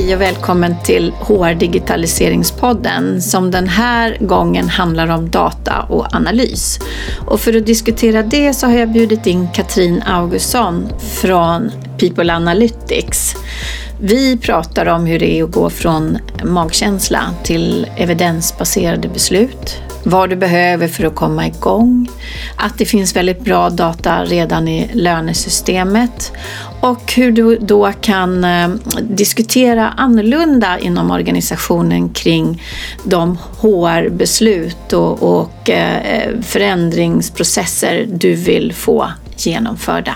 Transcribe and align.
Hej 0.00 0.14
och 0.14 0.20
välkommen 0.20 0.74
till 0.84 1.12
HR 1.12 1.54
Digitaliseringspodden 1.54 3.22
som 3.22 3.50
den 3.50 3.68
här 3.68 4.16
gången 4.20 4.68
handlar 4.68 5.08
om 5.08 5.30
data 5.30 5.82
och 5.82 6.14
analys. 6.14 6.78
Och 7.26 7.40
för 7.40 7.56
att 7.56 7.66
diskutera 7.66 8.22
det 8.22 8.54
så 8.54 8.66
har 8.66 8.74
jag 8.74 8.92
bjudit 8.92 9.26
in 9.26 9.48
Katrin 9.54 10.02
Augustsson 10.02 10.88
från 11.22 11.70
People 11.98 12.34
Analytics. 12.34 13.34
Vi 14.00 14.38
pratar 14.38 14.86
om 14.86 15.06
hur 15.06 15.18
det 15.18 15.38
är 15.38 15.44
att 15.44 15.52
gå 15.52 15.70
från 15.70 16.18
magkänsla 16.44 17.22
till 17.42 17.86
evidensbaserade 17.96 19.08
beslut, 19.08 19.76
vad 20.04 20.30
du 20.30 20.36
behöver 20.36 20.88
för 20.88 21.04
att 21.04 21.14
komma 21.14 21.46
igång, 21.46 22.08
att 22.56 22.78
det 22.78 22.84
finns 22.84 23.16
väldigt 23.16 23.44
bra 23.44 23.70
data 23.70 24.24
redan 24.24 24.68
i 24.68 24.90
lönesystemet 24.92 26.32
och 26.80 27.12
hur 27.12 27.32
du 27.32 27.58
då 27.58 27.92
kan 28.00 28.44
eh, 28.44 28.68
diskutera 29.02 29.88
annorlunda 29.88 30.78
inom 30.78 31.10
organisationen 31.10 32.08
kring 32.08 32.62
de 33.04 33.38
HR-beslut 33.60 34.92
och, 34.92 35.40
och 35.40 35.70
eh, 35.70 36.40
förändringsprocesser 36.42 38.06
du 38.12 38.34
vill 38.34 38.72
få 38.72 39.10
genomförda. 39.36 40.14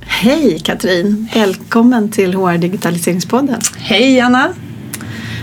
Hej 0.00 0.58
Katrin! 0.58 1.28
Välkommen 1.34 2.10
till 2.10 2.34
HR 2.34 2.58
Digitaliseringspodden. 2.58 3.60
Hej 3.76 4.20
Anna! 4.20 4.54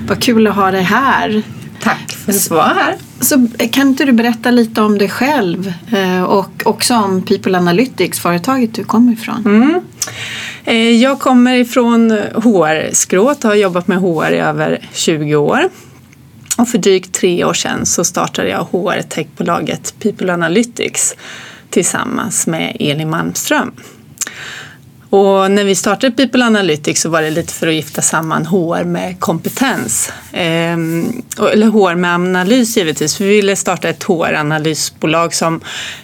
Vad 0.08 0.24
kul 0.24 0.48
att 0.48 0.56
ha 0.56 0.72
dig 0.72 0.84
här. 0.84 1.44
Tack 1.84 2.12
för 2.12 2.32
att 2.32 2.50
vara 2.50 2.64
här. 2.68 2.96
Så 3.20 3.48
kan 3.72 3.88
inte 3.88 4.06
du 4.06 4.12
berätta 4.12 4.52
lite 4.52 4.82
om 4.82 4.98
dig 4.98 5.10
själv 5.10 5.74
eh, 5.92 6.24
och 6.24 6.62
också 6.66 6.96
om 6.96 7.22
People 7.22 7.58
Analytics, 7.58 8.20
företaget 8.20 8.76
du 8.76 8.84
kommer 8.84 9.14
ifrån? 9.14 9.46
Mm. 9.46 9.82
Eh, 10.64 10.90
jag 10.90 11.20
kommer 11.20 11.56
ifrån 11.56 12.12
HR-skrået 12.34 13.44
och 13.44 13.50
har 13.50 13.56
jobbat 13.56 13.88
med 13.88 13.98
HR 13.98 14.32
i 14.32 14.38
över 14.38 14.90
20 14.94 15.36
år. 15.36 15.70
Och 16.58 16.68
för 16.68 16.78
drygt 16.78 17.14
tre 17.14 17.46
år 17.46 17.54
sedan 17.54 17.86
så 17.86 18.04
startade 18.04 18.50
jag 18.50 18.68
HR-techbolaget 18.72 19.94
People 20.00 20.34
Analytics 20.34 21.16
tillsammans 21.70 22.48
med 22.48 22.78
Elin 22.80 23.10
Malmström. 23.10 23.72
Och 25.12 25.52
när 25.52 25.64
vi 25.64 25.76
startade 25.76 26.12
People 26.16 26.46
Analytics 26.46 27.02
så 27.02 27.10
var 27.10 27.22
det 27.22 27.30
lite 27.30 27.54
för 27.54 27.68
att 27.68 27.74
gifta 27.74 28.02
samman 28.02 28.46
HR 28.46 28.84
med 28.84 29.20
kompetens. 29.20 30.12
Ehm, 30.34 31.22
eller 31.54 31.68
HR 31.68 31.96
med 31.96 32.14
analys 32.14 32.78
givetvis. 32.78 33.18
För 33.18 33.24
vi 33.24 33.30
ville 33.36 33.56
starta 33.56 33.90
ett 33.90 34.04
HR-analysbolag 34.04 35.34
som 35.34 35.62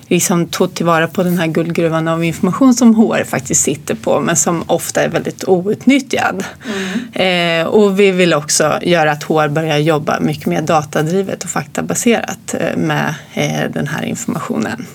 liksom 0.08 0.48
tog 0.48 0.74
tillvara 0.74 1.08
på 1.08 1.24
den 1.24 1.38
här 1.38 1.48
guldgruvan 1.48 2.08
av 2.08 2.24
information 2.24 2.74
som 2.74 2.96
HR 2.96 3.24
faktiskt 3.24 3.64
sitter 3.64 3.96
på 3.96 4.20
men 4.20 4.36
som 4.36 4.64
ofta 4.68 5.02
är 5.02 5.10
väldigt 5.10 5.48
outnyttjad. 5.48 6.44
Mm. 6.66 7.00
Ehm, 7.14 7.68
och 7.68 8.00
vi 8.00 8.12
vill 8.12 8.34
också 8.34 8.80
göra 8.82 9.12
att 9.12 9.24
HR 9.24 9.48
börjar 9.48 9.78
jobba 9.78 10.20
mycket 10.20 10.46
mer 10.46 10.62
datadrivet 10.62 11.44
och 11.44 11.50
faktabaserat 11.50 12.56
eh, 12.60 12.78
med 12.78 13.16
eh, 13.34 13.72
den 13.74 13.88
här 13.88 14.04
informationen. 14.04 14.86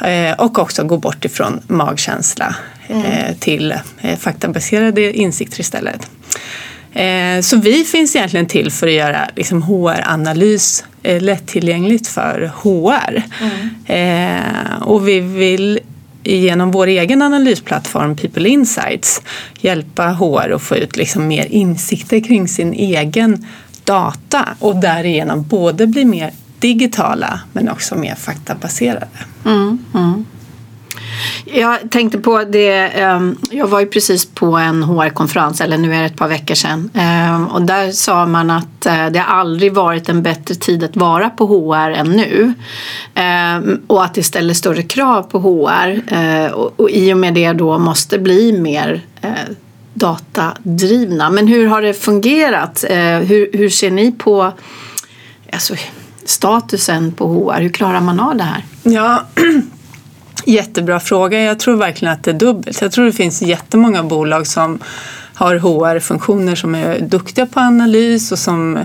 Ehm, 0.00 0.34
och 0.38 0.58
också 0.58 0.84
gå 0.84 0.96
bort 0.96 1.24
ifrån 1.24 1.60
magkänsla 1.66 2.56
mm. 2.88 3.02
Eh, 3.02 3.36
till 3.36 3.74
eh, 4.00 4.16
faktabaserade 4.18 5.12
insikter 5.12 5.60
istället. 5.60 6.10
Eh, 6.92 7.40
så 7.40 7.56
vi 7.56 7.84
finns 7.84 8.16
egentligen 8.16 8.46
till 8.46 8.70
för 8.70 8.86
att 8.86 8.92
göra 8.92 9.28
liksom 9.36 9.62
HR-analys 9.62 10.84
lättillgängligt 11.02 12.06
för 12.06 12.50
HR. 12.62 13.22
Mm. 13.88 14.82
Och 14.82 15.08
vi 15.08 15.20
vill 15.20 15.80
genom 16.26 16.70
vår 16.70 16.86
egen 16.86 17.22
analysplattform 17.22 18.16
People 18.16 18.48
Insights 18.48 19.22
hjälpa 19.60 20.04
HR 20.04 20.54
att 20.54 20.62
få 20.62 20.76
ut 20.76 20.96
liksom 20.96 21.28
mer 21.28 21.46
insikter 21.46 22.20
kring 22.20 22.48
sin 22.48 22.72
egen 22.72 23.46
data 23.84 24.48
och 24.58 24.76
därigenom 24.76 25.42
både 25.42 25.86
bli 25.86 26.04
mer 26.04 26.32
digitala 26.58 27.40
men 27.52 27.68
också 27.68 27.94
mer 27.94 28.14
faktabaserade. 28.14 29.08
Mm, 29.44 29.78
mm. 29.94 30.26
Jag 31.56 31.90
tänkte 31.90 32.18
på 32.18 32.44
det, 32.44 32.70
ehm, 32.70 33.36
jag 33.50 33.66
var 33.66 33.80
ju 33.80 33.86
precis 33.86 34.26
på 34.26 34.46
en 34.46 34.82
HR-konferens, 34.82 35.60
eller 35.60 35.78
nu 35.78 35.94
är 35.94 36.00
det 36.00 36.06
ett 36.06 36.16
par 36.16 36.28
veckor 36.28 36.54
sedan. 36.54 36.90
Ehm, 36.94 37.46
och 37.46 37.62
där 37.62 37.90
sa 37.90 38.26
man 38.26 38.50
att 38.50 38.86
eh, 38.86 39.06
det 39.06 39.22
aldrig 39.22 39.74
varit 39.74 40.08
en 40.08 40.22
bättre 40.22 40.54
tid 40.54 40.84
att 40.84 40.96
vara 40.96 41.30
på 41.30 41.46
HR 41.46 41.90
än 41.90 42.10
nu. 42.10 42.54
Ehm, 43.14 43.80
och 43.86 44.04
att 44.04 44.14
det 44.14 44.22
ställer 44.22 44.54
större 44.54 44.82
krav 44.82 45.22
på 45.22 45.38
HR. 45.38 46.14
Eh, 46.14 46.50
och 46.52 46.90
i 46.90 47.12
och 47.12 47.18
med 47.18 47.34
det 47.34 47.52
då 47.52 47.78
måste 47.78 48.18
bli 48.18 48.60
mer 48.60 49.00
eh, 49.20 49.30
datadrivna. 49.94 51.30
Men 51.30 51.48
hur 51.48 51.66
har 51.66 51.82
det 51.82 51.94
fungerat? 51.94 52.84
Hur, 53.22 53.58
hur 53.58 53.70
ser 53.70 53.90
ni 53.90 54.12
på 54.12 54.52
alltså, 55.52 55.74
statusen 56.24 57.12
på 57.12 57.28
HR? 57.28 57.60
Hur 57.60 57.68
klarar 57.68 58.00
man 58.00 58.20
av 58.20 58.36
det 58.36 58.44
här? 58.44 58.64
Ja, 58.82 59.26
Jättebra 60.48 61.00
fråga. 61.00 61.40
Jag 61.40 61.58
tror 61.58 61.76
verkligen 61.76 62.14
att 62.14 62.24
det 62.24 62.30
är 62.30 62.34
dubbelt. 62.34 62.82
Jag 62.82 62.92
tror 62.92 63.04
det 63.04 63.12
finns 63.12 63.42
jättemånga 63.42 64.02
bolag 64.02 64.46
som 64.46 64.78
har 65.34 65.56
HR-funktioner 65.56 66.54
som 66.54 66.74
är 66.74 67.00
duktiga 67.00 67.46
på 67.46 67.60
analys 67.60 68.32
och 68.32 68.38
som 68.38 68.78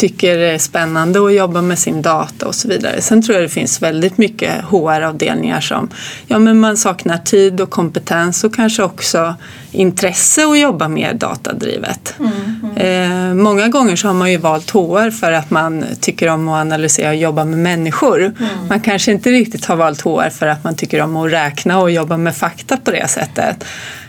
tycker 0.00 0.38
det 0.38 0.50
är 0.50 0.58
spännande 0.58 1.26
att 1.26 1.34
jobba 1.34 1.62
med 1.62 1.78
sin 1.78 2.02
data 2.02 2.46
och 2.46 2.54
så 2.54 2.68
vidare. 2.68 3.00
Sen 3.00 3.22
tror 3.22 3.34
jag 3.34 3.44
det 3.44 3.48
finns 3.48 3.82
väldigt 3.82 4.18
mycket 4.18 4.64
HR-avdelningar 4.64 5.60
som 5.60 5.88
ja, 6.26 6.38
men 6.38 6.60
man 6.60 6.76
saknar 6.76 7.18
tid 7.18 7.60
och 7.60 7.70
kompetens 7.70 8.44
och 8.44 8.54
kanske 8.54 8.82
också 8.82 9.34
intresse 9.72 10.46
att 10.46 10.58
jobba 10.58 10.88
mer 10.88 11.14
datadrivet. 11.14 12.14
Mm, 12.18 12.32
mm. 12.76 13.30
Eh, 13.30 13.34
många 13.34 13.68
gånger 13.68 13.96
så 13.96 14.06
har 14.06 14.14
man 14.14 14.30
ju 14.30 14.36
valt 14.36 14.70
HR 14.70 15.10
för 15.10 15.32
att 15.32 15.50
man 15.50 15.84
tycker 16.00 16.28
om 16.28 16.48
att 16.48 16.60
analysera 16.60 17.08
och 17.08 17.16
jobba 17.16 17.44
med 17.44 17.58
människor. 17.58 18.20
Mm. 18.20 18.34
Man 18.68 18.80
kanske 18.80 19.12
inte 19.12 19.30
riktigt 19.30 19.64
har 19.64 19.76
valt 19.76 20.00
HR 20.00 20.30
för 20.30 20.46
att 20.46 20.64
man 20.64 20.74
tycker 20.76 21.02
om 21.02 21.16
att 21.16 21.32
räkna 21.32 21.78
och 21.78 21.90
jobba 21.90 22.16
med 22.16 22.36
fakta 22.36 22.76
på 22.76 22.90
det 22.90 23.08
sättet. 23.08 23.64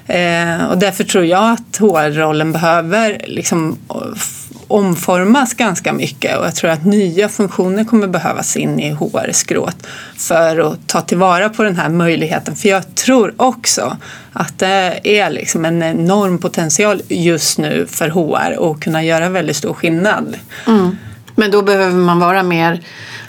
Eh, 0.07 0.65
och 0.69 0.77
därför 0.77 1.03
tror 1.03 1.25
jag 1.25 1.51
att 1.51 1.77
HR-rollen 1.77 2.51
behöver 2.51 3.21
liksom 3.27 3.77
omformas 4.73 5.53
ganska 5.53 5.93
mycket 5.93 6.37
och 6.37 6.45
jag 6.45 6.55
tror 6.55 6.69
att 6.69 6.85
nya 6.85 7.29
funktioner 7.29 7.83
kommer 7.83 8.07
behövas 8.07 8.57
in 8.57 8.79
i 8.79 8.91
HR-skrået 8.91 9.87
för 10.17 10.71
att 10.71 10.87
ta 10.87 11.01
tillvara 11.01 11.49
på 11.49 11.63
den 11.63 11.75
här 11.75 11.89
möjligheten. 11.89 12.55
För 12.55 12.69
jag 12.69 12.95
tror 12.95 13.33
också 13.37 13.97
att 14.33 14.59
det 14.59 14.99
är 15.03 15.29
liksom 15.29 15.65
en 15.65 15.83
enorm 15.83 16.37
potential 16.37 17.01
just 17.07 17.57
nu 17.57 17.87
för 17.89 18.09
HR 18.09 18.71
att 18.71 18.79
kunna 18.79 19.03
göra 19.03 19.29
väldigt 19.29 19.55
stor 19.55 19.73
skillnad. 19.73 20.35
Mm. 20.67 20.97
Men 21.35 21.51
då 21.51 21.61
behöver 21.61 21.95
man 21.95 22.19
vara 22.19 22.43
mer 22.43 22.81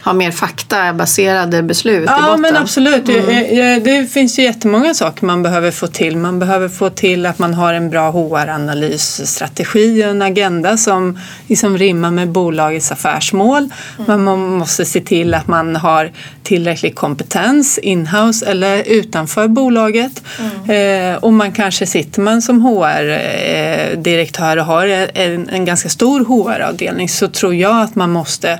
ha 0.04 0.12
mer 0.12 0.30
faktabaserade 0.30 1.62
beslut 1.62 2.04
ja, 2.06 2.18
i 2.18 2.22
botten. 2.22 2.40
men 2.40 2.56
absolut. 2.56 3.08
Mm. 3.08 3.82
Det 3.84 4.12
finns 4.12 4.38
ju 4.38 4.42
jättemånga 4.42 4.94
saker 4.94 5.26
man 5.26 5.42
behöver 5.42 5.70
få 5.70 5.86
till. 5.86 6.16
Man 6.16 6.38
behöver 6.38 6.68
få 6.68 6.90
till 6.90 7.26
att 7.26 7.38
man 7.38 7.54
har 7.54 7.74
en 7.74 7.90
bra 7.90 8.10
HR-analysstrategi 8.10 10.04
och 10.04 10.10
en 10.10 10.22
agenda 10.22 10.76
som 10.76 11.18
liksom 11.46 11.78
rimmar 11.78 12.10
med 12.10 12.28
bolagets 12.28 12.92
affärsmål. 12.92 13.68
Mm. 13.98 14.24
Man 14.24 14.58
måste 14.58 14.84
se 14.84 15.00
till 15.00 15.34
att 15.34 15.46
man 15.46 15.76
har 15.76 16.10
tillräcklig 16.42 16.94
kompetens 16.94 17.78
inhouse 17.78 18.46
eller 18.46 18.82
utanför 18.82 19.48
bolaget. 19.48 20.22
Mm. 20.66 21.14
Eh, 21.14 21.16
och 21.16 21.32
man 21.32 21.52
kanske 21.52 21.86
sitter 21.86 22.20
man 22.20 22.42
som 22.42 22.62
HR-direktör 22.62 24.56
och 24.56 24.64
har 24.64 24.86
en, 24.86 25.48
en 25.48 25.64
ganska 25.64 25.88
stor 25.88 26.24
HR-avdelning 26.24 27.08
så 27.08 27.28
tror 27.28 27.54
jag 27.54 27.82
att 27.82 27.94
man 27.94 28.10
måste 28.10 28.58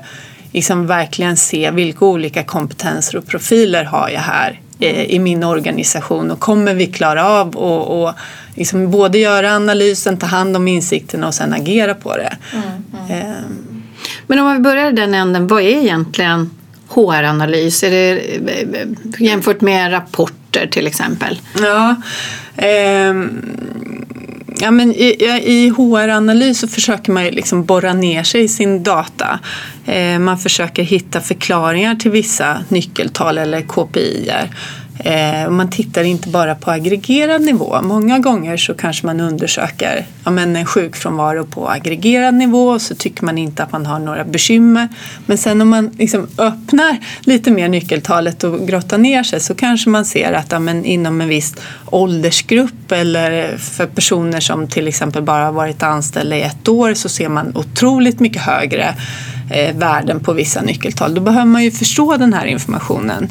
liksom 0.53 0.87
verkligen 0.87 1.37
se 1.37 1.71
vilka 1.71 2.05
olika 2.05 2.43
kompetenser 2.43 3.17
och 3.17 3.27
profiler 3.27 3.83
har 3.83 4.09
jag 4.09 4.21
här 4.21 4.59
eh, 4.79 5.03
i 5.03 5.19
min 5.19 5.43
organisation 5.43 6.31
och 6.31 6.39
kommer 6.39 6.73
vi 6.73 6.87
klara 6.87 7.29
av 7.29 7.47
att 7.47 7.55
och 7.87 8.13
liksom 8.55 8.91
både 8.91 9.17
göra 9.17 9.55
analysen, 9.55 10.17
ta 10.17 10.25
hand 10.25 10.55
om 10.55 10.67
insikterna 10.67 11.27
och 11.27 11.33
sen 11.33 11.53
agera 11.53 11.93
på 11.93 12.17
det. 12.17 12.37
Mm, 12.53 12.65
mm. 13.09 13.37
Um. 13.37 13.83
Men 14.27 14.39
om 14.39 14.53
vi 14.53 14.59
börjar 14.59 14.89
i 14.89 14.95
den 14.95 15.13
änden, 15.13 15.47
vad 15.47 15.61
är 15.61 15.77
egentligen 15.77 16.49
HR-analys? 16.87 17.83
Är 17.83 17.91
det 17.91 18.11
eh, 18.11 18.87
jämfört 19.19 19.61
med 19.61 19.91
rapporter 19.91 20.67
till 20.67 20.87
exempel? 20.87 21.39
Ja, 21.61 21.95
um 23.09 24.02
Ja, 24.59 24.71
men 24.71 24.91
i, 24.91 25.15
I 25.43 25.69
HR-analys 25.69 26.59
så 26.59 26.67
försöker 26.67 27.11
man 27.11 27.25
ju 27.25 27.31
liksom 27.31 27.65
borra 27.65 27.93
ner 27.93 28.23
sig 28.23 28.43
i 28.43 28.47
sin 28.47 28.83
data. 28.83 29.39
Eh, 29.85 30.19
man 30.19 30.37
försöker 30.37 30.83
hitta 30.83 31.21
förklaringar 31.21 31.95
till 31.95 32.11
vissa 32.11 32.63
nyckeltal 32.69 33.37
eller 33.37 33.61
KPI. 33.61 34.31
Eh, 34.99 35.49
man 35.49 35.69
tittar 35.69 36.03
inte 36.03 36.29
bara 36.29 36.55
på 36.55 36.71
aggregerad 36.71 37.41
nivå. 37.41 37.81
Många 37.81 38.19
gånger 38.19 38.57
så 38.57 38.73
kanske 38.73 39.05
man 39.05 39.19
undersöker 39.19 40.05
ja, 40.23 40.31
men 40.31 40.55
en 40.55 40.65
sjukfrånvaro 40.65 41.45
på 41.45 41.69
aggregerad 41.69 42.33
nivå 42.33 42.67
och 42.67 42.81
så 42.81 42.95
tycker 42.95 43.25
man 43.25 43.37
inte 43.37 43.63
att 43.63 43.71
man 43.71 43.85
har 43.85 43.99
några 43.99 44.23
bekymmer. 44.23 44.87
Men 45.25 45.37
sen 45.37 45.61
om 45.61 45.69
man 45.69 45.91
liksom 45.97 46.27
öppnar 46.37 46.97
lite 47.21 47.51
mer 47.51 47.67
nyckeltalet 47.67 48.43
och 48.43 48.67
grottar 48.67 48.97
ner 48.97 49.23
sig 49.23 49.39
så 49.39 49.55
kanske 49.55 49.89
man 49.89 50.05
ser 50.05 50.33
att 50.33 50.51
ja, 50.51 50.59
men 50.59 50.85
inom 50.85 51.21
en 51.21 51.27
viss 51.27 51.55
åldersgrupp 51.85 52.91
eller 52.91 53.57
för 53.57 53.85
personer 53.85 54.39
som 54.39 54.67
till 54.67 54.87
exempel 54.87 55.23
bara 55.23 55.45
har 55.45 55.51
varit 55.51 55.83
anställda 55.83 56.35
i 56.35 56.41
ett 56.41 56.67
år 56.67 56.93
så 56.93 57.09
ser 57.09 57.29
man 57.29 57.51
otroligt 57.55 58.19
mycket 58.19 58.41
högre 58.41 58.95
eh, 59.51 59.75
värden 59.75 60.19
på 60.19 60.33
vissa 60.33 60.61
nyckeltal. 60.61 61.15
Då 61.15 61.21
behöver 61.21 61.45
man 61.45 61.63
ju 61.63 61.71
förstå 61.71 62.17
den 62.17 62.33
här 62.33 62.45
informationen. 62.45 63.29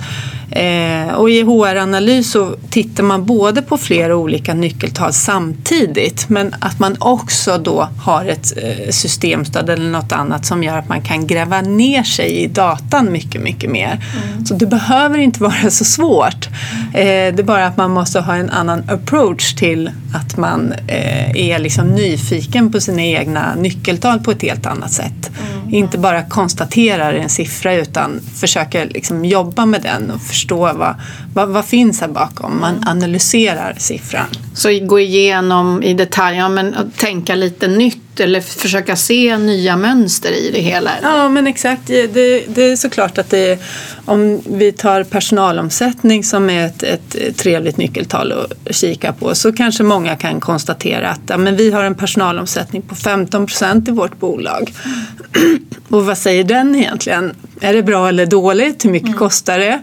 Eh, 0.52 1.14
och 1.14 1.30
i 1.30 1.42
HR-analys 1.42 2.30
så 2.30 2.56
tittar 2.70 3.02
man 3.02 3.26
både 3.26 3.62
på 3.62 3.78
flera 3.78 4.16
olika 4.16 4.54
nyckeltal 4.54 5.12
samtidigt 5.12 6.28
men 6.28 6.54
att 6.60 6.78
man 6.78 6.96
också 7.00 7.58
då 7.58 7.88
har 8.04 8.24
ett 8.24 8.52
eh, 8.56 8.90
systemstöd 8.90 9.70
eller 9.70 9.90
något 9.90 10.12
annat 10.12 10.46
som 10.46 10.62
gör 10.62 10.78
att 10.78 10.88
man 10.88 11.02
kan 11.02 11.26
gräva 11.26 11.60
ner 11.60 12.02
sig 12.02 12.30
i 12.30 12.46
datan 12.46 13.12
mycket, 13.12 13.42
mycket 13.42 13.70
mer. 13.70 14.04
Mm. 14.24 14.46
Så 14.46 14.54
det 14.54 14.66
behöver 14.66 15.18
inte 15.18 15.42
vara 15.42 15.70
så 15.70 15.84
svårt. 15.84 16.48
Eh, 16.94 17.34
det 17.34 17.38
är 17.38 17.42
bara 17.42 17.66
att 17.66 17.76
man 17.76 17.90
måste 17.90 18.20
ha 18.20 18.36
en 18.36 18.50
annan 18.50 18.82
approach 18.90 19.54
till 19.54 19.90
att 20.14 20.36
man 20.36 20.72
eh, 20.86 21.50
är 21.50 21.58
liksom 21.58 21.88
nyfiken 21.88 22.72
på 22.72 22.80
sina 22.80 23.02
egna 23.02 23.54
nyckeltal 23.54 24.20
på 24.20 24.30
ett 24.30 24.42
helt 24.42 24.66
annat 24.66 24.92
sätt. 24.92 25.30
Mm. 25.40 25.74
Inte 25.74 25.98
bara 25.98 26.22
konstaterar 26.22 27.14
en 27.14 27.28
siffra 27.28 27.74
utan 27.74 28.20
försöker 28.34 28.88
liksom 28.88 29.24
jobba 29.24 29.66
med 29.66 29.82
den 29.82 30.10
och 30.10 30.20
förstå 30.42 30.72
vad, 30.72 30.94
vad, 31.34 31.48
vad 31.48 31.64
finns 31.64 32.00
här 32.00 32.08
bakom. 32.08 32.60
Man 32.60 32.84
analyserar 32.86 33.74
siffran. 33.78 34.26
Så 34.54 34.68
gå 34.82 35.00
igenom 35.00 35.82
i 35.82 35.94
detalj, 35.94 36.36
ja, 36.36 36.48
men 36.48 36.92
tänka 36.96 37.34
lite 37.34 37.68
nytt 37.68 38.20
eller 38.20 38.40
försöka 38.40 38.96
se 38.96 39.38
nya 39.38 39.76
mönster 39.76 40.32
i 40.32 40.50
det 40.50 40.60
hela? 40.60 40.90
Ja, 41.02 41.28
men 41.28 41.46
exakt. 41.46 41.86
Det, 41.86 42.06
det 42.54 42.62
är 42.62 42.76
såklart 42.76 43.18
att 43.18 43.30
det 43.30 43.58
om 44.04 44.40
vi 44.46 44.72
tar 44.72 45.04
personalomsättning 45.04 46.24
som 46.24 46.50
är 46.50 46.66
ett, 46.66 46.82
ett 46.82 47.36
trevligt 47.36 47.76
nyckeltal 47.76 48.32
att 48.32 48.74
kika 48.74 49.12
på 49.12 49.34
så 49.34 49.52
kanske 49.52 49.82
många 49.82 50.16
kan 50.16 50.40
konstatera 50.40 51.10
att 51.10 51.20
ja, 51.26 51.36
men 51.36 51.56
vi 51.56 51.70
har 51.70 51.84
en 51.84 51.94
personalomsättning 51.94 52.82
på 52.82 52.94
15 52.94 53.46
procent 53.46 53.88
i 53.88 53.90
vårt 53.90 54.20
bolag. 54.20 54.72
Och 55.88 56.06
vad 56.06 56.18
säger 56.18 56.44
den 56.44 56.74
egentligen? 56.74 57.34
Är 57.62 57.72
det 57.72 57.82
bra 57.82 58.08
eller 58.08 58.26
dåligt? 58.26 58.84
Hur 58.84 58.90
mycket 58.90 59.08
mm. 59.08 59.18
kostar 59.18 59.58
det? 59.58 59.80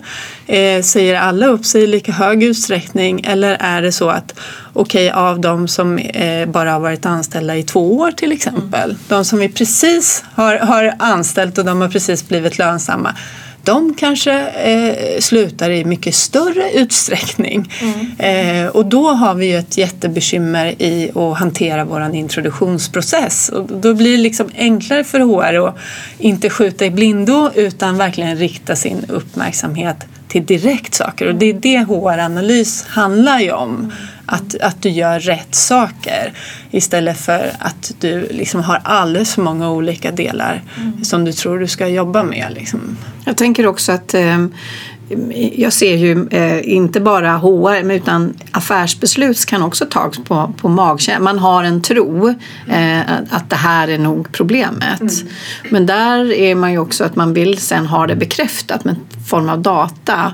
Eh, 0.58 0.81
säger 0.81 1.16
alla 1.16 1.48
upp 1.48 1.66
sig 1.66 1.84
i 1.84 1.88
lika 1.88 2.12
hög 2.12 2.44
utsträckning 2.44 3.22
eller 3.28 3.58
är 3.60 3.81
det 3.81 3.92
så 3.92 4.10
att 4.10 4.40
okej 4.74 5.10
okay, 5.10 5.22
av 5.22 5.40
de 5.40 5.68
som 5.68 5.98
eh, 5.98 6.50
bara 6.50 6.72
har 6.72 6.80
varit 6.80 7.06
anställda 7.06 7.56
i 7.56 7.64
två 7.64 7.98
år 7.98 8.12
till 8.12 8.31
exempel, 8.31 8.90
mm. 8.90 8.98
de 9.08 9.26
som 9.26 9.40
vi 9.40 9.50
precis 9.50 10.24
har, 10.36 10.58
har 10.58 10.94
anställt 11.00 11.58
och 11.58 11.66
de 11.66 11.81
har 11.81 11.90
precis 11.90 12.28
blivit 12.28 12.58
lönsamma 12.58 13.16
de 13.63 13.94
kanske 13.94 14.47
eh, 14.50 15.19
slutar 15.19 15.69
i 15.69 15.85
mycket 15.85 16.15
större 16.15 16.71
utsträckning. 16.71 17.71
Mm. 17.81 18.65
Eh, 18.65 18.67
och 18.67 18.85
då 18.85 19.09
har 19.09 19.33
vi 19.35 19.45
ju 19.45 19.57
ett 19.57 19.77
jättebekymmer 19.77 20.81
i 20.81 21.11
att 21.15 21.38
hantera 21.38 21.85
vår 21.85 22.15
introduktionsprocess. 22.15 23.50
Och 23.50 23.65
då 23.65 23.94
blir 23.94 24.11
det 24.11 24.23
liksom 24.23 24.50
enklare 24.57 25.03
för 25.03 25.19
HR 25.19 25.67
att 25.67 25.75
inte 26.17 26.50
skjuta 26.50 26.85
i 26.85 26.91
blindo 26.91 27.50
utan 27.56 27.97
verkligen 27.97 28.38
rikta 28.38 28.75
sin 28.75 29.06
uppmärksamhet 29.07 29.97
till 30.27 30.45
direktsaker. 30.45 31.27
Och 31.27 31.35
det 31.35 31.50
är 31.50 31.53
det 31.53 31.77
HR-analys 31.77 32.85
handlar 32.88 33.39
ju 33.39 33.51
om. 33.51 33.94
Att, 34.31 34.56
att 34.62 34.81
du 34.81 34.90
gör 34.90 35.20
rätt 35.20 35.56
saker 35.56 36.34
istället 36.72 37.18
för 37.18 37.52
att 37.60 37.92
du 38.00 38.28
liksom 38.31 38.62
har 38.62 38.81
alldeles 38.84 39.36
för 39.36 39.42
många 39.42 39.72
olika 39.72 40.12
delar 40.12 40.62
mm. 40.78 41.04
som 41.04 41.26
du 41.26 41.34
tror 41.34 41.60
du 41.60 41.68
ska 41.68 41.88
jobba 41.88 42.24
med. 42.24 42.48
Liksom. 42.52 42.98
Jag 43.26 43.38
tänker 43.38 43.68
också 43.68 43.92
att 43.92 44.14
eh, 44.14 44.46
jag 45.56 45.73
ser 45.73 45.95
ju 45.95 46.27
eh, 46.31 46.73
inte 46.73 47.00
bara 47.00 47.38
HR 47.38 47.91
utan 47.91 48.33
affärsbeslut 48.51 49.45
kan 49.45 49.61
också 49.61 49.85
tas 49.85 50.17
på, 50.17 50.53
på 50.61 50.69
magkänsla. 50.69 51.23
Man 51.23 51.39
har 51.39 51.63
en 51.63 51.81
tro 51.81 52.29
eh, 52.67 53.00
att 53.29 53.50
det 53.50 53.56
här 53.56 53.88
är 53.88 53.97
nog 53.97 54.31
problemet. 54.31 55.01
Mm. 55.01 55.13
Men 55.69 55.85
där 55.85 56.31
är 56.31 56.56
man 56.56 56.71
ju 56.71 56.77
också 56.77 57.03
att 57.03 57.15
man 57.15 57.33
vill 57.33 57.57
sen 57.57 57.85
ha 57.85 58.07
det 58.07 58.15
bekräftat 58.15 58.85
med 58.85 58.95
form 59.29 59.50
av 59.50 59.61
data. 59.61 60.33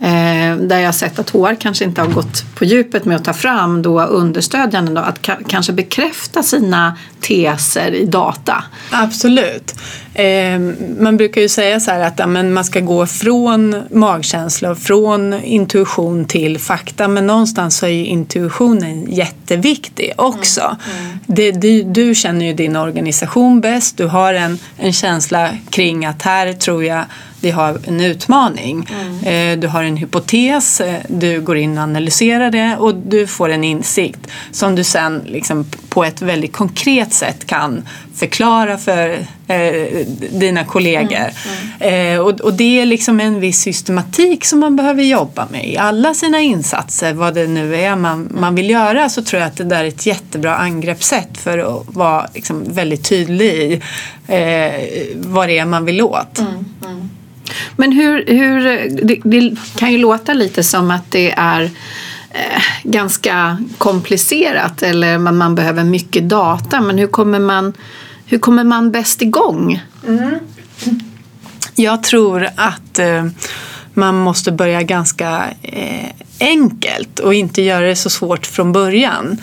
Eh, 0.00 0.56
där 0.56 0.78
jag 0.78 0.94
sett 0.94 1.18
att 1.18 1.30
HR 1.30 1.54
kanske 1.60 1.84
inte 1.84 2.00
har 2.00 2.08
gått 2.08 2.44
på 2.54 2.64
djupet 2.64 3.04
med 3.04 3.16
att 3.16 3.24
ta 3.24 3.32
fram 3.32 3.82
då 3.82 4.02
understödjande, 4.02 4.92
då, 4.92 5.00
att 5.00 5.22
ka 5.22 5.36
kanske 5.48 5.72
bekräfta 5.72 6.42
sina 6.42 6.96
teser 7.20 7.94
i 7.94 8.06
data. 8.06 8.64
Absolut. 8.90 9.74
Eh, 10.18 10.58
man 10.98 11.16
brukar 11.16 11.40
ju 11.40 11.48
säga 11.48 11.80
så 11.80 11.90
här 11.90 12.00
att 12.00 12.18
ja, 12.18 12.26
men 12.26 12.52
man 12.52 12.64
ska 12.64 12.80
gå 12.80 13.06
från 13.06 13.82
magkänsla 13.90 14.70
och 14.70 14.78
från 14.78 15.34
intuition 15.34 16.24
till 16.24 16.58
fakta 16.58 17.08
men 17.08 17.26
någonstans 17.26 17.76
så 17.76 17.86
är 17.86 17.90
ju 17.90 18.06
intuitionen 18.06 19.12
jätteviktig 19.12 20.12
också. 20.16 20.60
Mm. 20.60 21.06
Mm. 21.06 21.18
Det, 21.26 21.50
du, 21.52 21.82
du 21.82 22.14
känner 22.14 22.46
ju 22.46 22.52
din 22.52 22.76
organisation 22.76 23.60
bäst, 23.60 23.96
du 23.96 24.06
har 24.06 24.34
en, 24.34 24.58
en 24.78 24.92
känsla 24.92 25.50
kring 25.70 26.06
att 26.06 26.22
här 26.22 26.52
tror 26.52 26.84
jag 26.84 27.04
vi 27.46 27.50
har 27.50 27.80
en 27.86 28.00
utmaning. 28.00 28.88
Mm. 29.00 29.52
Eh, 29.52 29.60
du 29.60 29.68
har 29.68 29.82
en 29.82 29.96
hypotes, 29.96 30.80
eh, 30.80 31.00
du 31.08 31.40
går 31.40 31.56
in 31.56 31.78
och 31.78 31.84
analyserar 31.84 32.50
det 32.50 32.76
och 32.76 32.94
du 32.94 33.26
får 33.26 33.48
en 33.48 33.64
insikt 33.64 34.20
som 34.50 34.74
du 34.74 34.84
sen 34.84 35.22
liksom 35.26 35.64
på 35.88 36.04
ett 36.04 36.22
väldigt 36.22 36.52
konkret 36.52 37.12
sätt 37.12 37.46
kan 37.46 37.88
förklara 38.14 38.78
för 38.78 39.26
eh, 39.48 40.06
dina 40.30 40.64
kollegor. 40.64 41.16
Mm. 41.16 41.32
Mm. 41.80 42.14
Eh, 42.14 42.20
och, 42.20 42.40
och, 42.40 42.52
det 42.52 42.80
är 42.80 42.86
liksom 42.86 43.20
en 43.20 43.40
viss 43.40 43.60
systematik 43.60 44.44
som 44.44 44.58
man 44.58 44.76
behöver 44.76 45.02
jobba 45.02 45.46
med 45.50 45.68
i 45.68 45.76
alla 45.76 46.14
sina 46.14 46.40
insatser, 46.40 47.12
vad 47.12 47.34
det 47.34 47.46
nu 47.46 47.76
är 47.76 47.96
man, 47.96 48.28
man 48.40 48.54
vill 48.54 48.70
göra, 48.70 49.08
så 49.08 49.22
tror 49.22 49.40
jag 49.40 49.48
att 49.48 49.56
det 49.56 49.64
där 49.64 49.84
är 49.84 49.88
ett 49.88 50.06
jättebra 50.06 50.56
angreppssätt 50.56 51.38
för 51.38 51.58
att 51.58 51.94
vara 51.94 52.26
liksom 52.34 52.64
väldigt 52.68 53.08
tydlig 53.08 53.52
i 53.52 53.72
eh, 54.26 54.72
vad 55.14 55.48
det 55.48 55.58
är 55.58 55.64
man 55.64 55.84
vill 55.84 56.02
åt. 56.02 56.38
Mm. 56.38 56.64
Men 57.76 57.92
hur, 57.92 58.24
hur 58.26 58.64
det, 59.06 59.20
det, 59.24 59.56
kan 59.78 59.92
ju 59.92 59.98
låta 59.98 60.34
lite 60.34 60.62
som 60.62 60.90
att 60.90 61.10
det 61.10 61.32
är 61.32 61.62
eh, 62.30 62.62
ganska 62.82 63.58
komplicerat 63.78 64.82
eller 64.82 65.18
man, 65.18 65.36
man, 65.36 65.54
behöver 65.54 65.84
mycket 65.84 66.28
data. 66.28 66.80
Men 66.80 66.98
hur 66.98 67.06
kommer 67.06 67.38
man, 67.38 67.72
hur 68.26 68.38
kommer 68.38 68.64
man 68.64 68.90
bäst 68.90 69.22
igång? 69.22 69.82
Mm. 70.06 70.38
Jag 71.74 72.02
tror 72.02 72.48
att 72.56 72.98
eh, 72.98 73.26
man 73.94 74.14
måste 74.14 74.52
börja 74.52 74.82
ganska 74.82 75.44
eh, 75.62 76.10
enkelt 76.40 77.18
och 77.18 77.34
inte 77.34 77.62
göra 77.62 77.86
det 77.86 77.96
så 77.96 78.10
svårt 78.10 78.46
från 78.46 78.72
början. 78.72 79.38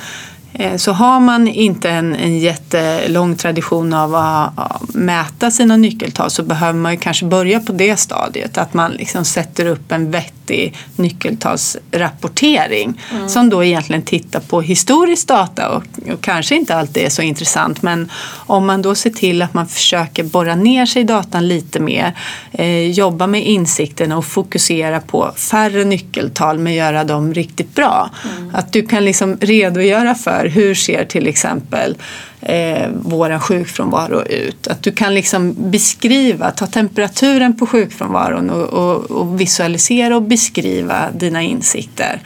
Eh, 0.54 0.78
så 0.78 0.92
har 0.92 1.20
man 1.20 1.48
inte 1.48 1.90
en, 1.90 2.16
en 2.16 2.40
jättelång 2.40 3.36
tradition 3.36 3.94
av 3.94 4.16
att 4.16 4.94
mäta 4.94 5.52
sina 5.52 5.78
nyckeltal 5.78 6.30
så 6.30 6.44
behöver 6.44 6.80
man 6.80 6.98
kanske 6.98 7.26
börja 7.26 7.60
på 7.60 7.72
det 7.72 7.98
stadiet. 7.98 8.58
Att 8.58 8.74
man 8.74 8.92
liksom 8.92 9.26
sätter 9.26 9.66
upp 9.66 9.92
en 9.92 10.12
vettig 10.12 10.76
nyckeltalsrapportering 10.96 13.02
mm. 13.12 13.30
som 13.30 13.50
då 13.50 13.64
egentligen 13.64 14.02
tittar 14.02 14.40
på 14.40 14.62
historisk 14.62 15.28
data 15.28 15.70
och, 15.70 15.84
och, 16.14 16.22
kanske 16.22 16.56
inte 16.56 16.76
alltid 16.76 17.04
är 17.04 17.10
så 17.10 17.22
intressant 17.22 17.82
men 17.82 18.12
om 18.36 18.66
man 18.66 18.82
då 18.82 18.96
ser 18.96 19.10
till 19.10 19.42
att 19.42 19.54
man 19.54 19.68
försöker 19.68 20.24
borra 20.24 20.56
ner 20.56 20.86
sig 20.86 21.02
i 21.02 21.06
datan 21.06 21.48
lite 21.48 21.80
mer, 21.80 22.14
eh, 22.52 22.92
jobba 22.92 23.28
med 23.28 23.46
insikterna 23.46 24.18
och 24.18 24.26
fokusera 24.26 25.00
på 25.00 25.32
färre 25.36 25.84
nyckeltal 25.84 26.60
men 26.60 26.74
göra 26.74 27.04
dem 27.04 27.34
riktigt 27.34 27.76
bra. 27.76 28.10
Mm. 28.38 28.56
Att 28.56 28.74
du 28.74 28.86
kan 28.86 29.06
liksom 29.06 29.38
redogöra 29.42 30.16
för 30.16 30.43
för 30.44 30.50
hur 30.50 30.76
ser 30.76 31.06
till 31.06 31.28
exempel 31.28 31.96
eh, 32.42 32.90
vår 33.02 33.40
sjukfrånvaro 33.40 34.22
ut. 34.22 34.68
Att 34.68 34.84
du 34.84 34.92
kan 34.92 35.14
liksom 35.14 35.56
beskriva, 35.72 36.52
ta 36.52 36.68
temperaturen 36.68 37.58
på 37.58 37.66
sjukfrånvaron 37.66 38.50
och, 38.50 38.64
och, 38.64 39.12
och 39.12 39.42
visualisera 39.42 40.16
och 40.16 40.22
beskriva 40.22 41.12
dina 41.14 41.42
insikter. 41.42 42.22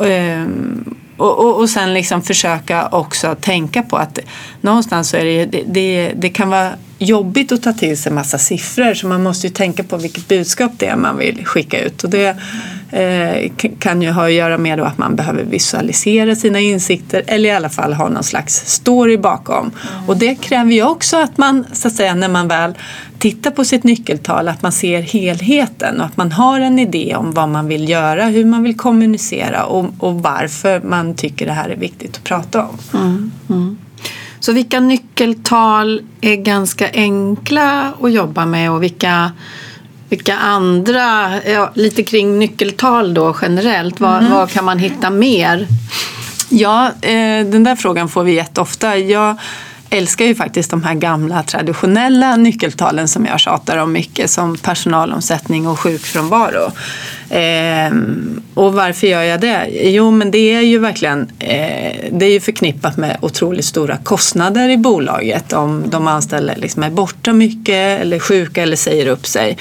Mm. 0.00 0.10
Eh, 0.10 0.46
och, 1.16 1.38
och, 1.38 1.60
och 1.60 1.70
sen 1.70 1.94
liksom 1.94 2.22
försöka 2.22 2.88
också 2.88 3.36
tänka 3.40 3.82
på 3.82 3.96
att 3.96 4.18
någonstans 4.60 5.08
så 5.08 5.16
är 5.16 5.24
det, 5.24 5.44
det, 5.44 5.62
det, 5.66 6.12
det 6.16 6.28
kan 6.28 6.48
vara 6.50 6.70
jobbigt 6.98 7.52
att 7.52 7.62
ta 7.62 7.72
till 7.72 7.98
sig 7.98 8.12
massa 8.12 8.38
siffror 8.38 8.94
så 8.94 9.06
man 9.06 9.22
måste 9.22 9.46
ju 9.46 9.52
tänka 9.52 9.84
på 9.84 9.96
vilket 9.96 10.28
budskap 10.28 10.72
det 10.76 10.86
är 10.86 10.96
man 10.96 11.18
vill 11.18 11.46
skicka 11.46 11.80
ut. 11.80 12.04
Och 12.04 12.10
det, 12.10 12.36
eh, 12.90 13.50
kan 13.78 14.02
ju 14.02 14.10
ha 14.10 14.26
att 14.26 14.32
göra 14.32 14.58
med 14.58 14.80
att 14.80 14.98
man 14.98 15.16
behöver 15.16 15.44
visualisera 15.44 16.34
sina 16.34 16.60
insikter 16.60 17.22
eller 17.26 17.48
i 17.48 17.52
alla 17.52 17.68
fall 17.68 17.92
ha 17.92 18.08
någon 18.08 18.24
slags 18.24 18.66
story 18.66 19.16
bakom. 19.16 19.58
Mm. 19.58 20.08
Och 20.08 20.16
det 20.16 20.34
kräver 20.34 20.72
ju 20.72 20.82
också 20.82 21.16
att 21.16 21.38
man, 21.38 21.64
så 21.72 21.88
att 21.88 21.94
säga, 21.94 22.14
när 22.14 22.28
man 22.28 22.48
väl 22.48 22.74
tittar 23.18 23.50
på 23.50 23.64
sitt 23.64 23.84
nyckeltal, 23.84 24.48
att 24.48 24.62
man 24.62 24.72
ser 24.72 25.02
helheten 25.02 26.00
och 26.00 26.06
att 26.06 26.16
man 26.16 26.32
har 26.32 26.60
en 26.60 26.78
idé 26.78 27.16
om 27.16 27.32
vad 27.32 27.48
man 27.48 27.68
vill 27.68 27.88
göra, 27.88 28.24
hur 28.24 28.44
man 28.44 28.62
vill 28.62 28.76
kommunicera 28.76 29.64
och, 29.64 29.86
och 29.98 30.22
varför 30.22 30.80
man 30.80 31.14
tycker 31.14 31.46
det 31.46 31.52
här 31.52 31.68
är 31.68 31.76
viktigt 31.76 32.16
att 32.16 32.24
prata 32.24 32.66
om. 32.66 32.78
Mm. 32.94 33.32
Mm. 33.50 33.78
Så 34.40 34.52
vilka 34.52 34.80
nyckeltal 34.80 36.02
är 36.20 36.36
ganska 36.36 36.90
enkla 36.92 37.92
att 38.02 38.12
jobba 38.12 38.46
med 38.46 38.70
och 38.70 38.82
vilka 38.82 39.32
vilka 40.08 40.36
andra, 40.36 41.30
ja, 41.44 41.70
lite 41.74 42.02
kring 42.02 42.38
nyckeltal 42.38 43.14
då 43.14 43.36
generellt, 43.42 44.00
vad, 44.00 44.18
mm. 44.18 44.32
vad 44.32 44.50
kan 44.50 44.64
man 44.64 44.78
hitta 44.78 45.10
mer? 45.10 45.66
Ja, 46.48 46.86
eh, 46.86 47.46
den 47.46 47.64
där 47.64 47.76
frågan 47.76 48.08
får 48.08 48.24
vi 48.24 48.32
jätteofta. 48.34 48.96
Jag 48.96 49.36
älskar 49.90 50.24
ju 50.24 50.34
faktiskt 50.34 50.70
de 50.70 50.82
här 50.82 50.94
gamla 50.94 51.42
traditionella 51.42 52.36
nyckeltalen 52.36 53.08
som 53.08 53.26
jag 53.26 53.40
tjatar 53.40 53.76
om 53.76 53.92
mycket 53.92 54.30
som 54.30 54.56
personalomsättning 54.56 55.66
och 55.66 55.80
sjukfrånvaro. 55.80 56.72
Eh, 57.30 57.92
och 58.54 58.72
varför 58.72 59.06
gör 59.06 59.22
jag 59.22 59.40
det? 59.40 59.68
Jo, 59.70 60.10
men 60.10 60.30
det 60.30 60.54
är 60.54 60.60
ju 60.60 60.78
verkligen 60.78 61.20
eh, 61.38 61.92
det 62.12 62.26
är 62.26 62.30
ju 62.30 62.40
förknippat 62.40 62.96
med 62.96 63.16
otroligt 63.20 63.64
stora 63.64 63.96
kostnader 63.96 64.68
i 64.68 64.76
bolaget 64.76 65.52
om 65.52 65.84
de 65.86 66.06
anställda 66.06 66.54
liksom 66.56 66.82
är 66.82 66.90
borta 66.90 67.32
mycket 67.32 68.00
eller 68.00 68.18
sjuka 68.18 68.62
eller 68.62 68.76
säger 68.76 69.06
upp 69.06 69.26
sig. 69.26 69.56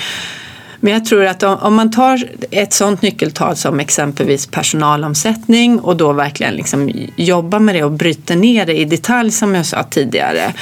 Men 0.79 0.93
jag 0.93 1.05
tror 1.05 1.25
att 1.25 1.43
om, 1.43 1.75
man 1.75 1.91
tar 1.91 2.23
ett 2.51 2.73
sådant 2.73 3.01
nyckeltal 3.01 3.55
som 3.55 3.79
exempelvis 3.79 4.47
personalomsättning 4.47 5.79
och 5.79 5.97
då 5.97 6.13
verkligen 6.13 6.53
liksom 6.53 6.91
jobbar 7.15 7.59
med 7.59 7.75
det 7.75 7.83
och 7.83 7.91
bryter 7.91 8.35
ner 8.35 8.65
det 8.65 8.77
i 8.77 8.85
detalj 8.85 9.31
som 9.31 9.55
jag 9.55 9.65
sa 9.65 9.83
tidigare 9.83 10.53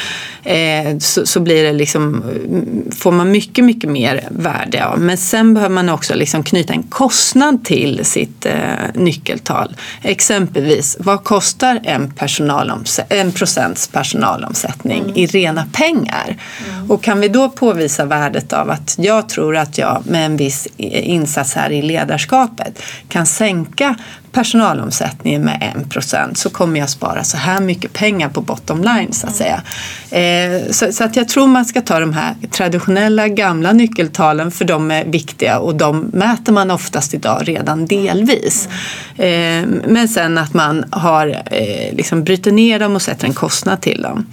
eh, 0.44 0.98
så, 1.00 1.26
så, 1.26 1.40
blir 1.40 1.64
det 1.64 1.74
liksom, 1.74 2.24
får 2.96 3.12
man 3.12 3.32
mycket, 3.32 3.66
mycket 3.66 3.90
mer 3.90 4.24
värde 4.30 4.86
av. 4.86 5.00
Men 5.00 5.18
sen 5.18 5.54
behöver 5.54 5.76
man 5.76 5.90
också 5.90 6.16
liksom 6.16 6.44
knyta 6.44 6.74
en 6.74 6.84
kostnad 6.84 7.66
till 7.66 8.06
sitt 8.06 8.46
eh, 8.46 8.54
nyckeltal. 8.94 9.76
Exempelvis, 10.02 10.98
vad 11.00 11.24
kostar 11.24 11.80
en, 11.84 12.14
en 13.10 13.32
procents 13.32 13.88
personalomsättning 13.88 15.04
mm. 15.04 15.16
i 15.16 15.26
rena 15.26 15.66
pengar? 15.74 16.38
Mm. 16.70 16.92
Och 16.92 17.04
kan 17.04 17.20
vi 17.20 17.28
då 17.28 17.50
påvisa 17.50 18.06
värdet 18.06 18.54
av 18.54 18.70
att 18.70 18.96
jag 19.00 19.30
tror 19.30 19.58
att 19.58 19.78
jag 19.78 20.04
med 20.06 20.26
en 20.26 20.38
viss 20.38 20.68
insats 20.78 21.54
här 21.54 21.70
i 21.70 21.82
ledarskapet 21.82 22.82
kan 23.10 23.26
sänka 23.26 23.96
personalomsättningen 24.36 25.42
med 25.42 25.74
1 25.78 25.90
procent 25.90 26.38
så 26.38 26.50
kommer 26.50 26.80
jag 26.80 26.90
spara 26.90 27.24
så 27.24 27.38
här 27.38 27.62
mycket 27.62 27.94
pengar 27.94 28.30
på 28.30 28.42
bottom 28.42 28.84
line 28.84 29.14
så 29.14 29.28
att 29.28 29.36
säga. 29.36 29.62
Eh, 30.10 30.72
så, 30.72 30.92
så, 30.92 31.04
att 31.04 31.16
jag 31.16 31.28
tror 31.28 31.48
man 31.48 31.66
ska 31.66 31.82
ta 31.82 32.00
de 32.00 32.14
här 32.14 32.36
traditionella 32.52 33.28
gamla 33.28 33.74
nyckeltalen 33.74 34.52
för 34.52 34.66
de 34.66 34.92
är 34.92 35.06
viktiga 35.06 35.60
och 35.60 35.76
de 35.76 36.00
mäter 36.00 36.54
man 36.54 36.72
oftast 36.72 37.14
idag 37.14 37.42
redan 37.44 37.86
delvis. 37.86 38.70
Eh, 39.18 39.66
men 39.88 40.08
sen 40.08 40.38
att 40.38 40.54
man 40.54 40.86
har 40.90 41.28
eh, 41.28 41.96
liksom 41.96 42.24
bryter 42.24 42.52
ner 42.52 42.80
dem 42.80 42.96
och 42.96 43.02
sätter 43.02 43.28
en 43.28 43.34
kostnad 43.34 43.82
till 43.82 44.02
dem. 44.02 44.26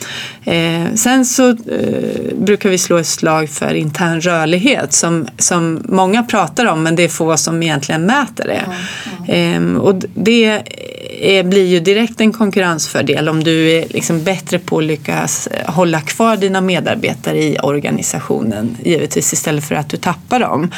Eh, 0.44 0.94
sen 0.94 1.24
så 1.24 1.48
eh, 1.48 1.56
brukar 2.36 2.70
vi 2.70 2.78
slå 2.78 2.96
ett 2.96 3.06
slag 3.06 3.48
för 3.48 3.74
intern 3.74 4.20
rörlighet 4.20 4.92
som, 4.92 5.26
som 5.38 5.82
många 5.84 6.22
pratar 6.22 6.66
om 6.66 6.82
men 6.82 6.96
det 6.96 7.02
är 7.02 7.08
få 7.08 7.36
som 7.36 7.62
egentligen 7.62 8.06
mäter 8.06 8.44
det. 8.44 8.64
Mm. 9.32 9.80
och 9.80 9.91
och 9.92 10.02
det 10.14 10.62
är, 11.20 11.42
blir 11.42 11.66
ju 11.66 11.80
direkt 11.80 12.20
en 12.20 12.32
konkurrensfördel 12.32 13.28
om 13.28 13.44
du 13.44 13.70
är 13.70 13.86
liksom 13.88 14.24
bättre 14.24 14.58
på 14.58 14.78
att 14.78 14.84
lyckas 14.84 15.48
hålla 15.66 16.00
kvar 16.00 16.36
dina 16.36 16.60
medarbetare 16.60 17.42
i 17.42 17.58
organisationen 17.58 18.76
givetvis 18.84 19.32
istället 19.32 19.64
för 19.64 19.74
att 19.74 19.88
du 19.88 19.96
tappar 19.96 20.40
dem. 20.40 20.70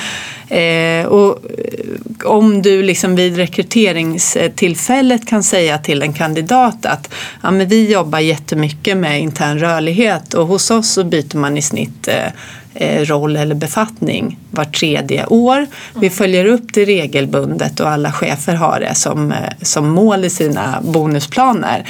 Eh, 0.48 1.06
och 1.06 1.38
eh, 1.58 2.30
om 2.30 2.62
du 2.62 2.82
liksom 2.82 3.16
vid 3.16 3.36
rekryteringstillfället 3.36 5.26
kan 5.26 5.42
säga 5.42 5.78
till 5.78 6.02
en 6.02 6.12
kandidat 6.12 6.86
att 6.86 7.14
ja, 7.42 7.50
men 7.50 7.68
vi 7.68 7.92
jobbar 7.92 8.18
jättemycket 8.18 8.96
med 8.96 9.20
intern 9.20 9.58
rörlighet 9.58 10.34
och 10.34 10.46
hos 10.46 10.70
oss 10.70 10.92
så 10.92 11.04
byter 11.04 11.36
man 11.36 11.58
i 11.58 11.62
snitt 11.62 12.08
eh, 12.08 12.32
roll 12.80 13.36
eller 13.36 13.54
befattning 13.54 14.38
var 14.50 14.64
tredje 14.64 15.26
år. 15.26 15.66
Vi 16.00 16.10
följer 16.10 16.44
upp 16.44 16.74
det 16.74 16.84
regelbundet 16.84 17.80
och 17.80 17.88
alla 17.88 18.12
chefer 18.12 18.54
har 18.54 18.80
det 18.80 18.94
som, 18.94 19.32
eh, 19.32 19.38
som 19.62 19.88
mål 19.88 20.24
i 20.24 20.30
sina 20.30 20.80
bonusplaner. 20.82 21.86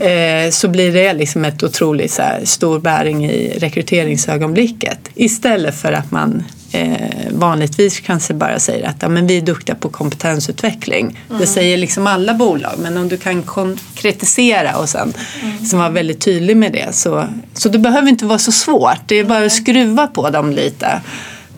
Mm. 0.00 0.52
Så 0.52 0.68
blir 0.68 0.92
det 0.92 1.12
liksom 1.12 1.44
ett 1.44 1.62
otroligt 1.62 2.12
så 2.12 2.22
här, 2.22 2.40
stor 2.44 2.80
bäring 2.80 3.26
i 3.26 3.58
rekryteringsögonblicket 3.58 4.98
istället 5.14 5.74
för 5.74 5.92
att 5.92 6.10
man 6.10 6.44
eh, 6.72 7.32
vanligtvis 7.32 8.00
kanske 8.00 8.34
bara 8.34 8.58
säger 8.58 8.88
att 8.88 8.96
ja, 9.00 9.08
men 9.08 9.26
vi 9.26 9.36
är 9.36 9.42
duktiga 9.42 9.74
på 9.74 9.88
kompetensutveckling. 9.88 11.18
Mm. 11.28 11.40
Det 11.40 11.46
säger 11.46 11.76
liksom 11.76 12.06
alla 12.06 12.34
bolag 12.34 12.72
men 12.78 12.96
om 12.96 13.08
du 13.08 13.16
kan 13.16 13.42
konkretisera 13.42 14.76
och 14.76 14.88
sen 14.88 15.14
mm. 15.42 15.78
vara 15.78 15.88
väldigt 15.88 16.20
tydlig 16.20 16.56
med 16.56 16.72
det 16.72 16.94
så, 16.94 17.28
så 17.54 17.68
det 17.68 17.78
behöver 17.78 18.08
inte 18.08 18.24
vara 18.24 18.38
så 18.38 18.52
svårt. 18.52 19.00
Det 19.06 19.16
är 19.16 19.24
bara 19.24 19.44
att 19.44 19.52
skruva 19.52 20.06
på 20.06 20.30
dem 20.30 20.52
lite. 20.52 21.00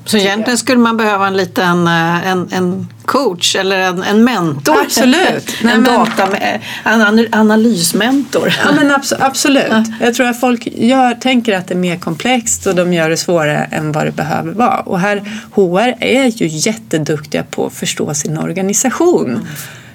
Så 0.09 0.17
egentligen 0.17 0.59
skulle 0.59 0.81
man 0.81 0.97
behöva 0.97 1.27
en 1.27 1.37
liten 1.37 1.87
eh, 1.87 2.29
en, 2.29 2.49
en 2.53 2.89
coach 3.05 3.57
eller 3.57 3.79
en, 3.79 4.03
en 4.03 4.25
mentor? 4.25 4.81
Absolut. 4.81 5.57
Nej, 5.63 5.75
en, 5.75 5.85
data, 5.85 6.29
en 6.85 7.27
analysmentor? 7.33 8.55
Ja, 8.65 8.73
men 8.73 8.91
abs 8.91 9.13
absolut. 9.13 9.65
Ja. 9.71 9.85
Jag 10.01 10.15
tror 10.15 10.27
att 10.27 10.41
folk 10.41 10.67
gör, 10.67 11.15
tänker 11.15 11.57
att 11.57 11.69
det 11.69 11.75
är 11.75 11.79
mer 11.79 11.97
komplext 11.97 12.67
och 12.67 12.75
de 12.75 12.93
gör 12.93 13.11
det 13.11 13.17
svårare 13.17 13.69
än 13.73 13.93
vad 13.93 14.07
det 14.07 14.13
behöver 14.13 14.53
vara. 14.53 14.81
Och 14.81 15.01
här, 15.01 15.17
HR 15.55 15.95
är 16.01 16.27
ju 16.27 16.47
jätteduktiga 16.47 17.43
på 17.43 17.67
att 17.67 17.73
förstå 17.73 18.15
sin 18.15 18.39
organisation. 18.39 19.31
Mm. 19.31 19.47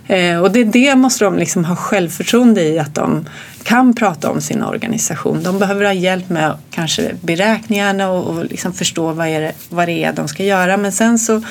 Eh, 0.07 0.39
och 0.39 0.51
det, 0.51 0.63
det 0.63 0.95
måste 0.95 1.25
de 1.25 1.37
liksom 1.37 1.65
ha 1.65 1.75
självförtroende 1.75 2.63
i 2.63 2.79
att 2.79 2.95
de 2.95 3.25
kan 3.63 3.93
prata 3.93 4.31
om 4.31 4.41
sin 4.41 4.63
organisation. 4.63 5.43
De 5.43 5.59
behöver 5.59 5.85
ha 5.85 5.93
hjälp 5.93 6.29
med 6.29 6.57
kanske 6.71 7.11
beräkningarna 7.21 8.09
och, 8.11 8.27
och 8.27 8.45
liksom 8.45 8.73
förstå 8.73 9.11
vad, 9.11 9.27
är 9.27 9.41
det, 9.41 9.53
vad 9.69 9.87
det 9.87 10.03
är 10.03 10.13
de 10.13 10.27
ska 10.27 10.43
göra. 10.43 10.77
Men 10.77 10.91
sen 10.91 11.19
så 11.19 11.41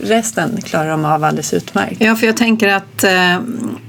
resten 0.00 0.62
klarar 0.62 0.90
de 0.90 1.04
av 1.04 1.24
alldeles 1.24 1.54
utmärkt. 1.54 2.00
Ja, 2.00 2.16
för 2.16 2.26
jag 2.26 2.36
tänker 2.36 2.68
att 2.68 3.04
eh, 3.04 3.40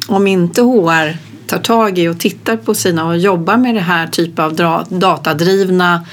om 0.08 0.28
inte 0.28 0.62
HR 0.62 1.18
tar 1.50 1.60
tag 1.60 2.00
i 2.00 2.08
och 2.08 2.20
tittar 2.20 2.58
på 2.58 2.74
sina 2.74 3.06
och 3.06 3.18
jobbar 3.18 3.58
med 3.58 3.76
det 3.76 3.82
här 3.82 4.08
typen 4.08 4.46
av 4.66 4.86
datadrivna 4.90 6.06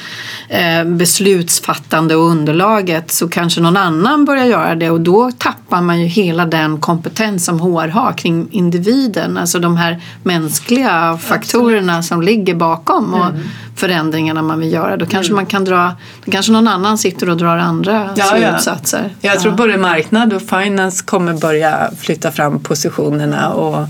eh, 0.49 0.85
beslutsfattande 0.85 2.17
och 2.17 2.23
underlaget 2.23 3.11
så 3.11 3.29
kanske 3.29 3.61
någon 3.61 3.77
annan 3.77 4.25
börjar 4.25 4.45
göra 4.45 4.75
det 4.75 4.91
och 4.91 5.01
då 5.01 5.31
tappar 5.39 5.81
man 5.81 6.01
ju 6.01 6.07
hela 6.07 6.47
den 6.47 6.81
kompetens 6.81 7.45
som 7.45 7.61
HR 7.61 7.89
har 7.89 8.13
kring 8.13 8.49
individen, 8.51 9.39
alltså 9.39 9.59
de 9.59 9.77
här 9.77 10.03
mänskliga 10.23 11.19
faktorerna 11.23 12.03
som 12.03 12.23
ligger 12.23 12.55
bakom 12.55 13.15
och 13.15 13.27
mm. 13.27 13.41
förändringarna 13.77 14.43
man 14.43 14.61
vill 14.61 14.73
göra. 14.73 14.97
Då 14.97 15.07
kanske 15.07 15.33
mm. 15.33 15.37
man 15.37 15.47
kan 15.47 15.65
dra, 15.65 15.93
då 16.25 16.31
kanske 16.31 16.53
någon 16.53 16.69
annan 16.69 16.99
sitter 16.99 17.31
och 17.31 17.37
drar 17.37 17.59
andra 17.59 18.11
ja, 18.17 18.25
slutsatser. 18.25 19.15
Ja. 19.21 19.31
Jag 19.31 19.41
tror 19.41 19.53
både 19.53 19.77
marknad 19.77 20.33
och 20.33 20.43
finance 20.43 21.05
kommer 21.05 21.35
börja 21.35 21.91
flytta 21.99 22.33
fram 22.33 22.61
positionerna 22.61 23.53
och 23.53 23.89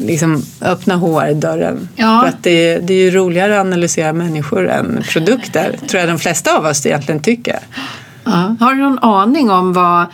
liksom 0.00 0.42
öppna 0.60 0.96
HR-dörren. 0.96 1.88
Ja. 1.96 2.20
För 2.20 2.28
att 2.28 2.42
det, 2.42 2.78
det 2.78 2.94
är 2.94 2.98
ju 2.98 3.10
roligare 3.10 3.60
att 3.60 3.66
analysera 3.66 4.12
människor 4.12 4.68
än 4.68 5.04
produkter, 5.12 5.78
tror 5.88 6.00
jag 6.00 6.08
de 6.08 6.18
flesta 6.18 6.56
av 6.56 6.66
oss 6.66 6.86
egentligen 6.86 7.22
tycker. 7.22 7.58
Ja. 8.24 8.56
Har 8.60 8.74
du 8.74 8.82
någon 8.82 8.98
aning 8.98 9.50
om 9.50 9.72
vad 9.72 10.06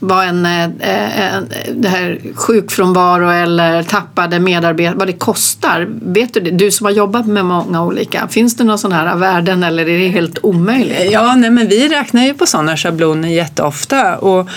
vad 0.00 0.26
en, 0.26 0.46
en, 0.46 0.80
eh, 0.80 1.34
en, 1.34 1.52
det 1.74 1.88
här 1.88 2.20
sjukfrånvaro 2.34 3.30
eller 3.30 3.82
tappade 3.82 4.40
medarbetare, 4.40 4.94
vad 4.96 5.08
det 5.08 5.12
kostar. 5.12 5.88
Vet 6.02 6.34
du 6.34 6.40
det? 6.40 6.50
Du 6.50 6.70
som 6.70 6.86
har 6.86 6.92
jobbat 6.92 7.26
med 7.26 7.44
många 7.44 7.84
olika, 7.84 8.28
finns 8.28 8.56
det 8.56 8.64
några 8.64 8.78
sådana 8.78 9.10
här 9.10 9.16
värden 9.16 9.62
eller 9.62 9.88
är 9.88 9.98
det 9.98 10.08
helt 10.08 10.38
omöjligt? 10.42 11.12
Ja, 11.12 11.34
nej, 11.34 11.50
men 11.50 11.68
vi 11.68 11.88
räknar 11.88 12.24
ju 12.24 12.34
på 12.34 12.46
sådana 12.46 12.76
schabloner 12.76 13.28
jätteofta 13.28 14.18
och 14.18 14.48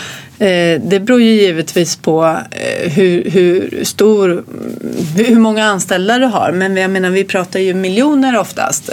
det 0.81 0.99
beror 1.05 1.21
ju 1.21 1.31
givetvis 1.31 1.95
på 1.95 2.37
eh, 2.51 2.91
hur, 2.91 3.31
hur, 3.31 3.83
stor, 3.83 4.43
hur 5.15 5.39
många 5.39 5.65
anställda 5.65 6.17
du 6.17 6.25
har. 6.25 6.51
Men 6.51 6.77
jag 6.77 6.91
menar, 6.91 7.09
vi 7.09 7.23
pratar 7.23 7.59
ju 7.59 7.73
miljoner 7.73 8.39
oftast. 8.39 8.89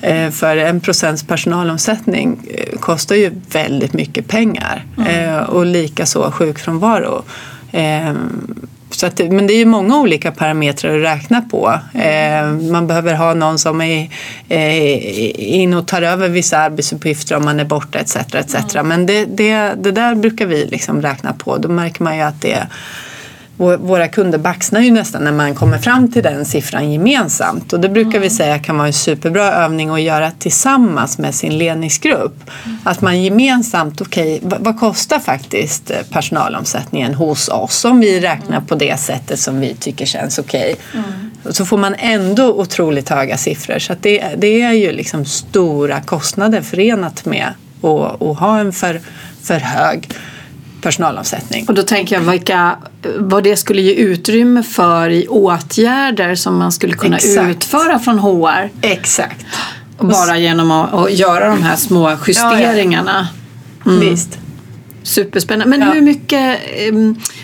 Eh, 0.00 0.30
för 0.30 0.56
en 0.56 0.80
procents 0.80 1.22
personalomsättning 1.22 2.48
kostar 2.80 3.16
ju 3.16 3.30
väldigt 3.52 3.92
mycket 3.92 4.28
pengar. 4.28 4.84
Mm. 4.98 5.44
Och 5.44 5.66
likaså 5.66 6.30
sjukfrånvaro. 6.30 7.24
Så 8.90 9.06
att, 9.06 9.18
men 9.18 9.46
det 9.46 9.52
är 9.52 9.58
ju 9.58 9.64
många 9.64 9.98
olika 9.98 10.32
parametrar 10.32 10.96
att 10.96 11.04
räkna 11.04 11.42
på. 11.42 11.80
Eh, 11.94 12.50
man 12.50 12.86
behöver 12.86 13.14
ha 13.14 13.34
någon 13.34 13.58
som 13.58 13.80
är 13.80 14.10
eh, 14.48 15.60
in 15.60 15.74
och 15.74 15.86
tar 15.86 16.02
över 16.02 16.28
vissa 16.28 16.58
arbetsuppgifter 16.58 17.36
om 17.36 17.44
man 17.44 17.60
är 17.60 17.64
borta 17.64 17.98
etc. 17.98 18.16
etc. 18.16 18.74
Mm. 18.74 18.88
Men 18.88 19.06
det, 19.06 19.24
det, 19.24 19.74
det 19.76 19.90
där 19.90 20.14
brukar 20.14 20.46
vi 20.46 20.66
liksom 20.66 21.02
räkna 21.02 21.32
på. 21.32 21.56
Då 21.56 21.68
märker 21.68 22.02
man 22.02 22.16
ju 22.16 22.22
att 22.22 22.42
det 22.42 22.66
våra 23.56 24.08
kunder 24.08 24.38
baxnar 24.38 24.80
ju 24.80 24.90
nästan 24.90 25.24
när 25.24 25.32
man 25.32 25.54
kommer 25.54 25.78
fram 25.78 26.12
till 26.12 26.22
den 26.22 26.44
siffran 26.44 26.92
gemensamt 26.92 27.72
och 27.72 27.80
det 27.80 27.88
brukar 27.88 28.10
mm. 28.10 28.22
vi 28.22 28.30
säga 28.30 28.58
kan 28.58 28.76
vara 28.76 28.86
en 28.86 28.92
superbra 28.92 29.52
övning 29.52 29.90
att 29.90 30.00
göra 30.00 30.30
tillsammans 30.30 31.18
med 31.18 31.34
sin 31.34 31.58
ledningsgrupp. 31.58 32.50
Mm. 32.64 32.78
Att 32.84 33.00
man 33.00 33.22
gemensamt, 33.22 34.00
okej 34.00 34.40
okay, 34.44 34.58
vad 34.60 34.80
kostar 34.80 35.18
faktiskt 35.18 35.90
eh, 35.90 35.96
personalomsättningen 36.10 37.14
hos 37.14 37.48
oss 37.48 37.84
om 37.84 38.00
vi 38.00 38.20
räknar 38.20 38.60
på 38.60 38.74
det 38.74 39.00
sättet 39.00 39.40
som 39.40 39.60
vi 39.60 39.74
tycker 39.74 40.06
känns 40.06 40.38
okej. 40.38 40.76
Okay. 40.90 41.02
Mm. 41.02 41.54
Så 41.54 41.66
får 41.66 41.78
man 41.78 41.94
ändå 41.98 42.60
otroligt 42.60 43.08
höga 43.08 43.36
siffror 43.36 43.78
så 43.78 43.94
det, 44.00 44.34
det 44.36 44.62
är 44.62 44.72
ju 44.72 44.92
liksom 44.92 45.24
stora 45.24 46.00
kostnader 46.00 46.62
förenat 46.62 47.24
med 47.24 47.46
att, 47.82 48.22
att 48.22 48.38
ha 48.38 48.58
en 48.58 48.72
för, 48.72 49.00
för 49.42 49.58
hög 49.58 50.08
personalomsättning. 50.86 51.64
Och 51.68 51.74
då 51.74 51.82
tänker 51.82 52.16
jag 52.16 52.30
vilka, 52.30 52.76
vad 53.18 53.44
det 53.44 53.56
skulle 53.56 53.82
ge 53.82 53.92
utrymme 53.94 54.62
för 54.62 55.10
i 55.10 55.26
åtgärder 55.28 56.34
som 56.34 56.58
man 56.58 56.72
skulle 56.72 56.94
kunna 56.94 57.16
Exakt. 57.16 57.50
utföra 57.50 57.98
från 57.98 58.18
HR. 58.18 58.70
Exakt. 58.80 59.46
Bara 59.98 60.38
genom 60.38 60.70
att, 60.70 60.94
att 60.94 61.12
göra 61.12 61.48
de 61.48 61.62
här 61.62 61.76
små 61.76 62.16
justeringarna. 62.26 63.28
Mm. 63.86 64.00
Visst. 64.00 64.38
Superspännande. 65.02 65.78
Men 65.78 65.88
ja. 65.88 65.94
hur 65.94 66.02
mycket, 66.02 66.60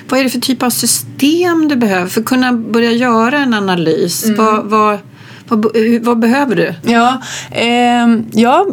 vad 0.09 0.21
är 0.21 0.25
det 0.25 0.31
för 0.31 0.41
typ 0.41 0.63
av 0.63 0.71
system 0.71 1.69
du 1.69 1.77
behöver 1.77 2.07
för 2.07 2.21
att 2.21 2.27
kunna 2.27 2.53
börja 2.53 2.93
göra 2.93 3.39
en 3.39 3.55
analys? 3.55 4.25
Mm. 4.25 4.37
Vad, 4.37 4.65
vad, 4.65 4.99
vad, 5.49 5.77
vad, 6.01 6.19
behöver 6.19 6.57
du? 6.57 6.75
Ja, 6.93 7.23
eh, 7.51 8.07
ja 8.33 8.67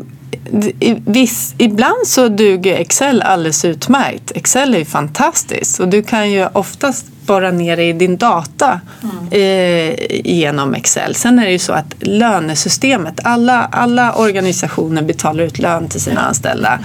Viss, 1.05 1.55
ibland 1.57 2.07
så 2.07 2.27
duger 2.27 2.75
Excel 2.75 3.21
alldeles 3.21 3.65
utmärkt. 3.65 4.31
Excel 4.35 4.75
är 4.75 4.85
fantastiskt 4.85 5.79
och 5.79 5.87
du 5.87 6.03
kan 6.03 6.31
ju 6.31 6.47
oftast 6.53 7.05
bara 7.25 7.51
ner 7.51 7.77
i 7.77 7.93
din 7.93 8.17
data 8.17 8.81
mm. 9.03 9.27
eh, 9.31 9.95
genom 10.23 10.75
Excel. 10.75 11.15
Sen 11.15 11.39
är 11.39 11.45
det 11.45 11.51
ju 11.51 11.59
så 11.59 11.73
att 11.73 11.93
lönesystemet, 11.99 13.19
alla, 13.23 13.69
alla 13.71 14.13
organisationer 14.13 15.01
betalar 15.01 15.43
ut 15.43 15.59
lön 15.59 15.87
till 15.89 16.01
sina 16.01 16.21
anställda. 16.21 16.79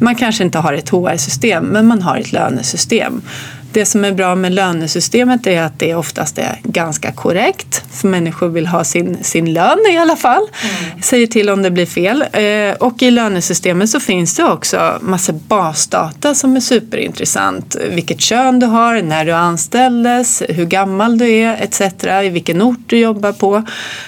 Man 0.00 0.14
kanske 0.14 0.44
inte 0.44 0.58
har 0.58 0.72
ett 0.72 0.88
HR-system 0.88 1.64
men 1.64 1.86
man 1.86 2.02
har 2.02 2.16
ett 2.16 2.32
lönesystem. 2.32 3.22
Det 3.72 3.86
som 3.86 4.04
är 4.04 4.12
bra 4.12 4.34
med 4.34 4.52
lönesystemet 4.52 5.46
är 5.46 5.62
att 5.62 5.78
det 5.78 5.94
oftast 5.94 6.38
är 6.38 6.58
ganska 6.62 7.12
korrekt. 7.12 7.82
För 7.92 8.08
människor 8.08 8.48
vill 8.48 8.66
ha 8.66 8.84
sin, 8.84 9.24
sin 9.24 9.52
lön 9.52 9.78
i 9.90 9.96
alla 9.96 10.16
fall. 10.16 10.46
Mm. 10.62 11.02
Säger 11.02 11.26
till 11.26 11.50
om 11.50 11.62
det 11.62 11.70
blir 11.70 11.86
fel. 11.86 12.24
Eh, 12.32 12.74
och 12.80 13.02
i 13.02 13.10
lönesystemet 13.10 13.90
så 13.90 14.00
finns 14.00 14.36
det 14.36 14.44
också 14.44 14.98
massa 15.00 15.32
basdata 15.32 16.34
som 16.34 16.56
är 16.56 16.60
superintressant. 16.60 17.76
Vilket 17.90 18.20
kön 18.20 18.58
du 18.58 18.66
har, 18.66 19.02
när 19.02 19.24
du 19.24 19.32
anställdes, 19.32 20.42
hur 20.48 20.64
gammal 20.64 21.18
du 21.18 21.30
är 21.30 21.62
etc. 21.62 22.04
I 22.24 22.28
vilken 22.28 22.62
ort 22.62 22.80
du 22.86 22.98
jobbar 22.98 23.32
på. 23.32 23.64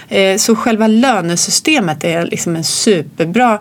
Eh, 0.08 0.36
så 0.36 0.56
själva 0.56 0.86
lönesystemet 0.86 2.04
är 2.04 2.26
liksom 2.26 2.56
en 2.56 2.64
superbra 2.64 3.58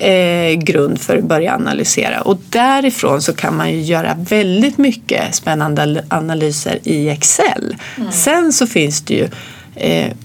eh, 0.00 0.52
grund 0.52 1.00
för 1.00 1.16
att 1.16 1.24
börja 1.24 1.54
analysera. 1.54 2.20
Och 2.20 2.38
därifrån 2.48 3.22
så 3.22 3.32
kan 3.32 3.56
man 3.56 3.72
ju 3.72 3.80
göra 3.80 4.14
väldigt 4.14 4.78
mycket 4.78 5.34
spännande 5.34 6.04
analyser 6.08 6.78
i 6.82 7.08
Excel. 7.08 7.76
Mm. 7.96 8.12
Sen 8.12 8.52
så 8.52 8.66
finns 8.66 9.02
det 9.02 9.14
ju 9.14 9.28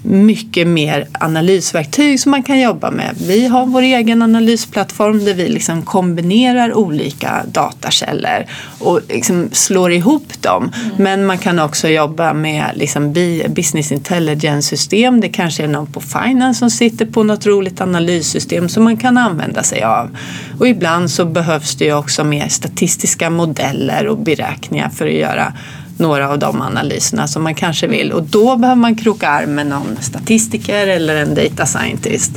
mycket 0.01 0.67
mer 0.67 1.07
analysverktyg 1.11 2.19
som 2.19 2.31
man 2.31 2.43
kan 2.43 2.59
jobba 2.59 2.91
med. 2.91 3.15
Vi 3.27 3.47
har 3.47 3.65
vår 3.65 3.81
egen 3.81 4.21
analysplattform 4.21 5.25
där 5.25 5.33
vi 5.33 5.47
liksom 5.47 5.81
kombinerar 5.81 6.73
olika 6.73 7.43
datakällor 7.51 8.45
och 8.79 9.01
liksom 9.09 9.49
slår 9.51 9.91
ihop 9.91 10.41
dem. 10.41 10.71
Mm. 10.83 10.95
Men 10.97 11.25
man 11.25 11.37
kan 11.37 11.59
också 11.59 11.87
jobba 11.87 12.33
med 12.33 12.71
liksom 12.75 13.13
business 13.47 13.91
intelligence-system. 13.91 15.21
Det 15.21 15.29
kanske 15.29 15.63
är 15.63 15.67
någon 15.67 15.87
på 15.87 16.01
finance 16.01 16.59
som 16.59 16.69
sitter 16.69 17.05
på 17.05 17.23
något 17.23 17.45
roligt 17.45 17.81
analyssystem 17.81 18.69
som 18.69 18.83
man 18.83 18.97
kan 18.97 19.17
använda 19.17 19.63
sig 19.63 19.83
av. 19.83 20.17
Och 20.59 20.67
ibland 20.67 21.11
så 21.11 21.25
behövs 21.25 21.75
det 21.75 21.85
ju 21.85 21.93
också 21.93 22.23
mer 22.23 22.47
statistiska 22.47 23.29
modeller 23.29 24.07
och 24.07 24.17
beräkningar 24.17 24.89
för 24.89 25.07
att 25.07 25.13
göra 25.13 25.53
några 25.97 26.29
av 26.29 26.39
de 26.39 26.61
analyserna 26.61 27.27
som 27.27 27.43
man 27.43 27.55
kanske 27.55 27.87
vill 27.87 28.11
och 28.11 28.23
då 28.23 28.55
behöver 28.55 28.81
man 28.81 28.95
kroka 28.95 29.29
arm 29.29 29.55
med 29.55 29.67
någon 29.67 29.97
statistiker 30.01 30.87
eller 30.87 31.15
en 31.15 31.35
data 31.35 31.65
scientist. 31.65 32.31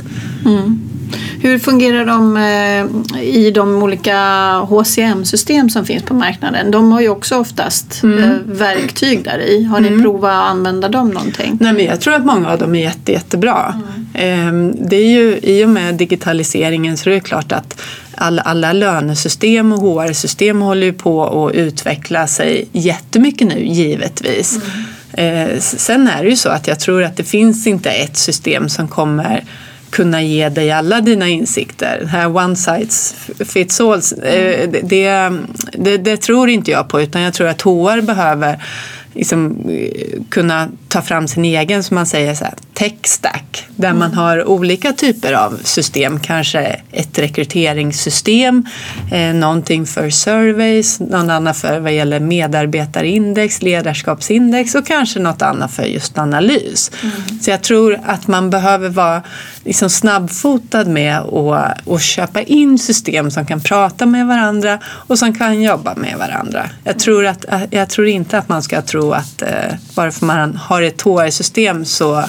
Mm. 0.45 0.89
Hur 1.41 1.59
fungerar 1.59 2.05
de 2.05 2.37
eh, 2.37 3.23
i 3.23 3.51
de 3.51 3.83
olika 3.83 4.17
HCM-system 4.59 5.69
som 5.69 5.85
finns 5.85 6.03
på 6.03 6.13
marknaden? 6.13 6.71
De 6.71 6.91
har 6.91 7.01
ju 7.01 7.09
också 7.09 7.37
oftast 7.37 8.03
mm. 8.03 8.23
Eh, 8.23 8.29
verktyg 8.45 9.23
där 9.23 9.39
i. 9.39 9.63
Har 9.63 9.79
ni 9.79 9.87
mm. 9.87 10.01
provat 10.01 10.31
att 10.31 10.49
använda 10.49 10.87
dem 10.87 11.09
någonting? 11.09 11.57
Nej, 11.61 11.73
men 11.73 11.85
jag 11.85 12.01
tror 12.01 12.13
att 12.13 12.25
många 12.25 12.49
av 12.49 12.59
dem 12.59 12.75
är 12.75 12.79
jätte, 12.79 13.11
jättebra. 13.11 13.73
Mm. 13.75 14.07
Ehm, 14.13 14.89
det 14.89 14.95
är 14.95 15.09
ju 15.09 15.39
i 15.43 15.65
och 15.65 15.69
med 15.69 15.95
digitaliseringen 15.95 16.97
så 16.97 17.09
är 17.09 17.13
det 17.13 17.19
klart 17.19 17.51
att 17.51 17.81
alla, 18.15 18.41
alla 18.41 18.73
lönesystem 18.73 19.71
och 19.71 19.79
HR-system 19.79 20.61
håller 20.61 20.85
ju 20.85 20.93
på 20.93 21.47
att 21.47 21.55
utveckla 21.55 22.27
sig 22.27 22.67
jättemycket 22.71 23.47
nu 23.47 23.65
givetvis. 23.65 24.59
Mm. 25.13 25.49
Eh, 25.51 25.59
sen 25.59 26.07
är 26.07 26.23
det 26.23 26.29
ju 26.29 26.35
så 26.35 26.49
att 26.49 26.67
jag 26.67 26.79
tror 26.79 27.03
att 27.03 27.17
det 27.17 27.23
finns 27.23 27.67
inte 27.67 27.89
ett 27.89 28.17
system 28.17 28.69
som 28.69 28.87
kommer 28.87 29.43
kunna 29.89 30.21
ge 30.21 30.49
dig 30.49 30.71
alla 30.71 31.01
dina 31.01 31.27
insikter. 31.27 31.99
Det 32.01 32.07
här 32.07 32.35
one 32.37 32.55
size 32.55 33.15
fits 33.45 33.81
all, 33.81 34.01
eh, 34.23 34.69
det, 34.83 35.31
det, 35.73 35.97
det, 35.97 36.17
tror 36.17 36.49
inte 36.49 36.71
jag 36.71 36.89
på 36.89 37.01
utan 37.01 37.21
jag 37.21 37.33
tror 37.33 37.47
att 37.47 37.61
HR 37.61 38.01
behöver 38.01 38.63
liksom, 39.13 39.69
eh, 39.69 40.21
kunna 40.29 40.69
ta 40.89 41.01
fram 41.01 41.27
sin 41.27 41.45
egen, 41.45 41.83
som 41.83 41.95
man 41.95 42.05
säger, 42.05 42.35
så 42.35 42.43
här, 42.43 42.53
tech 42.73 42.93
stack 43.03 43.67
där 43.75 43.87
mm. 43.89 43.99
man 43.99 44.13
har 44.13 44.47
olika 44.47 44.93
typer 44.93 45.33
av 45.33 45.59
system. 45.63 46.19
Kanske 46.19 46.79
ett 46.91 47.19
rekryteringssystem, 47.19 48.65
eh, 49.11 49.33
någonting 49.33 49.85
för 49.85 50.09
surveys, 50.09 50.99
någon 50.99 51.29
annan 51.29 51.53
för 51.53 51.79
vad 51.79 51.93
gäller 51.93 52.19
medarbetarindex, 52.19 53.61
ledarskapsindex 53.61 54.75
och 54.75 54.87
kanske 54.87 55.19
något 55.19 55.41
annat 55.41 55.71
för 55.71 55.83
just 55.83 56.17
analys. 56.17 56.91
Mm. 57.03 57.39
Så 57.41 57.49
jag 57.49 57.61
tror 57.61 57.99
att 58.05 58.27
man 58.27 58.49
behöver 58.49 58.89
vara 58.89 59.23
liksom 59.63 59.89
snabbfotad 59.89 60.85
med 60.85 61.19
att, 61.19 62.01
köpa 62.01 62.41
in 62.41 62.79
system 62.79 63.31
som 63.31 63.45
kan 63.45 63.61
prata 63.61 64.05
med 64.05 64.27
varandra 64.27 64.79
och 64.85 65.19
som 65.19 65.33
kan 65.33 65.61
jobba 65.61 65.95
med 65.95 66.17
varandra. 66.17 66.69
Jag 66.83 66.99
tror, 66.99 67.25
att, 67.25 67.45
jag 67.69 67.89
tror 67.89 68.07
inte 68.07 68.37
att 68.37 68.49
man 68.49 68.63
ska 68.63 68.81
tro 68.81 69.11
att 69.11 69.41
eh, 69.41 69.49
bara 69.95 70.11
för 70.11 70.25
man 70.25 70.55
har 70.55 70.78
ett 70.81 71.01
HR-system 71.01 71.85
så 71.85 72.23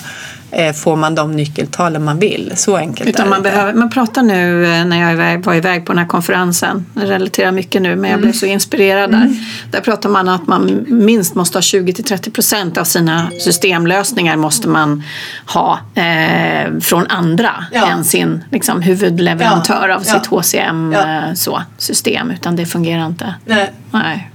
Eh, 0.53 0.73
får 0.73 0.97
man 0.97 1.15
de 1.15 1.33
nyckeltalen 1.33 2.05
man 2.05 2.19
vill. 2.19 2.53
Så 2.57 2.77
enkelt 2.77 3.09
Utan 3.09 3.27
är 3.27 3.31
man, 3.31 3.43
det. 3.43 3.51
behöver, 3.51 3.73
man 3.73 3.91
pratar 3.91 4.23
nu 4.23 4.65
eh, 4.65 4.85
när 4.85 5.01
jag 5.01 5.13
iväg, 5.13 5.45
var 5.45 5.55
iväg 5.55 5.87
på 5.87 5.93
den 5.93 5.99
här 5.99 6.07
konferensen, 6.07 6.87
jag 6.95 7.11
relaterar 7.11 7.53
mycket 7.53 7.83
nu 7.83 7.97
men 7.97 8.11
jag 8.11 8.19
mm. 8.19 8.21
blev 8.21 8.33
så 8.33 8.47
inspirerad 8.47 9.11
där. 9.11 9.23
Mm. 9.23 9.37
Där 9.71 9.81
pratar 9.81 10.09
man 10.09 10.29
att 10.29 10.47
man 10.47 10.85
minst 10.89 11.35
måste 11.35 11.59
ha 11.59 11.61
20-30 11.61 12.31
procent 12.31 12.79
av 12.79 12.85
sina 12.85 13.31
systemlösningar 13.41 14.37
måste 14.37 14.69
man 14.69 15.03
ha 15.47 15.79
eh, 15.95 16.79
från 16.81 17.07
andra 17.07 17.65
ja. 17.73 17.87
än 17.87 18.05
sin 18.05 18.45
liksom, 18.51 18.83
huvudleverantör 18.83 19.89
ja. 19.89 19.97
av 19.97 20.01
sitt 20.01 20.29
ja. 20.31 20.39
HCM-system. 20.39 22.31
Utan 22.31 22.57
det 22.57 22.67
fungerar 22.67 23.07
inte. 23.07 23.35
Nej. 23.47 23.73
Nej. 23.91 24.30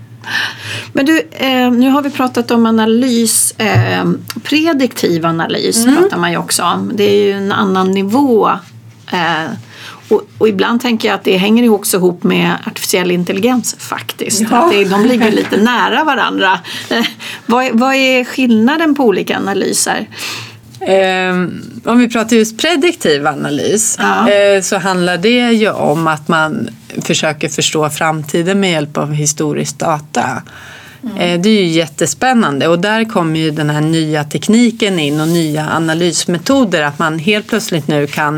Men 0.94 1.06
du, 1.06 1.22
eh, 1.32 1.72
nu 1.72 1.90
har 1.90 2.02
vi 2.02 2.10
pratat 2.10 2.52
om 2.52 2.66
analys. 2.66 3.52
Eh, 3.58 4.06
prediktiv 4.44 5.26
analys 5.26 5.86
mm. 5.86 5.98
pratar 5.98 6.18
man 6.18 6.32
ju 6.32 6.38
också 6.38 6.64
om. 6.64 6.92
Det 6.94 7.04
är 7.04 7.26
ju 7.26 7.32
en 7.32 7.52
annan 7.52 7.92
nivå. 7.92 8.50
Eh, 9.12 9.52
och, 10.10 10.22
och, 10.38 10.48
ibland 10.48 10.82
tänker 10.82 11.08
jag 11.08 11.16
att 11.16 11.24
det 11.24 11.38
hänger 11.38 11.70
också 11.70 11.98
ihop 11.98 12.24
med 12.24 12.56
artificiell 12.66 13.12
intelligens 13.12 13.76
faktiskt. 13.80 14.42
Ja. 14.42 14.58
Att 14.58 14.72
det, 14.72 14.86
de 14.86 15.06
ligger 15.06 15.32
lite 15.32 15.58
nära 15.58 16.04
varandra. 16.04 16.60
Eh, 16.90 17.06
vad, 17.46 17.80
vad 17.80 17.96
är 17.96 18.24
skillnaden 18.24 18.96
på 18.96 19.04
olika 19.04 19.38
analyser? 19.38 20.08
Um, 20.88 21.82
om 21.86 22.00
vi 22.00 22.10
pratar 22.10 22.36
just 22.36 22.58
prediktiv 22.58 23.28
analys 23.28 23.98
ja. 24.00 24.28
uh, 24.56 24.62
så 24.62 24.78
handlar 24.78 25.18
det 25.18 25.52
ju 25.52 25.70
om 25.70 26.08
att 26.08 26.28
man 26.28 26.70
försöker 27.02 27.50
förstå 27.50 27.90
framtiden 27.90 28.60
med 28.60 28.72
hjälp 28.72 28.98
av 28.98 29.14
historisk 29.14 29.78
data. 29.78 30.42
Mm. 31.04 31.18
Uh, 31.18 31.42
det 31.42 31.50
är 31.50 31.62
ju 31.62 31.68
jättespännande 31.68 32.68
och 32.68 32.80
där 32.80 33.06
kommer 33.06 33.40
ju 33.40 33.52
den 33.52 33.70
här 33.70 33.82
nya 33.82 34.24
tekniken 34.24 35.00
in 35.00 35.22
och 35.22 35.28
nya 35.28 35.70
analysmetoder. 35.70 36.82
Att 36.82 37.00
man 37.00 37.20
helt 37.20 37.48
plötsligt 37.48 37.88
nu 37.88 38.08
kan 38.08 38.36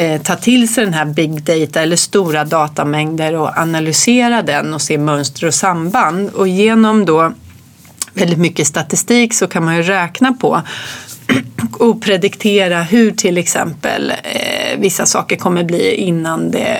uh, 0.00 0.22
ta 0.22 0.36
till 0.36 0.74
sig 0.74 0.84
den 0.84 0.94
här 0.94 1.04
big 1.04 1.42
data 1.42 1.82
eller 1.82 1.96
stora 1.96 2.44
datamängder 2.44 3.34
och 3.34 3.58
analysera 3.58 4.42
den 4.42 4.74
och 4.74 4.82
se 4.82 4.98
mönster 4.98 5.46
och 5.46 5.54
samband. 5.54 6.30
Och 6.30 6.48
genom 6.48 7.04
då 7.04 7.32
väldigt 8.12 8.38
mycket 8.38 8.66
statistik 8.66 9.34
så 9.34 9.46
kan 9.46 9.64
man 9.64 9.76
ju 9.76 9.82
räkna 9.82 10.32
på 10.32 10.62
och 11.78 12.02
prediktera 12.02 12.82
hur 12.82 13.10
till 13.10 13.38
exempel 13.38 14.12
eh, 14.22 14.78
vissa 14.78 15.06
saker 15.06 15.36
kommer 15.36 15.64
bli 15.64 15.94
innan 15.94 16.50
det 16.50 16.78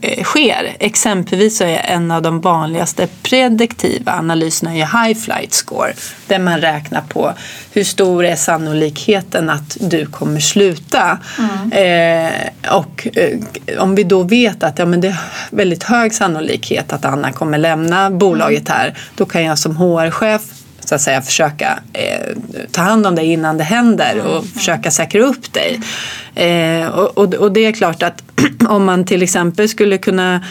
eh, 0.00 0.24
sker. 0.24 0.76
Exempelvis 0.78 1.58
så 1.58 1.64
är 1.64 1.80
en 1.84 2.10
av 2.10 2.22
de 2.22 2.40
vanligaste 2.40 3.08
prediktiva 3.22 4.12
analyserna 4.12 4.74
är 4.76 5.04
high 5.06 5.20
flight 5.20 5.52
score 5.52 5.92
där 6.26 6.38
man 6.38 6.60
räknar 6.60 7.00
på 7.00 7.32
hur 7.72 7.84
stor 7.84 8.24
är 8.24 8.36
sannolikheten 8.36 9.50
att 9.50 9.76
du 9.80 10.06
kommer 10.06 10.40
sluta. 10.40 11.18
Mm. 11.38 11.72
Eh, 11.72 12.76
och 12.76 13.08
eh, 13.16 13.38
om 13.78 13.94
vi 13.94 14.04
då 14.04 14.22
vet 14.22 14.62
att 14.62 14.78
ja, 14.78 14.86
men 14.86 15.00
det 15.00 15.08
är 15.08 15.16
väldigt 15.50 15.82
hög 15.82 16.14
sannolikhet 16.14 16.92
att 16.92 17.04
Anna 17.04 17.32
kommer 17.32 17.58
lämna 17.58 18.10
bolaget 18.10 18.68
här 18.68 18.94
då 19.14 19.24
kan 19.24 19.44
jag 19.44 19.58
som 19.58 19.76
HR-chef 19.76 20.42
så 20.88 20.94
att 20.94 21.00
säga 21.00 21.22
försöka 21.22 21.78
eh, 21.92 22.36
ta 22.72 22.82
hand 22.82 23.06
om 23.06 23.14
dig 23.14 23.32
innan 23.32 23.58
det 23.58 23.64
händer 23.64 24.20
och 24.20 24.36
mm. 24.36 24.44
försöka 24.44 24.90
säkra 24.90 25.22
upp 25.22 25.52
dig. 25.52 25.80
Eh, 26.34 26.88
och, 26.88 27.18
och, 27.18 27.34
och, 27.34 27.52
det 27.52 27.66
är 27.66 27.72
klart 27.72 28.02
att 28.02 28.22
om 28.68 28.84
man 28.84 29.04
till 29.04 29.22
exempel 29.22 29.68
skulle 29.68 29.98
kunna 29.98 30.44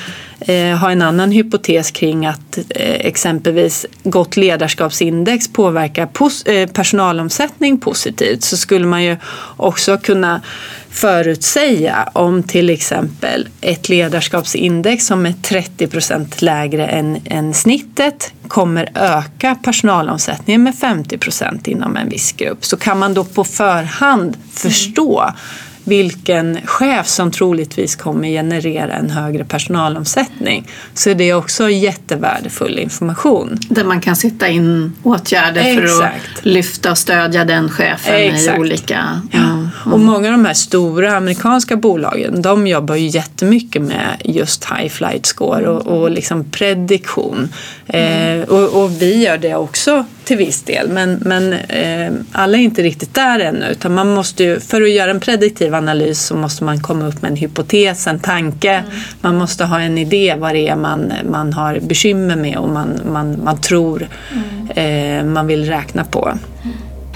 eh, 0.48 0.78
ha 0.78 0.92
en 0.92 1.02
annan 1.02 1.32
hypotes 1.32 1.92
kring 1.92 2.26
att 2.26 2.58
eh, 2.58 2.96
exempelvis 2.96 3.86
gott 4.04 4.38
ledarskapsindex 4.38 5.54
påverkar 5.54 6.06
pos 6.06 6.44
eh, 6.44 6.70
personalomsättning 6.70 7.80
positivt 7.80 8.44
så 8.44 8.58
skulle 8.58 8.86
man 8.86 9.04
ju 9.04 9.18
också 9.58 9.98
kunna 9.98 10.42
förutsäga 10.90 12.10
om 12.14 12.44
till 12.44 12.70
exempel 12.70 13.48
ett 13.62 13.90
ledarskapsindex 13.90 15.06
som 15.06 15.26
är 15.26 15.34
30 15.42 15.88
procent 15.88 16.42
lägre 16.42 16.88
än, 16.88 17.22
än 17.26 17.54
snittet 17.54 18.34
kommer 18.48 18.90
öka 18.96 19.56
personalomsättningen 19.64 20.64
med 20.64 20.76
50 20.76 21.18
procent 21.18 21.68
inom 21.68 21.98
en 21.98 22.10
viss 22.10 22.32
grupp. 22.32 22.66
Så 22.66 22.78
kan 22.78 23.00
man 23.00 23.14
då 23.14 23.24
på 23.24 23.44
förhand 23.44 24.38
förstå 24.54 25.22
mm 25.22 25.36
vilken 25.84 26.60
chef 26.66 27.08
som 27.08 27.32
troligtvis 27.32 27.96
kommer 27.96 28.28
generera 28.28 28.94
en 28.94 29.10
högre 29.10 29.46
personalomsättning 29.46 30.68
så 30.94 31.14
det 31.14 31.30
är 31.30 31.34
också 31.34 31.70
jättevärdefull 31.70 32.80
information. 32.80 33.58
Där 33.70 33.84
man 33.84 34.02
kan 34.02 34.16
sätta 34.16 34.48
in 34.48 34.94
åtgärder 35.04 35.62
Exakt. 35.62 35.98
för 35.98 36.04
att 36.04 36.46
lyfta 36.46 36.92
och 36.92 36.98
stödja 36.98 37.46
den 37.46 37.70
chefen 37.70 38.16
Exakt. 38.16 38.58
i 38.58 38.60
olika... 38.60 39.22
Ja. 39.32 39.63
Mm. 39.82 39.94
Och 39.94 40.00
många 40.00 40.28
av 40.28 40.32
de 40.32 40.46
här 40.46 40.54
stora 40.54 41.16
amerikanska 41.16 41.76
bolagen 41.76 42.42
de 42.42 42.68
jobbar 42.68 42.96
ju 42.96 43.08
jättemycket 43.08 43.82
med 43.82 44.22
just 44.26 44.66
high 44.66 44.90
flight 44.90 45.26
score 45.26 45.68
och, 45.68 45.88
och 45.88 46.12
liksom 46.12 46.44
prediktion. 46.44 47.50
Mm. 47.88 48.42
Eh, 48.42 48.50
och, 48.50 48.84
och, 48.84 49.02
vi 49.02 49.24
gör 49.24 49.38
det 49.38 49.56
också 49.56 50.06
till 50.24 50.38
viss 50.38 50.64
del 50.64 50.90
men, 50.90 51.20
men 51.26 51.54
eh, 51.54 52.14
alla 52.32 52.58
är 52.58 52.62
inte 52.62 52.82
riktigt 52.82 53.14
där 53.14 53.40
ännu 53.40 53.66
utan 53.72 53.94
man 53.94 54.14
måste 54.14 54.44
ju, 54.44 54.60
för 54.60 54.82
att 54.82 54.92
göra 54.92 55.12
en 55.12 55.20
prediktiv 55.20 55.76
analys 55.76 56.22
så 56.22 56.36
måste 56.36 56.64
man 56.64 56.82
komma 56.82 57.08
upp 57.08 57.22
med 57.22 57.32
en 57.32 57.38
hypotes, 57.38 58.08
en 58.08 58.20
tanke. 58.20 58.72
Mm. 58.72 58.92
Man 59.22 59.38
måste 59.38 59.66
ha 59.66 59.80
en 59.80 59.98
idé 59.98 60.36
vad 60.38 60.54
det 60.54 60.68
är 60.68 60.76
man, 60.76 61.14
man 61.32 61.54
har 61.54 61.80
bekymmer 61.80 62.36
med 62.36 62.58
och 62.58 62.70
man, 62.70 63.00
man, 63.12 63.44
man 63.44 63.62
tror 63.62 64.08
mm. 64.32 65.20
eh, 65.20 65.34
man 65.34 65.48
vill 65.48 65.66
räkna 65.66 66.04
på. 66.04 66.34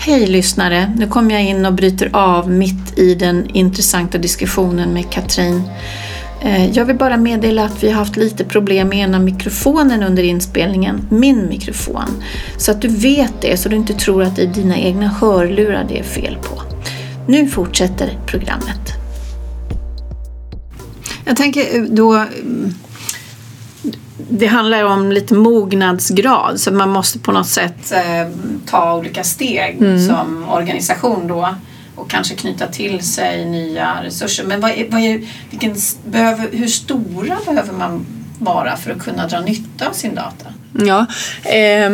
Hej 0.07 0.27
lyssnare! 0.27 0.93
Nu 0.97 1.07
kommer 1.07 1.33
jag 1.33 1.43
in 1.43 1.65
och 1.65 1.73
bryter 1.73 2.09
av 2.13 2.51
mitt 2.51 2.99
i 2.99 3.15
den 3.15 3.49
intressanta 3.49 4.17
diskussionen 4.17 4.93
med 4.93 5.11
Katrin. 5.11 5.61
Eh, 6.41 6.71
jag 6.71 6.85
vill 6.85 6.95
bara 6.95 7.17
meddela 7.17 7.65
att 7.65 7.83
vi 7.83 7.89
har 7.89 7.95
haft 7.95 8.17
lite 8.17 8.45
problem 8.45 8.89
med 8.89 8.97
ena 8.97 9.19
mikrofonen 9.19 10.03
under 10.03 10.23
inspelningen, 10.23 11.07
min 11.11 11.49
mikrofon. 11.49 12.23
Så 12.57 12.71
att 12.71 12.81
du 12.81 12.87
vet 12.87 13.41
det, 13.41 13.57
så 13.57 13.69
du 13.69 13.75
inte 13.75 13.93
tror 13.93 14.23
att 14.23 14.35
det 14.35 14.41
är 14.41 14.47
dina 14.47 14.77
egna 14.77 15.07
hörlurar 15.07 15.85
det 15.89 15.99
är 15.99 16.03
fel 16.03 16.37
på. 16.41 16.61
Nu 17.27 17.47
fortsätter 17.47 18.19
programmet. 18.25 18.93
Jag 21.25 21.37
tänker 21.37 21.75
eh, 21.75 21.83
då 21.83 22.25
det 24.17 24.47
handlar 24.47 24.83
om 24.83 25.11
lite 25.11 25.33
mognadsgrad 25.33 26.59
så 26.59 26.71
man 26.71 26.89
måste 26.89 27.19
på 27.19 27.31
något 27.31 27.47
sätt 27.47 27.91
eh, 27.91 28.27
ta 28.65 28.93
olika 28.93 29.23
steg 29.23 29.77
mm. 29.81 30.07
som 30.07 30.45
organisation 30.49 31.27
då 31.27 31.55
och 31.95 32.09
kanske 32.09 32.35
knyta 32.35 32.67
till 32.67 33.01
sig 33.01 33.45
nya 33.45 34.03
resurser. 34.03 34.43
Men 34.43 34.61
vad 34.61 34.71
är, 34.71 34.87
vad 34.89 35.01
är, 35.01 35.21
vilken, 35.49 35.75
behöver, 36.05 36.49
hur 36.51 36.67
stora 36.67 37.37
behöver 37.45 37.73
man 37.73 38.05
vara 38.39 38.77
för 38.77 38.91
att 38.91 38.99
kunna 38.99 39.27
dra 39.27 39.39
nytta 39.39 39.87
av 39.87 39.93
sin 39.93 40.15
data? 40.15 40.53
Ja, 40.73 41.05
eh, 41.51 41.89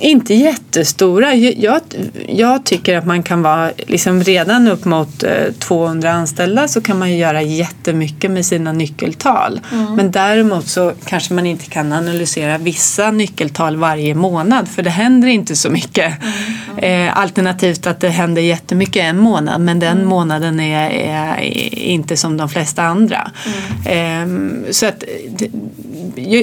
inte 0.00 0.34
jättestora. 0.34 1.34
Jag, 1.34 1.80
jag, 2.28 2.64
tycker 2.64 2.98
att 2.98 3.06
man 3.06 3.22
kan 3.22 3.42
vara 3.42 3.70
liksom 3.76 4.22
redan 4.22 4.68
upp 4.68 4.84
mot 4.84 5.24
200 5.58 6.08
eh, 6.08 6.16
anställda 6.16 6.68
så 6.68 6.80
kan 6.80 6.98
man 6.98 7.16
göra 7.16 7.42
jättemycket 7.42 8.30
med 8.30 8.46
sina 8.46 8.72
nyckeltal. 8.72 9.60
Mm. 9.72 9.94
Men 9.94 10.10
däremot 10.10 10.68
så 10.68 10.92
kanske 11.04 11.34
man 11.34 11.46
inte 11.46 11.66
kan 11.66 11.92
analysera 11.92 12.58
vissa 12.58 13.10
nyckeltal 13.10 13.76
varje 13.76 14.14
månad 14.14 14.68
för 14.68 14.82
det 14.82 14.90
händer 14.90 15.28
inte 15.28 15.56
så 15.56 15.70
mycket. 15.70 16.14
Mm. 16.22 16.32
Mm. 16.78 17.08
Eh, 17.08 17.18
alternativt 17.18 17.86
att 17.86 18.00
det 18.00 18.08
händer 18.08 18.42
jättemycket 18.42 19.04
en 19.04 19.18
månad 19.18 19.60
men 19.60 19.78
den 19.78 19.96
mm. 19.96 20.08
månaden 20.08 20.60
är, 20.60 20.90
är, 20.90 21.40
inte 21.74 22.16
som 22.16 22.36
de 22.36 22.48
flesta 22.48 22.82
andra. 22.82 23.30
Eh, 23.86 24.26
så 24.70 24.86
att, 24.86 25.04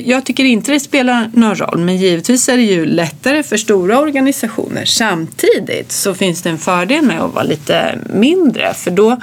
jag 0.05 0.25
tycker 0.25 0.43
inte 0.43 0.71
det 0.71 0.79
spelar 0.79 1.31
någon 1.33 1.55
roll 1.55 1.77
men 1.77 1.97
givetvis 1.97 2.49
är 2.49 2.57
det 2.57 2.63
ju 2.63 2.85
lättare 2.85 3.43
för 3.47 3.57
stora 3.57 3.99
organisationer. 3.99 4.85
Samtidigt 4.85 5.91
så 5.91 6.13
finns 6.13 6.41
det 6.41 6.49
en 6.49 6.57
fördel 6.57 7.05
med 7.05 7.21
att 7.21 7.33
vara 7.33 7.43
lite 7.43 7.99
mindre 8.13 8.73
för 8.73 8.91
då 8.91 9.17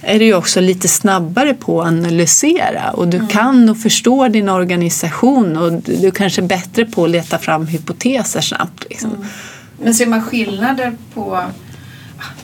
är 0.00 0.18
du 0.18 0.24
ju 0.24 0.34
också 0.34 0.60
lite 0.60 0.88
snabbare 0.88 1.54
på 1.54 1.82
att 1.82 1.88
analysera 1.88 2.90
och 2.90 3.08
du 3.08 3.16
mm. 3.16 3.28
kan 3.28 3.68
och 3.68 3.78
förstår 3.78 4.28
din 4.28 4.48
organisation 4.48 5.56
och 5.56 5.72
du 5.72 6.10
kanske 6.10 6.42
är 6.42 6.46
bättre 6.46 6.84
på 6.84 7.04
att 7.04 7.10
leta 7.10 7.38
fram 7.38 7.66
hypoteser 7.66 8.40
snabbt. 8.40 8.84
Liksom. 8.90 9.10
Mm. 9.10 9.26
Men 9.82 9.94
ser 9.94 10.06
man 10.06 10.22
skillnader 10.22 10.96
på 11.14 11.40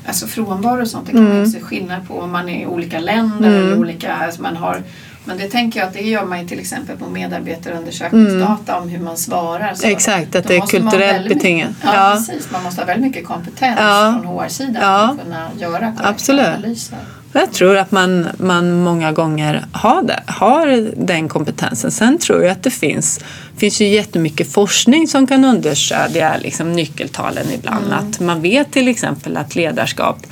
alltså 0.07 0.27
frånvaro 0.27 0.83
och 0.83 0.89
sånt? 0.89 1.07
Det 1.07 1.13
kan 1.13 1.27
mm. 1.27 1.39
man 1.39 1.47
se 1.47 1.61
skillnad 1.61 2.09
på 2.09 2.21
om 2.21 2.33
man 2.33 2.49
är 2.49 2.63
i 2.63 2.67
olika 2.67 3.01
länder 3.01 3.49
eller 3.49 3.67
mm. 3.67 3.79
olika, 3.79 4.15
alltså 4.15 4.43
man 4.43 4.57
har 4.57 4.83
men 5.25 5.39
det 5.39 5.49
tänker 5.49 5.81
jag 5.81 5.87
att 5.87 5.95
det 5.95 6.03
gör 6.03 6.25
man 6.25 6.41
ju 6.41 6.49
till 6.49 6.61
exempel 6.61 6.97
på 6.97 7.07
medarbetarundersökningsdata 7.11 8.73
mm. 8.73 8.83
om 8.83 8.89
hur 8.89 8.99
man 8.99 9.17
svarar. 9.17 9.75
Så 9.75 9.87
Exakt, 9.87 10.37
att 10.37 10.49
det 10.49 10.57
är 10.57 10.61
kulturellt 10.61 11.29
betingat. 11.29 11.71
Ja, 11.83 11.95
ja, 11.95 12.15
precis. 12.17 12.51
Man 12.51 12.63
måste 12.63 12.81
ha 12.81 12.87
väldigt 12.87 13.07
mycket 13.07 13.27
kompetens 13.27 13.79
ja. 13.81 14.21
från 14.23 14.39
HR-sidan 14.39 14.75
ja. 14.75 15.07
för 15.07 15.15
att 15.15 15.25
kunna 15.25 15.51
göra 15.59 15.93
Absolut. 16.03 16.47
analyser. 16.47 16.99
Jag 17.33 17.53
tror 17.53 17.77
att 17.77 17.91
man, 17.91 18.29
man 18.39 18.81
många 18.83 19.13
gånger 19.13 19.65
har, 19.73 20.03
det, 20.03 20.23
har 20.27 20.91
den 20.97 21.29
kompetensen. 21.29 21.91
Sen 21.91 22.19
tror 22.19 22.43
jag 22.43 22.53
att 22.53 22.63
det 22.63 22.71
finns, 22.71 23.21
finns 23.57 23.81
ju 23.81 23.89
jättemycket 23.89 24.53
forskning 24.53 25.09
som 25.09 25.27
kan 25.27 25.45
understödja 25.45 26.37
liksom, 26.37 26.73
nyckeltalen 26.73 27.47
ibland. 27.55 27.87
Mm. 27.87 27.99
Att 27.99 28.21
man 28.21 28.43
vet 28.43 28.73
till 28.73 28.89
exempel 28.89 29.37
att 29.37 29.55
ledarskap 29.55 30.27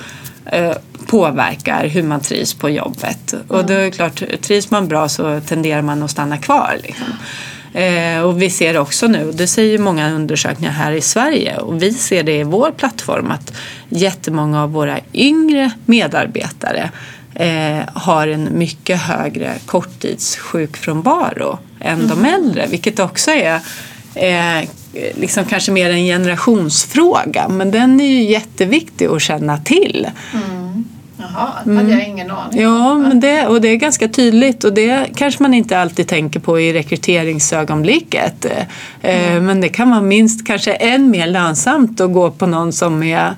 påverkar 1.07 1.87
hur 1.87 2.03
man 2.03 2.21
trivs 2.21 2.55
på 2.55 2.71
jobbet. 2.71 3.35
Och 3.49 3.67
då 3.67 3.73
är 3.73 3.85
det 3.85 3.91
klart, 3.91 4.23
trivs 4.41 4.71
man 4.71 4.89
bra 4.89 5.09
så 5.09 5.41
tenderar 5.41 5.83
man 5.83 6.03
att 6.03 6.11
stanna 6.11 6.39
kvar. 6.39 6.77
Liksom. 6.83 7.07
Eh, 7.75 8.21
och 8.23 8.43
vi 8.43 8.51
ser 8.51 8.79
också 8.79 9.07
nu, 9.07 9.33
det 9.33 9.47
säger 9.47 9.79
många 9.79 10.11
undersökningar 10.13 10.73
här 10.73 10.93
i 10.93 11.01
Sverige 11.01 11.59
och 11.59 11.83
vi 11.83 11.93
ser 11.93 12.23
det 12.23 12.39
i 12.39 12.43
vår 12.43 12.71
plattform 12.71 13.31
att 13.31 13.53
jättemånga 13.89 14.63
av 14.63 14.73
våra 14.73 14.99
yngre 15.15 15.71
medarbetare 15.85 16.91
eh, 17.35 17.89
har 17.95 18.29
en 18.29 18.49
mycket 18.53 19.01
högre 19.01 19.55
korttidssjukfrånvaro 19.67 21.59
än 21.81 22.01
mm. 22.01 22.09
de 22.09 22.25
äldre 22.25 22.67
vilket 22.67 22.99
också 22.99 23.31
är 23.31 23.61
eh, 24.19 24.69
liksom 25.15 25.45
kanske 25.45 25.73
mer 25.73 25.91
en 25.91 26.05
generationsfråga 26.05 27.49
men 27.49 27.71
den 27.71 28.01
är 28.01 28.09
ju 28.09 28.23
jätteviktig 28.23 29.07
att 29.07 29.23
känna 29.23 29.59
till. 29.59 30.09
Mm. 30.33 30.69
Jaha, 31.21 31.49
det 31.65 31.75
hade 31.75 31.91
jag 31.91 32.09
ingen 32.09 32.31
aning 32.31 32.63
Ja, 32.63 32.95
men 32.95 33.21
det, 33.21 33.47
och 33.47 33.61
det 33.61 33.69
är 33.69 33.77
ganska 33.77 34.09
tydligt 34.09 34.65
och 34.65 34.73
det 34.73 35.07
kanske 35.17 35.43
man 35.43 35.55
inte 35.55 35.79
alltid 35.79 36.09
tänker 36.09 36.41
på 36.41 36.61
i 36.61 36.73
rekryteringsögonblicket. 36.73 38.45
Eh, 38.45 39.31
mm. 39.31 39.47
Men 39.47 39.61
det 39.61 39.69
kan 39.69 39.91
vara 39.91 40.01
minst 40.01 40.47
kanske 40.47 40.73
än 40.73 41.11
mer 41.11 41.27
lönsamt 41.27 42.01
att 42.01 42.13
gå 42.13 42.31
på 42.31 42.47
någon 42.47 42.73
som 42.73 43.03
är 43.03 43.35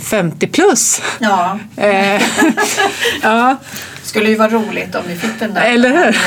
50 0.00 0.46
eh, 0.46 0.50
plus. 0.50 1.02
Ja. 1.18 1.58
Ja. 3.22 3.56
skulle 4.02 4.28
ju 4.28 4.34
vara 4.34 4.48
roligt 4.48 4.94
om 4.94 5.02
vi 5.08 5.16
fick 5.16 5.40
den 5.40 5.54
där 5.54 5.62
Eller 5.62 5.88
hur? 5.88 6.12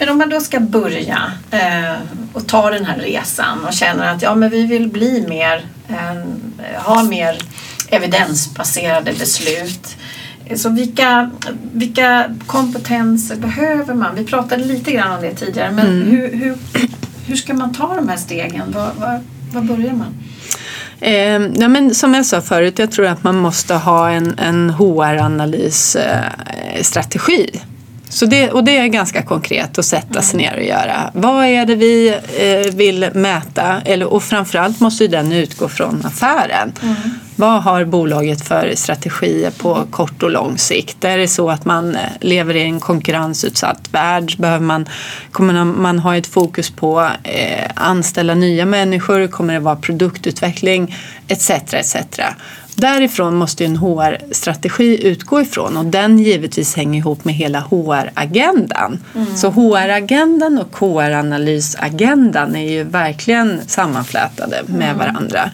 Men 0.00 0.08
om 0.08 0.18
man 0.18 0.28
då 0.28 0.40
ska 0.40 0.60
börja 0.60 1.32
eh, 1.50 1.94
och 2.32 2.46
ta 2.46 2.70
den 2.70 2.84
här 2.84 2.98
resan 2.98 3.64
och 3.64 3.72
känner 3.72 4.14
att 4.14 4.22
ja, 4.22 4.34
men 4.34 4.50
vi 4.50 4.66
vill 4.66 4.88
bli 4.88 5.26
mer, 5.28 5.64
eh, 5.88 6.16
ha 6.76 7.02
mer 7.02 7.38
evidensbaserade 7.88 9.12
beslut. 9.12 9.96
Så 10.56 10.68
vilka, 10.68 11.30
vilka 11.72 12.36
kompetenser 12.46 13.36
behöver 13.36 13.94
man? 13.94 14.14
Vi 14.14 14.24
pratade 14.24 14.64
lite 14.64 14.92
grann 14.92 15.12
om 15.12 15.22
det 15.22 15.34
tidigare 15.34 15.70
men 15.70 15.86
mm. 15.86 16.10
hur, 16.10 16.34
hur, 16.34 16.56
hur 17.26 17.36
ska 17.36 17.54
man 17.54 17.74
ta 17.74 17.94
de 17.94 18.08
här 18.08 18.16
stegen? 18.16 18.72
Var, 18.72 18.90
var, 18.98 19.20
var 19.52 19.62
börjar 19.62 19.92
man? 19.92 20.14
Eh, 21.00 21.40
ja, 21.62 21.68
men 21.68 21.94
som 21.94 22.14
jag 22.14 22.26
sa 22.26 22.40
förut, 22.40 22.78
jag 22.78 22.92
tror 22.92 23.06
att 23.06 23.24
man 23.24 23.36
måste 23.36 23.74
ha 23.74 24.10
en, 24.10 24.38
en 24.38 24.70
HR-analysstrategi. 24.70 27.50
Eh, 27.54 27.60
så 28.10 28.26
det, 28.26 28.50
och 28.50 28.64
det 28.64 28.76
är 28.76 28.86
ganska 28.86 29.22
konkret 29.22 29.78
att 29.78 29.84
sätta 29.84 30.22
sig 30.22 30.38
ner 30.38 30.56
och 30.56 30.64
göra. 30.64 31.10
Vad 31.14 31.44
är 31.44 31.66
det 31.66 31.74
vi 31.74 32.08
eh, 32.38 32.74
vill 32.74 33.10
mäta? 33.14 33.80
Eller, 33.84 34.06
och 34.06 34.22
framförallt 34.22 34.80
måste 34.80 35.06
den 35.06 35.32
utgå 35.32 35.68
från 35.68 36.06
affären. 36.06 36.72
Mm. 36.82 36.94
Vad 37.36 37.62
har 37.62 37.84
bolaget 37.84 38.48
för 38.48 38.72
strategier 38.74 39.50
på 39.50 39.86
kort 39.90 40.22
och 40.22 40.30
lång 40.30 40.58
sikt? 40.58 41.04
Är 41.04 41.18
det 41.18 41.28
så 41.28 41.50
att 41.50 41.64
man 41.64 41.94
eh, 41.94 42.00
lever 42.20 42.56
i 42.56 42.62
en 42.62 42.80
konkurrensutsatt 42.80 43.88
värld? 43.92 44.34
Behöver 44.38 44.64
man, 44.64 44.88
kommer 45.32 45.64
man 45.64 45.98
ha 45.98 46.16
ett 46.16 46.26
fokus 46.26 46.70
på 46.70 47.08
eh, 47.22 47.70
anställa 47.74 48.34
nya 48.34 48.66
människor? 48.66 49.26
Kommer 49.26 49.54
det 49.54 49.60
vara 49.60 49.76
produktutveckling? 49.76 50.96
Etc. 51.28 51.50
etc. 51.50 51.96
Därifrån 52.80 53.34
måste 53.34 53.64
en 53.64 53.76
HR-strategi 53.76 55.06
utgå 55.06 55.40
ifrån 55.40 55.76
och 55.76 55.84
den 55.84 56.18
givetvis 56.18 56.76
hänger 56.76 56.98
ihop 56.98 57.24
med 57.24 57.34
hela 57.34 57.60
HR-agendan. 57.60 58.98
Mm. 59.14 59.36
Så 59.36 59.50
HR-agendan 59.50 60.58
och 60.58 60.76
HR-analysagendan 60.76 62.56
är 62.56 62.70
ju 62.70 62.84
verkligen 62.84 63.60
sammanflätade 63.66 64.62
med 64.66 64.90
mm. 64.90 64.98
varandra. 64.98 65.50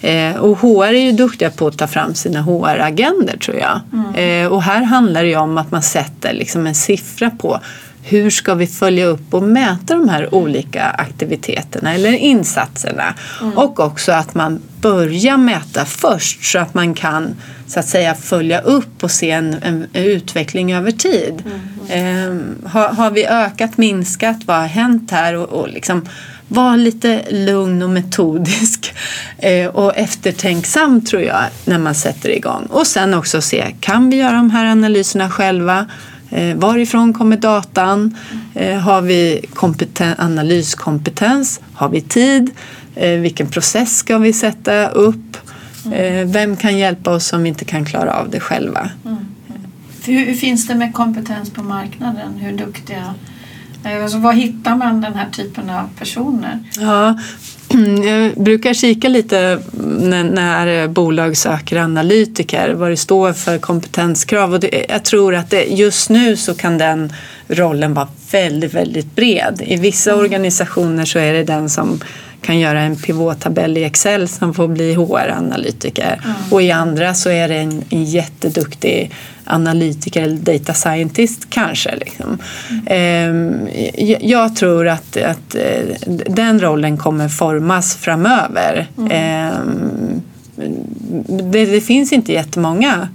Eh, 0.00 0.36
och 0.36 0.58
HR 0.58 0.84
är 0.84 0.92
ju 1.00 1.12
duktiga 1.12 1.50
på 1.50 1.66
att 1.66 1.78
ta 1.78 1.86
fram 1.86 2.14
sina 2.14 2.40
HR-agender 2.42 3.36
tror 3.38 3.56
jag. 3.56 3.80
Mm. 3.92 4.44
Eh, 4.44 4.52
och 4.52 4.62
här 4.62 4.82
handlar 4.82 5.22
det 5.22 5.28
ju 5.28 5.36
om 5.36 5.58
att 5.58 5.70
man 5.70 5.82
sätter 5.82 6.32
liksom 6.32 6.66
en 6.66 6.74
siffra 6.74 7.30
på 7.30 7.60
hur 8.08 8.30
ska 8.30 8.54
vi 8.54 8.66
följa 8.66 9.06
upp 9.06 9.34
och 9.34 9.42
mäta 9.42 9.94
de 9.94 10.08
här 10.08 10.34
olika 10.34 10.84
aktiviteterna 10.84 11.94
eller 11.94 12.12
insatserna? 12.12 13.14
Mm. 13.40 13.58
Och 13.58 13.80
också 13.80 14.12
att 14.12 14.34
man 14.34 14.62
börjar 14.80 15.36
mäta 15.36 15.84
först 15.84 16.44
så 16.44 16.58
att 16.58 16.74
man 16.74 16.94
kan 16.94 17.34
så 17.66 17.80
att 17.80 17.88
säga 17.88 18.14
följa 18.14 18.60
upp 18.60 19.04
och 19.04 19.10
se 19.10 19.30
en, 19.30 19.56
en 19.62 19.86
utveckling 19.92 20.72
över 20.72 20.90
tid. 20.90 21.42
Mm. 21.90 22.52
Eh, 22.64 22.70
har, 22.70 22.88
har, 22.88 23.10
vi 23.10 23.26
ökat, 23.26 23.78
minskat, 23.78 24.36
vad 24.44 24.56
har 24.56 24.66
hänt 24.66 25.10
här? 25.10 25.34
Och, 25.34 25.60
och 25.60 25.68
liksom 25.68 26.08
vara 26.48 26.76
lite 26.76 27.22
lugn 27.30 27.82
och 27.82 27.90
metodisk 27.90 28.94
eh, 29.38 29.66
och 29.66 29.96
eftertänksam 29.96 31.00
tror 31.00 31.22
jag 31.22 31.44
när 31.64 31.78
man 31.78 31.94
sätter 31.94 32.28
igång. 32.28 32.66
Och 32.70 32.86
sen 32.86 33.14
också 33.14 33.40
se, 33.40 33.74
kan 33.80 34.10
vi 34.10 34.16
göra 34.16 34.36
de 34.36 34.50
här 34.50 34.66
analyserna 34.66 35.30
själva? 35.30 35.86
Eh, 36.30 36.56
varifrån 36.56 37.14
kommer 37.14 37.36
datan? 37.36 38.16
Eh, 38.54 38.78
har 38.78 39.02
vi 39.02 39.44
analyskompetens? 40.18 41.60
Har 41.72 41.88
vi 41.88 42.00
tid? 42.00 42.50
Eh, 42.94 43.10
vilken 43.10 43.46
process 43.46 43.96
ska 43.96 44.18
vi 44.18 44.32
sätta 44.32 44.88
upp? 44.88 45.36
Vem 46.24 46.56
kan 46.56 46.78
hjälpa 46.78 47.10
oss 47.10 47.32
om 47.32 47.42
vi 47.42 47.48
inte 47.48 47.64
kan 47.64 47.84
klara 47.84 48.12
av 48.12 48.30
det 48.30 48.40
själva? 48.40 48.90
Mm. 49.04 49.16
Hur, 50.04 50.26
hur, 50.26 50.34
finns 50.34 50.66
det 50.66 50.74
med 50.74 50.94
kompetens 50.94 51.50
på 51.50 51.62
marknaden? 51.62 52.34
Hur 52.38 52.52
duktiga 52.52 53.14
Alltså, 54.02 54.18
var 54.18 54.32
hittar 54.32 54.76
man 54.76 55.00
den 55.00 55.14
här 55.14 55.30
typen 55.30 55.70
av 55.70 55.88
personer? 55.98 56.58
Ja, 56.78 57.18
jag 58.04 58.44
brukar 58.44 58.74
kika 58.74 59.08
lite 59.08 59.58
när, 60.00 60.24
när 60.24 60.88
bolag 60.88 61.36
söker 61.36 61.76
analytiker, 61.76 62.74
vad 62.74 62.90
det 62.90 62.96
står 62.96 63.32
för 63.32 63.58
kompetenskrav. 63.58 64.52
Och 64.52 64.60
det, 64.60 64.86
jag 64.88 65.04
tror 65.04 65.34
att 65.34 65.50
det, 65.50 65.64
just 65.64 66.10
nu 66.10 66.36
så 66.36 66.54
kan 66.54 66.78
den 66.78 67.12
rollen 67.48 67.94
vara 67.94 68.08
väldigt, 68.30 68.74
väldigt 68.74 69.16
bred. 69.16 69.62
I 69.66 69.76
vissa 69.76 70.10
mm. 70.10 70.24
organisationer 70.24 71.04
så 71.04 71.18
är 71.18 71.32
det 71.32 71.44
den 71.44 71.70
som 71.70 72.00
kan 72.42 72.58
göra 72.58 72.80
en 72.80 72.96
pivottabell 72.96 73.78
i 73.78 73.84
Excel 73.84 74.28
som 74.28 74.54
får 74.54 74.68
bli 74.68 74.94
HR-analytiker. 74.94 76.20
Mm. 76.24 76.36
Och 76.50 76.62
i 76.62 76.70
andra 76.70 77.14
så 77.14 77.30
är 77.30 77.48
det 77.48 77.56
en, 77.56 77.84
en 77.90 78.04
jätteduktig 78.04 79.10
analytiker 79.46 80.22
eller 80.22 80.36
data 80.36 80.74
scientist 80.74 81.50
kanske. 81.50 81.96
Liksom. 81.96 82.38
Mm. 82.86 83.68
Jag 84.20 84.56
tror 84.56 84.88
att, 84.88 85.16
att 85.16 85.54
eh, 85.54 86.12
den 86.26 86.60
rollen 86.60 86.96
kommer 86.96 87.28
formas 87.28 87.96
framöver. 87.96 88.86
Mm. 88.98 89.10
Ehm, 89.12 90.22
det, 91.52 91.66
det 91.66 91.80
finns 91.80 92.12
inte 92.12 92.32
jättemånga 92.32 93.08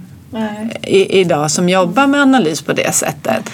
i, 0.82 1.20
idag 1.20 1.50
som 1.50 1.68
jobbar 1.68 2.06
med 2.06 2.20
analys 2.20 2.62
på 2.62 2.72
det 2.72 2.94
sättet. 2.94 3.50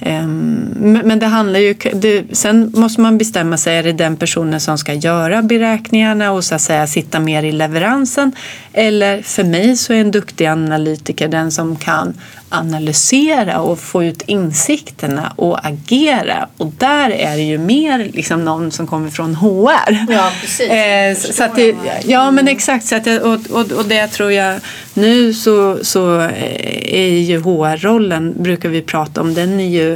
Ehm, 0.00 1.00
men 1.04 1.18
det 1.18 1.26
handlar 1.26 1.60
ju, 1.60 1.74
det, 1.94 2.36
sen 2.36 2.72
måste 2.74 3.00
man 3.00 3.18
bestämma 3.18 3.56
sig, 3.56 3.76
är 3.76 3.82
det 3.82 3.92
den 3.92 4.16
personen 4.16 4.60
som 4.60 4.78
ska 4.78 4.94
göra 4.94 5.42
beräkningarna 5.42 6.32
och 6.32 6.44
så 6.44 6.54
att 6.54 6.60
säga 6.60 6.86
sitta 6.86 7.20
mer 7.20 7.42
i 7.42 7.52
leveransen? 7.52 8.32
Eller 8.72 9.22
för 9.22 9.44
mig 9.44 9.76
så 9.76 9.92
är 9.92 10.00
en 10.00 10.10
duktig 10.10 10.46
analytiker 10.46 11.28
den 11.28 11.50
som 11.50 11.76
kan 11.76 12.14
analysera 12.50 13.60
och 13.60 13.78
få 13.78 14.04
ut 14.04 14.22
insikterna 14.26 15.32
och 15.36 15.66
agera. 15.66 16.48
Och 16.56 16.72
där 16.78 17.10
är 17.10 17.36
det 17.36 17.42
ju 17.42 17.58
mer 17.58 18.10
liksom 18.12 18.44
någon 18.44 18.70
som 18.70 18.86
kommer 18.86 19.10
från 19.10 19.34
HR. 19.34 20.06
Ja, 20.08 20.32
precis. 20.40 20.70
Eh, 20.70 21.32
så 21.32 21.44
att 21.44 21.56
det, 21.56 21.76
ja, 22.04 22.30
men 22.30 22.48
exakt. 22.48 22.86
Så 22.86 22.96
att 22.96 23.06
jag, 23.06 23.22
och, 23.22 23.50
och, 23.50 23.72
och 23.72 23.84
det 23.84 24.06
tror 24.06 24.32
jag 24.32 24.60
nu 24.94 25.34
så, 25.34 25.84
så 25.84 26.20
eh, 26.20 26.94
är 26.94 27.08
ju 27.08 27.40
HR-rollen, 27.40 28.34
brukar 28.42 28.68
vi 28.68 28.82
prata 28.82 29.20
om, 29.20 29.34
den 29.34 29.60
är 29.60 29.68
ju 29.68 29.92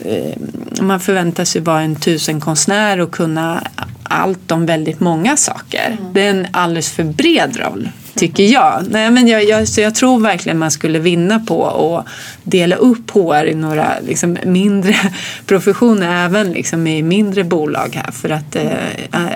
eh, 0.00 0.36
man 0.80 1.00
förväntar 1.00 1.44
sig 1.44 1.60
vara 1.60 1.80
en 1.80 1.96
tusenkonstnär 1.96 3.00
och 3.00 3.10
kunna 3.10 3.62
allt 4.04 4.52
om 4.52 4.66
väldigt 4.66 5.00
många 5.00 5.36
saker. 5.36 5.96
Mm. 5.98 6.12
Det 6.12 6.22
är 6.22 6.30
en 6.30 6.46
alldeles 6.52 6.90
för 6.90 7.04
bred 7.04 7.56
roll 7.56 7.88
tycker 8.14 8.42
jag. 8.42 8.84
Nej, 8.90 9.10
men 9.10 9.28
jag, 9.28 9.44
jag, 9.44 9.68
så 9.68 9.80
jag 9.80 9.94
tror 9.94 10.20
verkligen 10.20 10.58
man 10.58 10.70
skulle 10.70 10.98
vinna 10.98 11.40
på 11.40 11.66
att 11.66 12.06
dela 12.42 12.76
upp 12.76 13.10
HR 13.10 13.44
i 13.44 13.54
några 13.54 14.00
liksom, 14.00 14.38
mindre 14.44 14.94
professioner, 15.46 16.24
även 16.24 16.52
liksom, 16.52 16.86
i 16.86 17.02
mindre 17.02 17.44
bolag 17.44 18.00
här. 18.04 18.12
För 18.12 18.30
att 18.30 18.56
eh, 18.56 18.72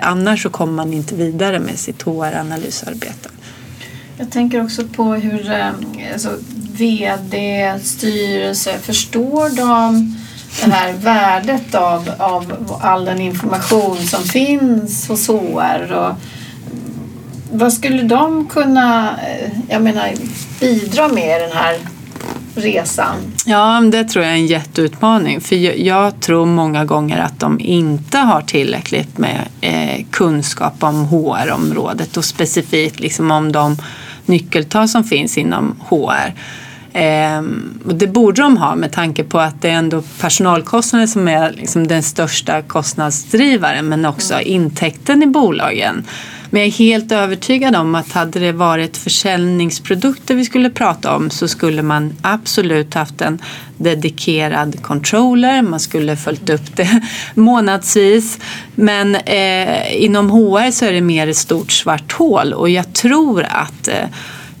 annars 0.01 0.43
så 0.43 0.49
kommer 0.49 0.73
man 0.73 0.93
inte 0.93 1.15
vidare 1.15 1.59
med 1.59 1.79
sitt 1.79 2.01
HR-analysarbete. 2.01 3.29
Jag 4.17 4.31
tänker 4.31 4.63
också 4.63 4.87
på 4.87 5.13
hur 5.13 5.51
eh, 5.51 5.67
alltså, 6.13 6.29
VD, 6.77 7.73
styrelse, 7.83 8.73
förstår 8.81 9.49
de 9.55 10.15
det 10.65 10.71
här 10.71 10.93
värdet 10.93 11.75
av, 11.75 12.09
av 12.17 12.77
all 12.81 13.05
den 13.05 13.21
information 13.21 13.97
som 13.97 14.23
finns 14.23 15.07
hos 15.07 15.27
HR? 15.27 15.93
Och, 15.93 16.15
vad 17.51 17.73
skulle 17.73 18.03
de 18.03 18.47
kunna 18.47 19.17
eh, 19.27 19.51
jag 19.69 19.81
menar, 19.81 20.09
bidra 20.59 21.07
med 21.07 21.37
i 21.37 21.43
den 21.43 21.57
här 21.57 21.77
resan? 22.55 23.15
Ja, 23.45 23.81
det 23.91 24.03
tror 24.03 24.25
jag 24.25 24.33
är 24.33 24.37
en 24.37 24.47
jätteutmaning. 24.47 25.41
För 25.41 25.55
jag 25.85 26.19
tror 26.19 26.45
många 26.45 26.85
gånger 26.85 27.17
att 27.17 27.39
de 27.39 27.59
inte 27.59 28.17
har 28.17 28.41
tillräckligt 28.41 29.17
med 29.17 29.47
eh, 29.61 30.05
kunskap 30.11 30.83
om 30.83 31.05
HR-området 31.05 32.17
och 32.17 32.25
specifikt 32.25 32.99
liksom 32.99 33.31
om 33.31 33.51
de 33.51 33.77
nyckeltal 34.25 34.89
som 34.89 35.03
finns 35.03 35.37
inom 35.37 35.75
HR. 35.89 36.33
Eh, 36.93 37.39
och 37.85 37.95
det 37.95 38.07
borde 38.07 38.41
de 38.41 38.57
ha 38.57 38.75
med 38.75 38.91
tanke 38.91 39.23
på 39.23 39.39
att 39.39 39.61
det 39.61 39.69
är 39.69 39.73
ändå 39.73 40.03
personalkostnader 40.19 41.07
som 41.07 41.27
är 41.27 41.51
liksom 41.51 41.87
den 41.87 42.03
största 42.03 42.61
kostnadsdrivaren 42.61 43.89
men 43.89 44.05
också 44.05 44.33
mm. 44.33 44.47
intäkten 44.47 45.23
i 45.23 45.27
bolagen. 45.27 46.05
Men 46.51 46.61
jag 46.61 46.67
är 46.67 46.71
helt 46.71 47.11
övertygad 47.11 47.75
om 47.75 47.95
att 47.95 48.11
hade 48.11 48.39
det 48.39 48.51
varit 48.51 48.97
försäljningsprodukter 48.97 50.35
vi 50.35 50.45
skulle 50.45 50.69
prata 50.69 51.15
om 51.15 51.29
så 51.29 51.47
skulle 51.47 51.81
man 51.81 52.15
absolut 52.21 52.93
haft 52.93 53.21
en 53.21 53.41
dedikerad 53.77 54.83
controller. 54.83 55.61
Man 55.61 55.79
skulle 55.79 56.15
följt 56.15 56.49
upp 56.49 56.75
det 56.75 57.01
månadsvis. 57.33 58.39
Men 58.75 59.15
eh, 59.15 60.03
inom 60.03 60.29
HR 60.29 60.71
så 60.71 60.85
är 60.85 60.91
det 60.91 61.01
mer 61.01 61.27
ett 61.27 61.37
stort 61.37 61.71
svart 61.71 62.11
hål 62.11 62.53
och 62.53 62.69
jag 62.69 62.93
tror 62.93 63.45
att 63.49 63.87
Eh, 63.87 64.09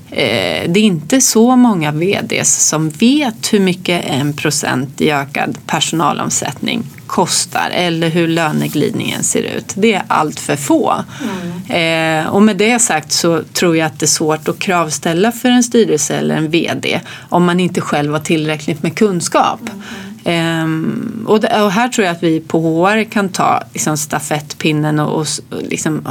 det 0.09 0.77
är 0.77 0.77
inte 0.77 1.21
så 1.21 1.55
många 1.55 1.91
VDs 1.91 2.67
som 2.67 2.89
vet 2.89 3.53
hur 3.53 3.59
mycket 3.59 4.05
en 4.05 4.33
procent 4.33 5.01
i 5.01 5.11
ökad 5.11 5.57
personalomsättning 5.67 6.83
kostar 7.09 7.69
eller 7.73 8.09
hur 8.09 8.27
löneglidningen 8.27 9.23
ser 9.23 9.41
ut. 9.41 9.73
Det 9.75 9.93
är 9.93 10.03
allt 10.07 10.39
för 10.39 10.55
få. 10.55 10.93
Mm. 11.69 12.21
Eh, 12.23 12.27
och 12.27 12.41
med 12.41 12.57
det 12.57 12.79
sagt 12.79 13.11
så 13.11 13.43
tror 13.53 13.77
jag 13.77 13.85
att 13.85 13.99
det 13.99 14.05
är 14.05 14.07
svårt 14.07 14.47
att 14.47 14.59
kravställa 14.59 15.31
för 15.31 15.49
en 15.49 15.63
styrelse 15.63 16.15
eller 16.15 16.35
en 16.35 16.49
VD 16.49 17.01
om 17.29 17.45
man 17.45 17.59
inte 17.59 17.81
själv 17.81 18.11
har 18.11 18.19
tillräckligt 18.19 18.83
med 18.83 18.97
kunskap. 18.97 19.59
Ehm, 20.23 21.25
och, 21.27 21.39
det, 21.39 21.61
och, 21.61 21.71
här 21.71 21.87
tror 21.87 22.07
jag 22.07 22.15
att 22.15 22.23
vi 22.23 22.39
på 22.39 22.59
HR 22.59 23.03
kan 23.03 23.29
ta 23.29 23.63
liksom, 23.73 23.97
stafettpinnen 23.97 24.99
och, 24.99 25.19
och 25.19 25.27
liksom, 25.69 26.07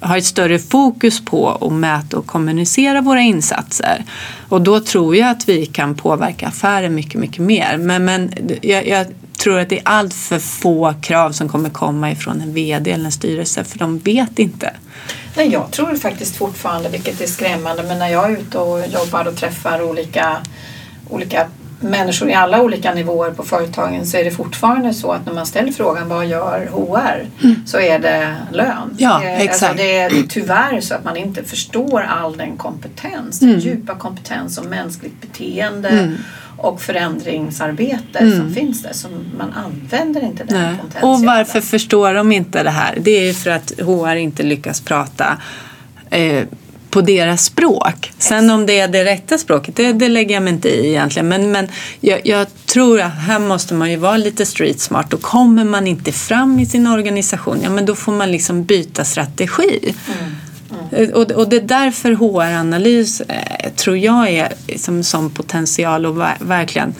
ha 0.00 0.16
ett 0.16 0.24
större 0.24 0.58
fokus 0.58 1.24
på 1.24 1.50
att 1.50 1.72
mäta 1.72 2.16
och 2.16 2.26
kommunicera 2.26 3.00
våra 3.00 3.20
insatser. 3.20 4.04
Och 4.48 4.60
då 4.60 4.80
tror 4.80 5.16
jag 5.16 5.30
att 5.30 5.48
vi 5.48 5.66
kan 5.66 5.94
påverka 5.94 6.46
affären 6.46 6.94
mycket, 6.94 7.20
mycket 7.20 7.42
mer. 7.42 7.76
Men, 7.76 8.04
men 8.04 8.32
jag, 8.62 8.88
jag 8.88 9.06
tror 9.38 9.58
att 9.58 9.68
det 9.68 9.78
är 9.78 9.88
allt 9.88 10.14
för 10.14 10.38
få 10.38 10.94
krav 11.00 11.32
som 11.32 11.48
kommer 11.48 11.70
komma 11.70 12.10
ifrån 12.10 12.40
en 12.40 12.54
VD 12.54 12.90
eller 12.90 13.04
en 13.04 13.12
styrelse 13.12 13.64
för 13.64 13.78
de 13.78 13.98
vet 13.98 14.38
inte. 14.38 14.72
Nej, 15.36 15.52
jag 15.52 15.70
tror 15.70 15.94
faktiskt 15.94 16.36
fortfarande, 16.36 16.88
vilket 16.88 17.20
är 17.20 17.26
skrämmande, 17.26 17.82
men 17.82 17.98
när 17.98 18.08
jag 18.08 18.30
är 18.32 18.36
ute 18.36 18.58
och 18.58 18.88
jobbar 18.88 19.24
och 19.28 19.36
träffar 19.36 19.82
olika, 19.82 20.36
olika 21.08 21.46
människor 21.80 22.30
i 22.30 22.34
alla 22.34 22.62
olika 22.62 22.94
nivåer 22.94 23.30
på 23.30 23.42
företagen 23.42 24.06
så 24.06 24.16
är 24.16 24.24
det 24.24 24.30
fortfarande 24.30 24.94
så 24.94 25.12
att 25.12 25.26
när 25.26 25.32
man 25.32 25.46
ställer 25.46 25.72
frågan 25.72 26.08
vad 26.08 26.26
gör 26.26 26.66
HR 26.72 27.26
mm. 27.42 27.66
så 27.66 27.80
är 27.80 27.98
det 27.98 28.36
lön. 28.52 28.94
Ja, 28.96 29.10
alltså, 29.10 29.28
exakt. 29.28 29.62
Alltså 29.62 29.82
det 29.84 29.98
är 29.98 30.22
tyvärr 30.28 30.80
så 30.80 30.94
att 30.94 31.04
man 31.04 31.16
inte 31.16 31.44
förstår 31.44 32.00
all 32.00 32.36
den 32.36 32.56
kompetens, 32.56 33.42
mm. 33.42 33.52
den 33.52 33.60
djupa 33.60 33.94
kompetens 33.94 34.58
om 34.58 34.66
mänskligt 34.66 35.20
beteende 35.20 35.88
mm. 35.88 36.14
och 36.56 36.80
förändringsarbete 36.80 38.18
mm. 38.18 38.38
som 38.38 38.54
finns 38.54 38.82
där. 38.82 38.92
Som 38.92 39.10
man 39.38 39.52
använder 39.52 40.24
inte 40.24 40.44
den 40.44 40.76
potentialen. 40.76 41.10
Och 41.10 41.20
varför 41.24 41.60
förstår 41.60 42.14
de 42.14 42.32
inte 42.32 42.62
det 42.62 42.70
här? 42.70 42.98
Det 43.00 43.28
är 43.28 43.32
för 43.32 43.50
att 43.50 43.72
HR 43.80 44.16
inte 44.16 44.42
lyckas 44.42 44.80
prata 44.80 45.38
eh, 46.10 46.44
på 46.90 47.00
deras 47.00 47.44
språk. 47.44 48.12
Sen 48.18 48.50
om 48.50 48.66
det 48.66 48.80
är 48.80 48.88
det 48.88 49.04
rätta 49.04 49.38
språket, 49.38 49.76
det, 49.76 49.92
det 49.92 50.08
lägger 50.08 50.34
jag 50.34 50.42
mig 50.42 50.52
inte 50.52 50.68
i 50.68 50.88
egentligen. 50.88 51.28
Men, 51.28 51.52
men 51.52 51.68
jag, 52.00 52.20
jag, 52.24 52.46
tror 52.66 53.00
att 53.00 53.14
här 53.14 53.38
måste 53.38 53.74
man 53.74 53.90
ju 53.90 53.96
vara 53.96 54.16
lite 54.16 54.46
street 54.46 54.80
smart 54.80 55.12
och 55.12 55.22
kommer 55.22 55.64
man 55.64 55.86
inte 55.86 56.12
fram 56.12 56.58
i 56.58 56.66
sin 56.66 56.86
organisation, 56.86 57.58
ja 57.62 57.70
men 57.70 57.86
då 57.86 57.94
får 57.94 58.12
man 58.12 58.32
liksom 58.32 58.64
byta 58.64 59.04
strategi. 59.04 59.94
Mm. 60.06 60.36
Mm. 60.92 61.12
Och, 61.14 61.30
och 61.30 61.48
det 61.48 61.56
är 61.56 61.60
därför 61.60 62.12
HR-analys 62.12 63.20
eh, 63.20 63.70
tror 63.76 63.96
jag 63.96 64.30
är 64.30 64.52
som, 64.76 65.02
som 65.02 65.30
potential 65.30 66.06
och 66.06 66.22
verkligen 66.38 66.94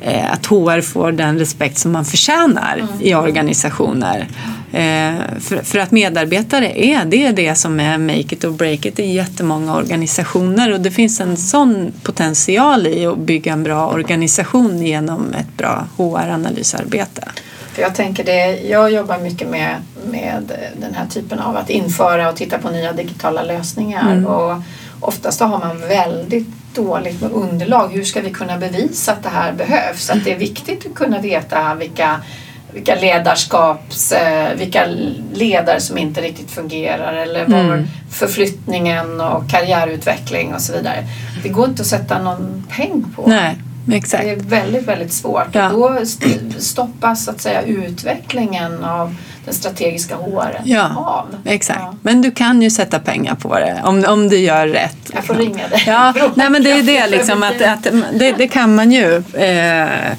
eh, 0.00 0.32
att 0.32 0.46
HR 0.46 0.80
får 0.80 1.12
den 1.12 1.38
respekt 1.38 1.78
som 1.78 1.92
man 1.92 2.04
förtjänar 2.04 2.76
mm. 2.76 2.88
i 3.00 3.14
organisationer. 3.14 4.28
Eh, 4.76 5.38
för, 5.40 5.62
för, 5.62 5.78
att 5.78 5.90
medarbetare 5.90 6.86
är 6.86 7.04
det, 7.04 7.26
är 7.26 7.32
det 7.32 7.54
som 7.54 7.80
är 7.80 7.98
make 7.98 8.20
it 8.20 8.44
or 8.44 8.50
break 8.50 8.86
it 8.86 8.98
i 8.98 9.12
jättemånga 9.12 9.76
organisationer 9.76 10.72
och 10.72 10.80
det 10.80 10.90
finns 10.90 11.20
en 11.20 11.36
sån 11.36 11.92
potential 12.02 12.86
i 12.86 13.06
att 13.06 13.18
bygga 13.18 13.52
en 13.52 13.62
bra 13.62 13.88
organisation 13.88 14.82
genom 14.82 15.34
ett 15.34 15.56
bra 15.56 15.86
HR-analysarbete. 15.96 17.28
För 17.72 17.82
jag 17.82 17.94
tänker 17.94 18.24
det, 18.24 18.60
jag 18.60 18.92
jobbar 18.92 19.18
mycket 19.18 19.48
med, 19.48 19.76
med 20.10 20.52
den 20.80 20.94
här 20.94 21.06
typen 21.06 21.38
av 21.38 21.56
att 21.56 21.70
införa 21.70 22.28
och 22.28 22.36
titta 22.36 22.58
på 22.58 22.70
nya 22.70 22.92
digitala 22.92 23.42
lösningar 23.42 24.12
mm. 24.12 24.26
och 24.26 24.62
oftast 25.00 25.40
har 25.40 25.48
man 25.48 25.80
väldigt 25.80 26.48
dåligt 26.74 27.20
med 27.20 27.32
underlag. 27.32 27.88
Hur 27.92 28.04
ska 28.04 28.20
vi 28.20 28.30
kunna 28.30 28.58
bevisa 28.58 29.12
att 29.12 29.22
det 29.22 29.28
här 29.28 29.52
behövs? 29.52 30.10
Att 30.10 30.24
det 30.24 30.32
är 30.32 30.38
viktigt 30.38 30.86
att 30.86 30.94
kunna 30.94 31.20
veta 31.20 31.74
vilka 31.74 32.20
vilka 32.76 32.94
ledarskaps, 32.94 34.12
eh, 34.12 34.54
vilka 34.54 34.86
ledare 35.32 35.80
som 35.80 35.98
inte 35.98 36.20
riktigt 36.20 36.50
fungerar 36.50 37.12
eller 37.12 37.46
var 37.46 37.60
mm. 37.60 37.86
förflyttningen 38.10 39.20
och 39.20 39.50
karriärutveckling 39.50 40.54
och 40.54 40.60
så 40.60 40.72
vidare. 40.72 41.04
Det 41.42 41.48
går 41.48 41.68
inte 41.68 41.82
att 41.82 41.88
sätta 41.88 42.22
någon 42.22 42.64
peng 42.76 43.04
på. 43.16 43.26
Nej, 43.26 43.56
exakt. 43.92 44.24
Det 44.24 44.30
är 44.30 44.36
väldigt, 44.36 44.88
väldigt 44.88 45.12
svårt. 45.12 45.48
Ja. 45.52 45.68
Då 45.68 45.98
stoppas 46.58 47.24
så 47.24 47.30
att 47.30 47.40
säga 47.40 47.62
utvecklingen 47.62 48.84
av 48.84 49.14
den 49.44 49.54
strategiska 49.54 50.16
HR 50.16 50.60
ja, 50.64 50.96
av. 50.96 51.36
Exakt. 51.44 51.80
Ja. 51.82 51.94
Men 52.02 52.22
du 52.22 52.30
kan 52.30 52.62
ju 52.62 52.70
sätta 52.70 52.98
pengar 52.98 53.34
på 53.34 53.58
det 53.58 53.80
om, 53.84 54.04
om 54.08 54.28
du 54.28 54.38
gör 54.38 54.66
rätt. 54.66 55.10
Jag 55.12 55.24
får 55.24 55.34
ringa 55.34 55.68
dig. 55.68 55.84
Ja, 55.86 56.14
nej, 56.34 56.50
men 56.50 56.62
det 56.62 56.70
är 56.70 56.82
det 56.82 57.06
liksom 57.06 57.42
att, 57.42 57.62
att 57.62 57.86
det, 58.12 58.32
det 58.32 58.48
kan 58.48 58.74
man 58.74 58.92
ju. 58.92 59.22
Eh, 59.34 60.12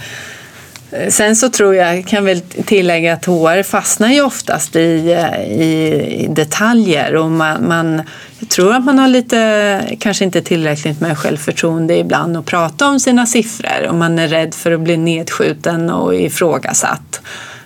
Eh, 0.92 1.10
sen 1.10 1.36
så 1.36 1.50
tror 1.50 1.76
jag, 1.76 2.08
kan 2.08 2.26
väl 2.26 2.42
tillägga 2.42 3.14
att 3.14 3.26
HR 3.26 3.64
fastnar 3.64 4.10
ju 4.10 4.22
oftast 4.22 4.76
i, 4.76 5.12
eh, 5.12 5.42
i, 5.52 6.28
detaljer 6.30 7.16
och 7.16 7.32
man, 7.32 7.68
man 7.68 8.02
jag 8.40 8.50
tror 8.50 8.74
att 8.74 8.86
man 8.86 9.00
har 9.00 9.08
lite, 9.08 9.98
kanske 10.00 10.24
inte 10.24 10.42
tillräckligt 10.42 11.02
med 11.02 11.18
självförtroende 11.18 11.98
ibland 11.98 12.38
att 12.38 12.46
prata 12.46 12.88
om 12.88 13.00
sina 13.00 13.26
siffror 13.26 13.88
och 13.90 13.96
man 13.96 14.20
är 14.20 14.28
rädd 14.28 14.54
för 14.54 14.72
att 14.72 14.80
bli 14.80 14.98
nedskjuten 14.98 15.90
och 15.90 16.16
ifrågasatt. 16.16 17.22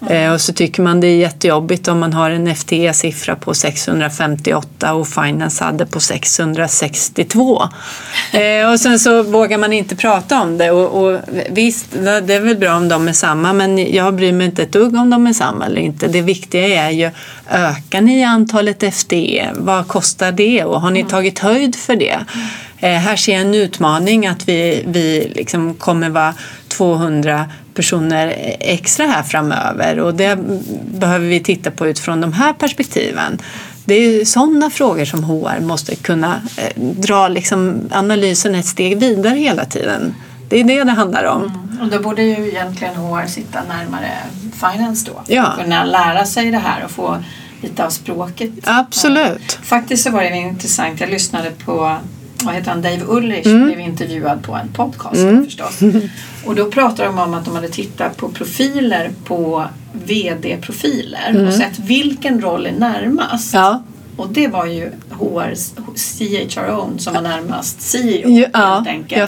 Mm. 0.09 0.33
Och 0.33 0.41
så 0.41 0.53
tycker 0.53 0.81
man 0.81 0.99
det 0.99 1.07
är 1.07 1.15
jättejobbigt 1.15 1.87
om 1.87 1.99
man 1.99 2.13
har 2.13 2.31
en 2.31 2.47
FTE-siffra 2.47 3.35
på 3.35 3.53
658 3.53 4.93
och 4.93 5.07
Finance 5.07 5.63
hade 5.63 5.85
på 5.85 5.99
662. 5.99 7.63
Eh, 8.31 8.71
och 8.71 8.79
sen 8.79 8.99
så 8.99 9.23
vågar 9.23 9.57
man 9.57 9.73
inte 9.73 9.95
prata 9.95 10.41
om 10.41 10.57
det. 10.57 10.71
Och, 10.71 11.03
och, 11.03 11.19
visst, 11.49 11.85
det 12.01 12.33
är 12.33 12.39
väl 12.39 12.57
bra 12.57 12.75
om 12.75 12.89
de 12.89 13.07
är 13.07 13.13
samma 13.13 13.53
men 13.53 13.93
jag 13.93 14.15
bryr 14.15 14.31
mig 14.31 14.45
inte 14.45 14.63
ett 14.63 14.71
dugg 14.71 14.95
om 14.95 15.09
de 15.09 15.27
är 15.27 15.33
samma 15.33 15.65
eller 15.65 15.81
inte. 15.81 16.07
Det 16.07 16.21
viktiga 16.21 16.85
är 16.85 16.89
ju, 16.89 17.11
ökar 17.49 18.01
ni 18.01 18.23
antalet 18.23 18.93
FTE? 18.93 19.49
Vad 19.53 19.87
kostar 19.87 20.31
det 20.31 20.63
och 20.63 20.81
har 20.81 20.91
ni 20.91 21.03
tagit 21.03 21.39
höjd 21.39 21.75
för 21.75 21.95
det? 21.95 22.19
Eh, 22.81 22.99
här 22.99 23.15
ser 23.15 23.31
jag 23.31 23.41
en 23.41 23.53
utmaning 23.53 24.27
att 24.27 24.49
vi, 24.49 24.83
vi 24.87 25.31
liksom 25.35 25.73
kommer 25.73 26.09
vara 26.09 26.33
200 26.67 27.45
personer 27.73 28.55
extra 28.59 29.05
här 29.05 29.23
framöver 29.23 29.99
och 29.99 30.15
det 30.15 30.39
behöver 30.85 31.27
vi 31.27 31.39
titta 31.39 31.71
på 31.71 31.87
utifrån 31.87 32.21
de 32.21 32.33
här 32.33 32.53
perspektiven. 32.53 33.41
Det 33.85 33.93
är 33.93 34.25
sådana 34.25 34.69
frågor 34.69 35.05
som 35.05 35.23
HR 35.23 35.59
måste 35.59 35.95
kunna 35.95 36.41
eh, 36.57 36.83
dra 36.83 37.27
liksom 37.27 37.89
analysen 37.91 38.55
ett 38.55 38.65
steg 38.65 38.99
vidare 38.99 39.35
hela 39.35 39.65
tiden. 39.65 40.15
Det 40.49 40.59
är 40.59 40.63
det 40.63 40.83
det 40.83 40.91
handlar 40.91 41.23
om. 41.23 41.43
Mm. 41.43 41.81
Och 41.81 41.87
då 41.87 41.99
borde 41.99 42.23
ju 42.23 42.47
egentligen 42.47 42.95
HR 42.95 43.27
sitta 43.27 43.63
närmare 43.63 44.11
finance 44.53 45.11
då. 45.11 45.21
Ja. 45.27 45.53
Och 45.53 45.63
kunna 45.63 45.83
lära 45.83 46.25
sig 46.25 46.51
det 46.51 46.57
här 46.57 46.85
och 46.85 46.91
få 46.91 47.17
lite 47.61 47.85
av 47.85 47.89
språket. 47.89 48.51
Absolut. 48.63 49.59
Faktiskt 49.63 50.03
så 50.03 50.11
var 50.11 50.21
det 50.21 50.37
intressant. 50.37 50.99
Jag 50.99 51.09
lyssnade 51.09 51.51
på 51.51 51.97
vad 52.45 52.55
heter 52.55 52.71
han, 52.71 52.81
Dave 52.81 53.03
Ulrich 53.07 53.45
mm. 53.45 53.65
blev 53.65 53.79
intervjuad 53.79 54.43
på 54.43 54.53
en 54.53 54.67
podcast 54.73 55.15
mm. 55.15 55.45
förstås. 55.45 55.79
Och 56.45 56.55
då 56.55 56.71
pratade 56.71 57.09
de 57.09 57.19
om 57.19 57.33
att 57.33 57.45
de 57.45 57.55
hade 57.55 57.69
tittat 57.69 58.17
på 58.17 58.29
profiler 58.29 59.11
på 59.25 59.65
VD-profiler 59.93 61.29
mm. 61.29 61.47
och 61.47 61.53
sett 61.53 61.79
vilken 61.79 62.41
roll 62.41 62.65
är 62.65 62.71
närmast. 62.71 63.53
Ja. 63.53 63.83
Och 64.17 64.29
det 64.29 64.47
var 64.47 64.65
ju 64.65 64.91
HR, 65.09 65.55
CHRO 66.49 66.97
som 66.97 67.13
var 67.13 67.21
närmast 67.21 67.81
CEO 67.81 68.29
ja, 68.29 68.59
helt 68.59 68.87
enkelt. 68.87 69.19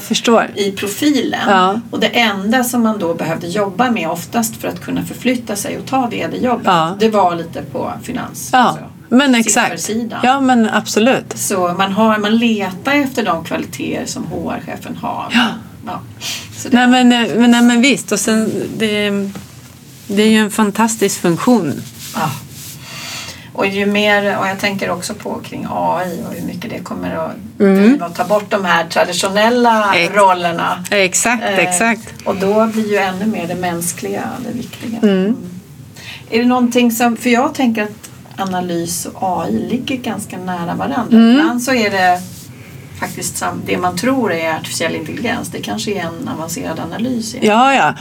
I 0.55 0.71
profilen. 0.71 1.39
Ja. 1.47 1.79
Och 1.91 1.99
det 1.99 2.07
enda 2.19 2.63
som 2.63 2.83
man 2.83 2.99
då 2.99 3.13
behövde 3.13 3.47
jobba 3.47 3.91
med 3.91 4.09
oftast 4.09 4.55
för 4.55 4.67
att 4.67 4.81
kunna 4.81 5.03
förflytta 5.05 5.55
sig 5.55 5.77
och 5.77 5.85
ta 5.85 6.07
VD-jobbet 6.07 6.65
ja. 6.65 6.95
det 6.99 7.09
var 7.09 7.35
lite 7.35 7.61
på 7.61 7.91
finans. 8.03 8.49
Ja. 8.53 8.77
Men 9.13 9.35
exakt. 9.35 9.89
Ja, 10.23 10.41
men 10.41 10.69
absolut. 10.69 11.37
Så 11.37 11.73
man, 11.77 11.91
har, 11.91 12.17
man 12.17 12.37
letar 12.37 12.91
efter 12.91 13.25
de 13.25 13.43
kvaliteter 13.43 14.05
som 14.05 14.25
HR-chefen 14.25 14.95
har. 14.95 15.27
Ja. 15.31 15.47
ja. 15.85 16.01
Det... 16.63 16.73
Nej, 16.73 16.87
men, 16.87 17.09
men, 17.09 17.51
nej, 17.51 17.61
men 17.61 17.81
visst. 17.81 18.11
Och 18.11 18.19
sen, 18.19 18.51
det, 18.77 19.09
det 20.07 20.23
är 20.23 20.27
ju 20.27 20.37
en 20.37 20.51
fantastisk 20.51 21.21
funktion. 21.21 21.81
Ja. 22.15 22.29
Och 23.53 23.67
ju 23.67 23.85
mer, 23.85 24.37
och 24.39 24.47
jag 24.47 24.59
tänker 24.59 24.89
också 24.89 25.13
på 25.13 25.39
kring 25.43 25.67
AI 25.69 26.21
och 26.27 26.33
hur 26.33 26.47
mycket 26.47 26.69
det 26.69 26.79
kommer 26.79 27.15
att 27.15 27.59
mm. 27.59 28.03
att 28.03 28.15
ta 28.15 28.23
bort 28.23 28.49
de 28.49 28.65
här 28.65 28.85
traditionella 28.85 29.95
Ex 29.95 30.15
rollerna. 30.15 30.85
Exakt, 30.91 31.43
eh, 31.43 31.59
exakt. 31.59 32.13
Och 32.25 32.35
då 32.35 32.67
blir 32.67 32.91
ju 32.91 32.97
ännu 32.97 33.25
mer 33.25 33.47
det 33.47 33.55
mänskliga 33.55 34.23
det 34.45 34.57
viktiga. 34.57 34.97
Mm. 35.03 35.25
Mm. 35.25 35.35
Är 36.29 36.39
det 36.39 36.45
någonting 36.45 36.91
som, 36.91 37.17
för 37.17 37.29
jag 37.29 37.53
tänker 37.53 37.83
att 37.83 38.02
analys 38.37 39.05
och 39.05 39.39
AI 39.39 39.67
ligger 39.69 39.95
ganska 39.95 40.37
nära 40.37 40.75
varandra. 40.75 41.17
Mm. 41.17 41.31
Ibland 41.31 41.61
så 41.61 41.73
är 41.73 41.89
det 41.89 42.21
faktiskt 42.99 43.43
det 43.65 43.77
man 43.77 43.97
tror 43.97 44.33
är 44.33 44.53
artificiell 44.53 44.95
intelligens. 44.95 45.49
Det 45.49 45.61
kanske 45.61 45.91
är 45.91 45.99
en 45.99 46.27
avancerad 46.27 46.79
analys. 46.79 47.35
Igen. 47.35 47.47
Ja, 47.47 47.73
ja. 47.73 47.93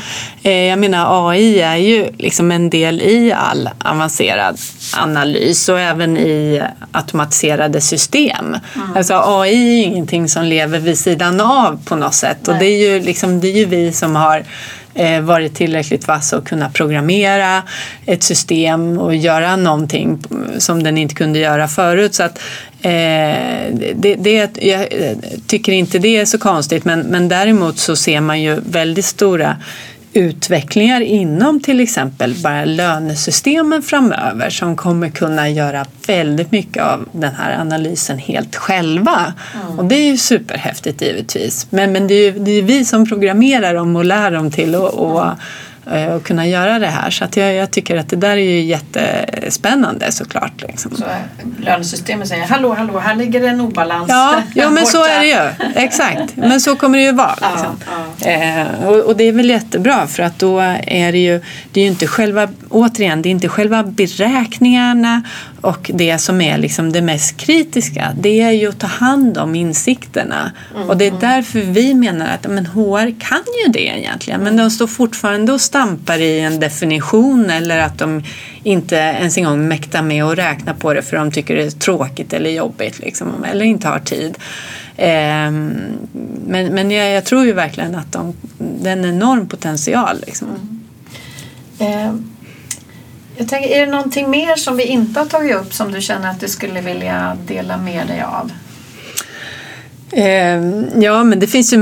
Eh, 0.42 0.52
jag 0.52 0.78
menar 0.78 1.30
AI 1.30 1.60
är 1.60 1.76
ju 1.76 2.10
liksom 2.18 2.50
en 2.50 2.70
del 2.70 3.00
i 3.00 3.32
all 3.32 3.70
avancerad 3.84 4.58
analys 4.96 5.68
och 5.68 5.80
även 5.80 6.16
i 6.16 6.62
automatiserade 6.92 7.80
system. 7.80 8.56
Mm. 8.74 8.96
Alltså 8.96 9.14
AI 9.14 9.80
är 9.80 9.86
ingenting 9.86 10.28
som 10.28 10.44
lever 10.44 10.78
vid 10.78 10.98
sidan 10.98 11.40
av 11.40 11.80
på 11.84 11.96
något 11.96 12.14
sätt 12.14 12.38
Nej. 12.42 12.54
och 12.54 12.60
det 12.60 12.66
är 12.66 12.92
ju, 12.92 13.00
liksom, 13.00 13.40
det 13.40 13.48
är 13.48 13.56
ju 13.56 13.64
vi 13.64 13.92
som 13.92 14.16
har 14.16 14.44
Eh, 14.94 15.20
varit 15.20 15.54
tillräckligt 15.54 16.08
vass 16.08 16.32
att 16.32 16.44
kunna 16.44 16.70
programmera 16.70 17.62
ett 18.06 18.22
system 18.22 18.98
och 18.98 19.14
göra 19.14 19.56
någonting 19.56 20.18
som 20.58 20.82
den 20.82 20.98
inte 20.98 21.14
kunde 21.14 21.38
göra 21.38 21.68
förut. 21.68 22.14
Så 22.14 22.22
att, 22.22 22.38
eh, 22.82 22.90
det, 23.94 24.14
det, 24.18 24.58
jag 24.62 24.86
tycker 25.46 25.72
inte 25.72 25.98
det 25.98 26.16
är 26.16 26.24
så 26.24 26.38
konstigt 26.38 26.84
men, 26.84 27.00
men 27.00 27.28
däremot 27.28 27.78
så 27.78 27.96
ser 27.96 28.20
man 28.20 28.42
ju 28.42 28.60
väldigt 28.66 29.04
stora 29.04 29.56
utvecklingar 30.14 31.00
inom 31.00 31.60
till 31.60 31.80
exempel 31.80 32.34
bara 32.34 32.64
lönesystemen 32.64 33.82
framöver 33.82 34.50
som 34.50 34.76
kommer 34.76 35.08
kunna 35.08 35.48
göra 35.48 35.86
väldigt 36.06 36.52
mycket 36.52 36.82
av 36.82 37.08
den 37.12 37.34
här 37.34 37.60
analysen 37.60 38.18
helt 38.18 38.56
själva. 38.56 39.34
Mm. 39.64 39.78
Och 39.78 39.84
det 39.84 39.94
är 39.94 40.06
ju 40.06 40.16
superhäftigt 40.16 41.02
givetvis. 41.02 41.66
Men, 41.70 41.92
men 41.92 42.06
det 42.06 42.14
är 42.14 42.32
ju 42.32 42.44
det 42.44 42.50
är 42.50 42.62
vi 42.62 42.84
som 42.84 43.08
programmerar 43.08 43.74
dem 43.74 43.96
och 43.96 44.04
lär 44.04 44.30
dem 44.30 44.50
till 44.50 44.74
att 44.74 45.38
och 45.84 45.92
eh, 45.92 46.20
kunna 46.20 46.46
göra 46.46 46.78
det 46.78 46.86
här. 46.86 47.10
Så 47.10 47.24
att 47.24 47.36
jag, 47.36 47.54
jag, 47.54 47.70
tycker 47.70 47.96
att 47.96 48.08
det 48.08 48.16
där 48.16 48.30
är 48.30 48.36
ju 48.36 48.60
jättespännande 48.60 50.12
såklart. 50.12 50.62
Liksom. 50.62 50.96
Så 50.96 51.04
lönesystemet 51.58 52.28
säger 52.28 52.44
hallå, 52.44 52.74
hallå, 52.74 52.98
här 52.98 53.14
ligger 53.14 53.40
det 53.40 53.48
en 53.48 53.60
obalans. 53.60 54.06
Ja, 54.08 54.42
ja 54.54 54.70
men 54.70 54.86
så 54.86 55.04
är 55.04 55.20
det 55.20 55.26
ju. 55.26 55.70
Exakt, 55.74 56.36
men 56.36 56.60
så 56.60 56.76
kommer 56.76 56.98
det 56.98 57.04
ju 57.04 57.12
vara. 57.12 57.34
Liksom. 57.52 57.76
Ja, 58.20 58.30
ja. 58.30 58.30
Eh, 58.30 58.88
och, 58.88 58.96
och, 58.96 59.16
det 59.16 59.24
är 59.24 59.32
väl 59.32 59.50
jättebra 59.50 60.06
för 60.06 60.22
att 60.22 60.38
då 60.38 60.58
är 60.86 61.12
det 61.12 61.18
ju, 61.18 61.40
det 61.72 61.80
är 61.80 61.84
ju 61.84 61.90
inte 61.90 62.06
själva, 62.06 62.48
återigen, 62.68 63.22
det 63.22 63.28
är 63.28 63.30
inte 63.30 63.48
själva 63.48 63.82
beräkningarna 63.82 65.22
och 65.62 65.90
det 65.94 66.18
som 66.18 66.40
är 66.40 66.58
liksom 66.58 66.92
det 66.92 67.02
mest 67.02 67.36
kritiska 67.36 68.12
det 68.18 68.40
är 68.40 68.50
ju 68.50 68.68
att 68.68 68.78
ta 68.78 68.86
hand 68.86 69.38
om 69.38 69.54
insikterna. 69.54 70.52
Mm. 70.74 70.88
Och 70.88 70.96
det 70.96 71.06
är 71.06 71.12
därför 71.20 71.60
vi 71.60 71.94
menar 71.94 72.34
att 72.34 72.50
men 72.50 72.66
HR 72.66 73.20
kan 73.20 73.44
ju 73.66 73.72
det 73.72 73.98
egentligen 73.98 74.40
men 74.40 74.56
de 74.56 74.70
står 74.70 74.86
fortfarande 74.86 75.52
och 75.52 75.60
stampar 75.60 76.18
i 76.18 76.40
en 76.40 76.60
definition 76.60 77.50
eller 77.50 77.78
att 77.78 77.98
de 77.98 78.22
inte 78.62 78.96
ens 78.96 79.38
en 79.38 79.44
gång 79.44 79.68
mäktar 79.68 80.02
med 80.02 80.24
att 80.24 80.38
räkna 80.38 80.74
på 80.74 80.94
det 80.94 81.02
för 81.02 81.16
de 81.16 81.30
tycker 81.30 81.56
det 81.56 81.62
är 81.62 81.70
tråkigt 81.70 82.32
eller 82.32 82.50
jobbigt 82.50 82.98
liksom, 82.98 83.44
eller 83.44 83.64
inte 83.64 83.88
har 83.88 83.98
tid. 83.98 84.38
Ehm, 84.96 85.74
men 86.46 86.74
men 86.74 86.90
jag, 86.90 87.10
jag, 87.10 87.24
tror 87.24 87.44
ju 87.44 87.52
verkligen 87.52 87.94
att 87.94 88.12
de, 88.12 88.34
det 88.58 88.88
är 88.88 88.92
en 88.92 89.04
enorm 89.04 89.48
potential. 89.48 90.16
Liksom. 90.26 90.48
Mm. 90.48 91.92
Ehm 91.92 92.32
jag 93.36 93.48
tänker, 93.48 93.70
är 93.70 93.86
det 93.86 93.92
någonting 93.92 94.30
mer 94.30 94.56
som 94.56 94.76
vi 94.76 94.84
inte 94.84 95.20
har 95.20 95.26
tagit 95.26 95.56
upp 95.56 95.74
som 95.74 95.92
du 95.92 96.00
känner 96.00 96.30
att 96.30 96.40
du 96.40 96.48
skulle 96.48 96.80
vilja 96.80 97.36
dela 97.46 97.76
med 97.76 98.06
dig 98.06 98.22
av? 98.22 98.50
Ehm, 100.12 100.86
ja, 101.02 101.24
men 101.24 101.40
det 101.40 101.46
finns 101.46 101.72
ju 101.72 101.78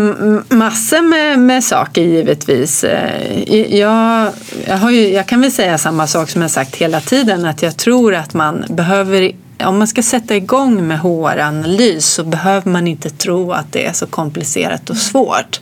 massor 0.49 1.03
med, 1.03 1.39
med 1.39 1.65
saker 1.65 2.03
givetvis. 2.03 2.85
Eh, 2.85 3.79
jag, 3.79 4.33
jag, 4.67 4.77
har 4.77 4.91
ju, 4.91 5.09
jag 5.09 5.27
kan 5.27 5.41
väl 5.41 5.53
säga 5.53 5.79
samma 5.79 6.07
sak 6.07 6.31
som 6.31 6.43
jag 6.43 6.51
sagt 6.51 6.77
hela 6.77 7.01
tiden 7.01 7.45
att 7.45 7.63
jag 7.63 7.77
tror 7.77 8.15
att 8.15 8.35
man 8.35 8.65
behöver 8.69 9.33
om 9.65 9.79
man 9.79 9.89
ska 9.89 10.03
sätta 10.03 10.37
igång 10.37 10.89
med 10.89 11.01
HR-analys 11.01 12.07
så 12.07 12.25
behöver 12.25 12.71
man 12.71 12.87
inte 12.87 13.11
tro 13.11 13.53
att 13.53 13.73
det 13.73 13.87
är 13.87 13.93
så 13.93 14.07
komplicerat 14.07 14.91
och 14.91 14.97
svårt. 14.97 15.61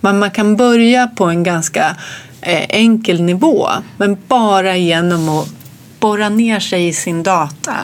Men 0.00 0.18
man 0.18 0.30
kan 0.30 0.56
börja 0.56 1.06
på 1.06 1.24
en 1.24 1.42
ganska 1.42 1.96
enkel 2.42 3.22
nivå. 3.22 3.68
Men 3.96 4.16
bara 4.28 4.76
genom 4.76 5.28
att 5.28 5.60
borra 6.00 6.28
ner 6.28 6.60
sig 6.60 6.88
i 6.88 6.92
sin 6.92 7.22
data. 7.22 7.74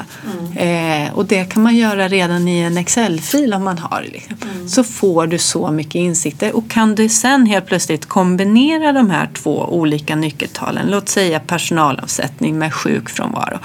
Mm. 0.56 1.06
Eh, 1.06 1.14
och 1.14 1.26
det 1.26 1.44
kan 1.44 1.62
man 1.62 1.76
göra 1.76 2.08
redan 2.08 2.48
i 2.48 2.58
en 2.58 2.78
Excel-fil 2.78 3.54
om 3.54 3.64
man 3.64 3.78
har. 3.78 4.02
Liksom. 4.12 4.36
Mm. 4.54 4.68
Så 4.68 4.84
får 4.84 5.26
du 5.26 5.38
så 5.38 5.70
mycket 5.70 5.94
insikter 5.94 6.56
och 6.56 6.70
kan 6.70 6.94
du 6.94 7.08
sen 7.08 7.46
helt 7.46 7.66
plötsligt 7.66 8.06
kombinera 8.06 8.92
de 8.92 9.10
här 9.10 9.28
två 9.34 9.68
olika 9.70 10.16
nyckeltalen, 10.16 10.90
låt 10.90 11.08
säga 11.08 11.40
personalavsättning 11.40 12.58
med 12.58 12.74
sjukfrånvaro, 12.74 13.58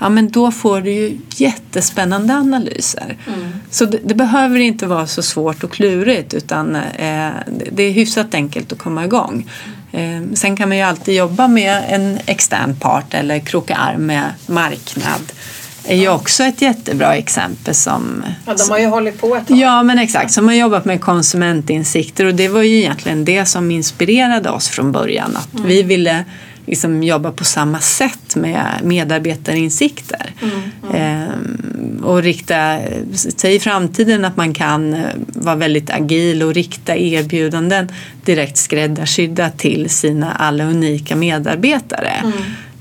ja 0.00 0.08
men 0.08 0.30
då 0.30 0.50
får 0.50 0.80
du 0.80 0.90
ju 0.90 1.18
jättespännande 1.36 2.34
analyser. 2.34 3.16
Mm. 3.26 3.52
Så 3.70 3.84
det, 3.84 3.98
det, 4.04 4.14
behöver 4.14 4.58
inte 4.58 4.86
vara 4.86 5.06
så 5.06 5.22
svårt 5.22 5.64
och 5.64 5.72
klurigt 5.72 6.34
utan 6.34 6.76
eh, 6.76 7.30
det 7.72 7.82
är 7.82 7.90
hyfsat 7.90 8.34
enkelt 8.34 8.72
att 8.72 8.78
komma 8.78 9.04
igång. 9.04 9.46
Eh, 9.66 9.77
sen 10.34 10.56
kan 10.56 10.68
man 10.68 10.78
ju 10.78 10.82
alltid 10.82 11.14
jobba 11.14 11.48
med 11.48 11.82
en 11.88 12.18
extern 12.26 12.76
part 12.76 13.14
eller 13.14 13.38
kroka 13.38 13.76
arm 13.76 14.06
med 14.06 14.32
marknad 14.46 15.32
är 15.88 15.96
ju 15.96 16.08
också 16.08 16.44
ett 16.44 16.62
jättebra 16.62 17.16
exempel 17.16 17.74
som... 17.74 18.24
Ja, 18.46 18.54
de 18.54 18.70
har 18.70 18.78
ju 18.78 18.86
hållit 18.86 19.20
på 19.20 19.36
ett 19.36 19.48
tag. 19.48 19.56
Ja, 19.56 19.82
men 19.82 19.98
exakt. 19.98 20.32
Som 20.32 20.48
har 20.48 20.54
jobbat 20.54 20.84
med 20.84 21.00
konsumentinsikter 21.00 22.24
och 22.24 22.34
det 22.34 22.48
var 22.48 22.62
ju 22.62 22.78
egentligen 22.78 23.24
det 23.24 23.44
som 23.44 23.70
inspirerade 23.70 24.50
oss 24.50 24.68
från 24.68 24.92
början. 24.92 25.36
Att 25.36 25.54
mm. 25.54 25.66
vi 25.66 25.82
ville 25.82 26.24
liksom 26.68 27.02
jobba 27.02 27.32
på 27.32 27.44
samma 27.44 27.80
sätt 27.80 28.36
med 28.36 28.66
medarbetarinsikter. 28.82 30.32
Mm, 30.42 30.60
mm. 30.82 30.96
Ehm, 30.96 32.04
och 32.04 32.22
rikta, 32.22 32.78
säg 33.14 33.54
i 33.54 33.60
framtiden 33.60 34.24
att 34.24 34.36
man 34.36 34.54
kan 34.54 34.94
eh, 34.94 35.00
vara 35.26 35.54
väldigt 35.54 35.90
agil 35.90 36.42
och 36.42 36.54
rikta 36.54 36.96
erbjudanden 36.96 37.88
direkt 38.24 38.56
skräddarsydda 38.56 39.50
till 39.50 39.90
sina 39.90 40.32
alla 40.32 40.64
unika 40.64 41.16
medarbetare. 41.16 42.12
Mm. 42.22 42.32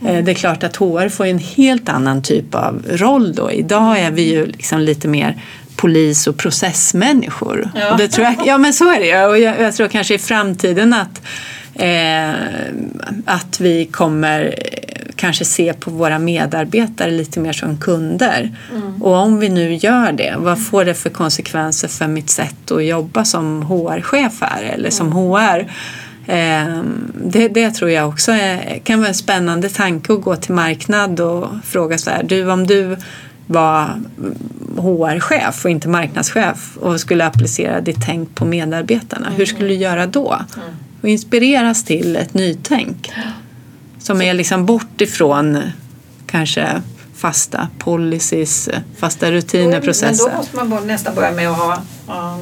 Mm. 0.02 0.26
Det 0.26 0.32
är 0.32 0.36
klart 0.36 0.64
att 0.64 0.76
HR 0.76 1.10
får 1.10 1.26
en 1.26 1.40
helt 1.40 1.90
annan 1.90 2.22
typ 2.22 2.56
av 2.56 2.84
roll 2.90 3.36
då. 3.36 3.52
Idag 3.52 4.00
är 4.00 4.12
vi 4.12 4.22
ju 4.22 4.46
liksom 4.46 4.80
lite 4.80 5.08
mer 5.08 5.42
polis 5.76 6.28
och 6.28 6.38
processmänniskor. 6.38 7.70
Ja. 7.76 7.92
Och 7.92 7.98
det 7.98 8.08
tror 8.08 8.26
jag, 8.26 8.36
ja 8.46 8.58
men 8.58 8.74
så 8.74 8.92
är 8.92 9.00
det 9.00 9.06
ju. 9.06 9.26
Och 9.26 9.40
jag, 9.40 9.60
jag 9.60 9.76
tror 9.76 9.88
kanske 9.88 10.16
i 10.16 10.18
framtiden 10.18 10.94
att 10.94 11.22
Eh, 11.78 12.34
att 13.26 13.60
vi 13.60 13.86
kommer 13.86 14.56
eh, 14.58 15.02
kanske 15.16 15.46
se 15.46 15.74
på 15.74 15.92
våra 15.92 16.20
medarbetare 16.20 17.12
lite 17.12 17.40
mer 17.40 17.54
som 17.54 17.78
kunder. 17.78 18.56
Mm. 18.72 19.04
Och 19.04 19.14
om 19.14 19.40
vi 19.40 19.50
nu 19.50 19.74
gör 19.76 20.12
det, 20.12 20.36
vad 20.38 20.66
får 20.66 20.86
det 20.86 20.94
för 20.94 21.10
konsekvenser 21.10 21.88
för 21.88 22.08
mitt 22.08 22.30
sätt 22.30 22.72
att 22.72 22.86
jobba 22.86 23.26
som 23.26 23.62
HR-chef 23.62 24.42
här 24.42 24.64
eller 24.64 24.90
som 24.90 25.12
HR? 25.12 25.72
Eh, 26.28 26.82
det, 27.24 27.48
det, 27.48 27.72
tror 27.72 27.92
jag 27.92 28.10
också 28.10 28.32
är, 28.32 28.80
kan 28.84 29.00
vara 29.00 29.10
en 29.10 29.16
spännande 29.16 29.70
tanke 29.70 30.14
att 30.14 30.22
gå 30.22 30.36
till 30.36 30.54
marknad 30.54 31.20
och 31.20 31.48
fråga 31.64 31.98
så 31.98 32.10
här, 32.10 32.24
du 32.24 32.52
om 32.52 32.68
du 32.68 32.98
var 33.48 34.02
HR-chef 34.78 35.66
och 35.66 35.72
inte 35.72 35.88
marknadschef 35.88 36.78
och 36.78 37.00
skulle 37.00 37.26
applicera 37.26 37.82
ditt 37.82 38.06
tänk 38.06 38.36
på 38.36 38.46
medarbetarna, 38.46 39.30
hur 39.38 39.46
skulle 39.46 39.68
du 39.68 39.76
göra 39.76 40.08
då? 40.08 40.42
Mm 40.56 40.70
och 41.02 41.10
inspireras 41.10 41.84
till 41.84 42.16
ett 42.16 42.34
nytänk 42.34 43.12
som 44.00 44.22
är 44.22 44.34
liksom 44.34 44.66
bort 44.66 45.02
ifrån 45.02 45.56
eh, 45.56 45.64
kanske 46.26 46.82
fasta 47.16 47.68
policies, 47.80 48.68
eh, 48.68 48.80
fasta 48.98 49.32
rutiner, 49.32 49.82
processer. 49.82 50.26
Men 50.26 50.34
då 50.34 50.38
måste 50.38 50.64
man 50.64 50.88
nästan 50.88 51.16
börja 51.16 51.32
med 51.32 51.50
att 51.50 51.58
ha 51.58 51.76
um, 52.08 52.42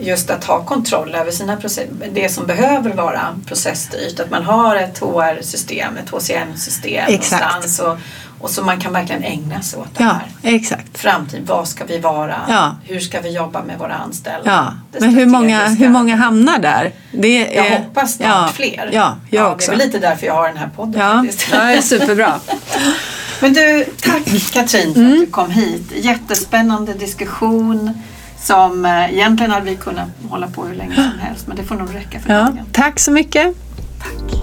just 0.00 0.30
att 0.30 0.44
ha 0.44 0.64
kontroll 0.64 1.14
över 1.14 1.30
sina 1.30 1.56
processer, 1.56 1.88
det 2.12 2.28
som 2.28 2.46
behöver 2.46 2.92
vara 2.92 3.20
processstyrt. 3.46 4.20
Att 4.20 4.30
man 4.30 4.44
har 4.44 4.76
ett 4.76 4.98
HR-system, 4.98 5.96
ett 5.96 6.10
HCM-system 6.10 7.04
någonstans 7.06 7.78
och, 7.78 7.98
och 8.40 8.50
så 8.50 8.64
man 8.64 8.80
kan 8.80 8.92
verkligen 8.92 9.24
ägna 9.24 9.62
sig 9.62 9.80
åt 9.80 9.94
det 9.98 10.04
ja, 10.04 10.10
här. 10.10 10.54
Exakt. 10.54 10.98
Framtid, 10.98 11.42
vad 11.46 11.68
ska 11.68 11.84
vi 11.84 11.98
vara? 11.98 12.36
Ja. 12.48 12.76
Hur 12.84 13.00
ska 13.00 13.20
vi 13.20 13.30
jobba 13.30 13.62
med 13.62 13.78
våra 13.78 13.94
anställda? 13.94 14.50
Ja. 14.92 14.98
Men 15.00 15.14
hur 15.14 15.26
många, 15.26 15.68
hur 15.68 15.88
många 15.88 16.16
hamnar 16.16 16.58
där? 16.58 16.92
Det 17.12 17.56
är, 17.56 17.64
jag 17.64 17.78
hoppas 17.78 18.14
snart 18.14 18.28
ja, 18.28 18.50
fler. 18.54 18.90
Ja, 18.92 19.16
jag 19.30 19.44
ja, 19.44 19.52
också. 19.52 19.70
Det 19.70 19.76
är 19.76 19.86
lite 19.86 19.98
därför 19.98 20.26
jag 20.26 20.34
har 20.34 20.48
den 20.48 20.56
här 20.56 20.70
podden 20.76 21.00
ja, 21.00 21.22
faktiskt. 21.22 21.48
Ja, 21.52 21.58
det 21.58 21.72
är 21.72 21.80
superbra. 21.80 22.40
Men 23.40 23.52
du, 23.52 23.84
tack 24.02 24.52
Katrin 24.52 24.94
för 24.94 25.00
mm. 25.00 25.12
att 25.12 25.18
du 25.18 25.26
kom 25.26 25.50
hit. 25.50 25.92
Jättespännande 25.94 26.94
diskussion 26.94 28.02
som 28.42 28.84
eh, 28.84 29.14
egentligen 29.14 29.52
hade 29.52 29.70
vi 29.70 29.76
kunnat 29.76 30.08
hålla 30.30 30.48
på 30.48 30.64
hur 30.64 30.74
länge 30.74 30.94
som 30.94 31.18
helst 31.20 31.46
men 31.46 31.56
det 31.56 31.62
får 31.62 31.74
nog 31.74 31.94
räcka 31.94 32.20
för 32.20 32.32
ja, 32.32 32.38
dagen. 32.38 32.66
Tack 32.72 33.00
så 33.00 33.10
mycket. 33.10 33.54
Tack. 34.02 34.40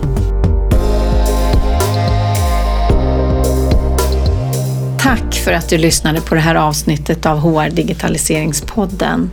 Tack 4.99 5.35
för 5.35 5.51
att 5.51 5.69
du 5.69 5.77
lyssnade 5.77 6.21
på 6.21 6.35
det 6.35 6.41
här 6.41 6.55
avsnittet 6.55 7.25
av 7.25 7.39
HR 7.39 7.69
Digitaliseringspodden. 7.69 9.31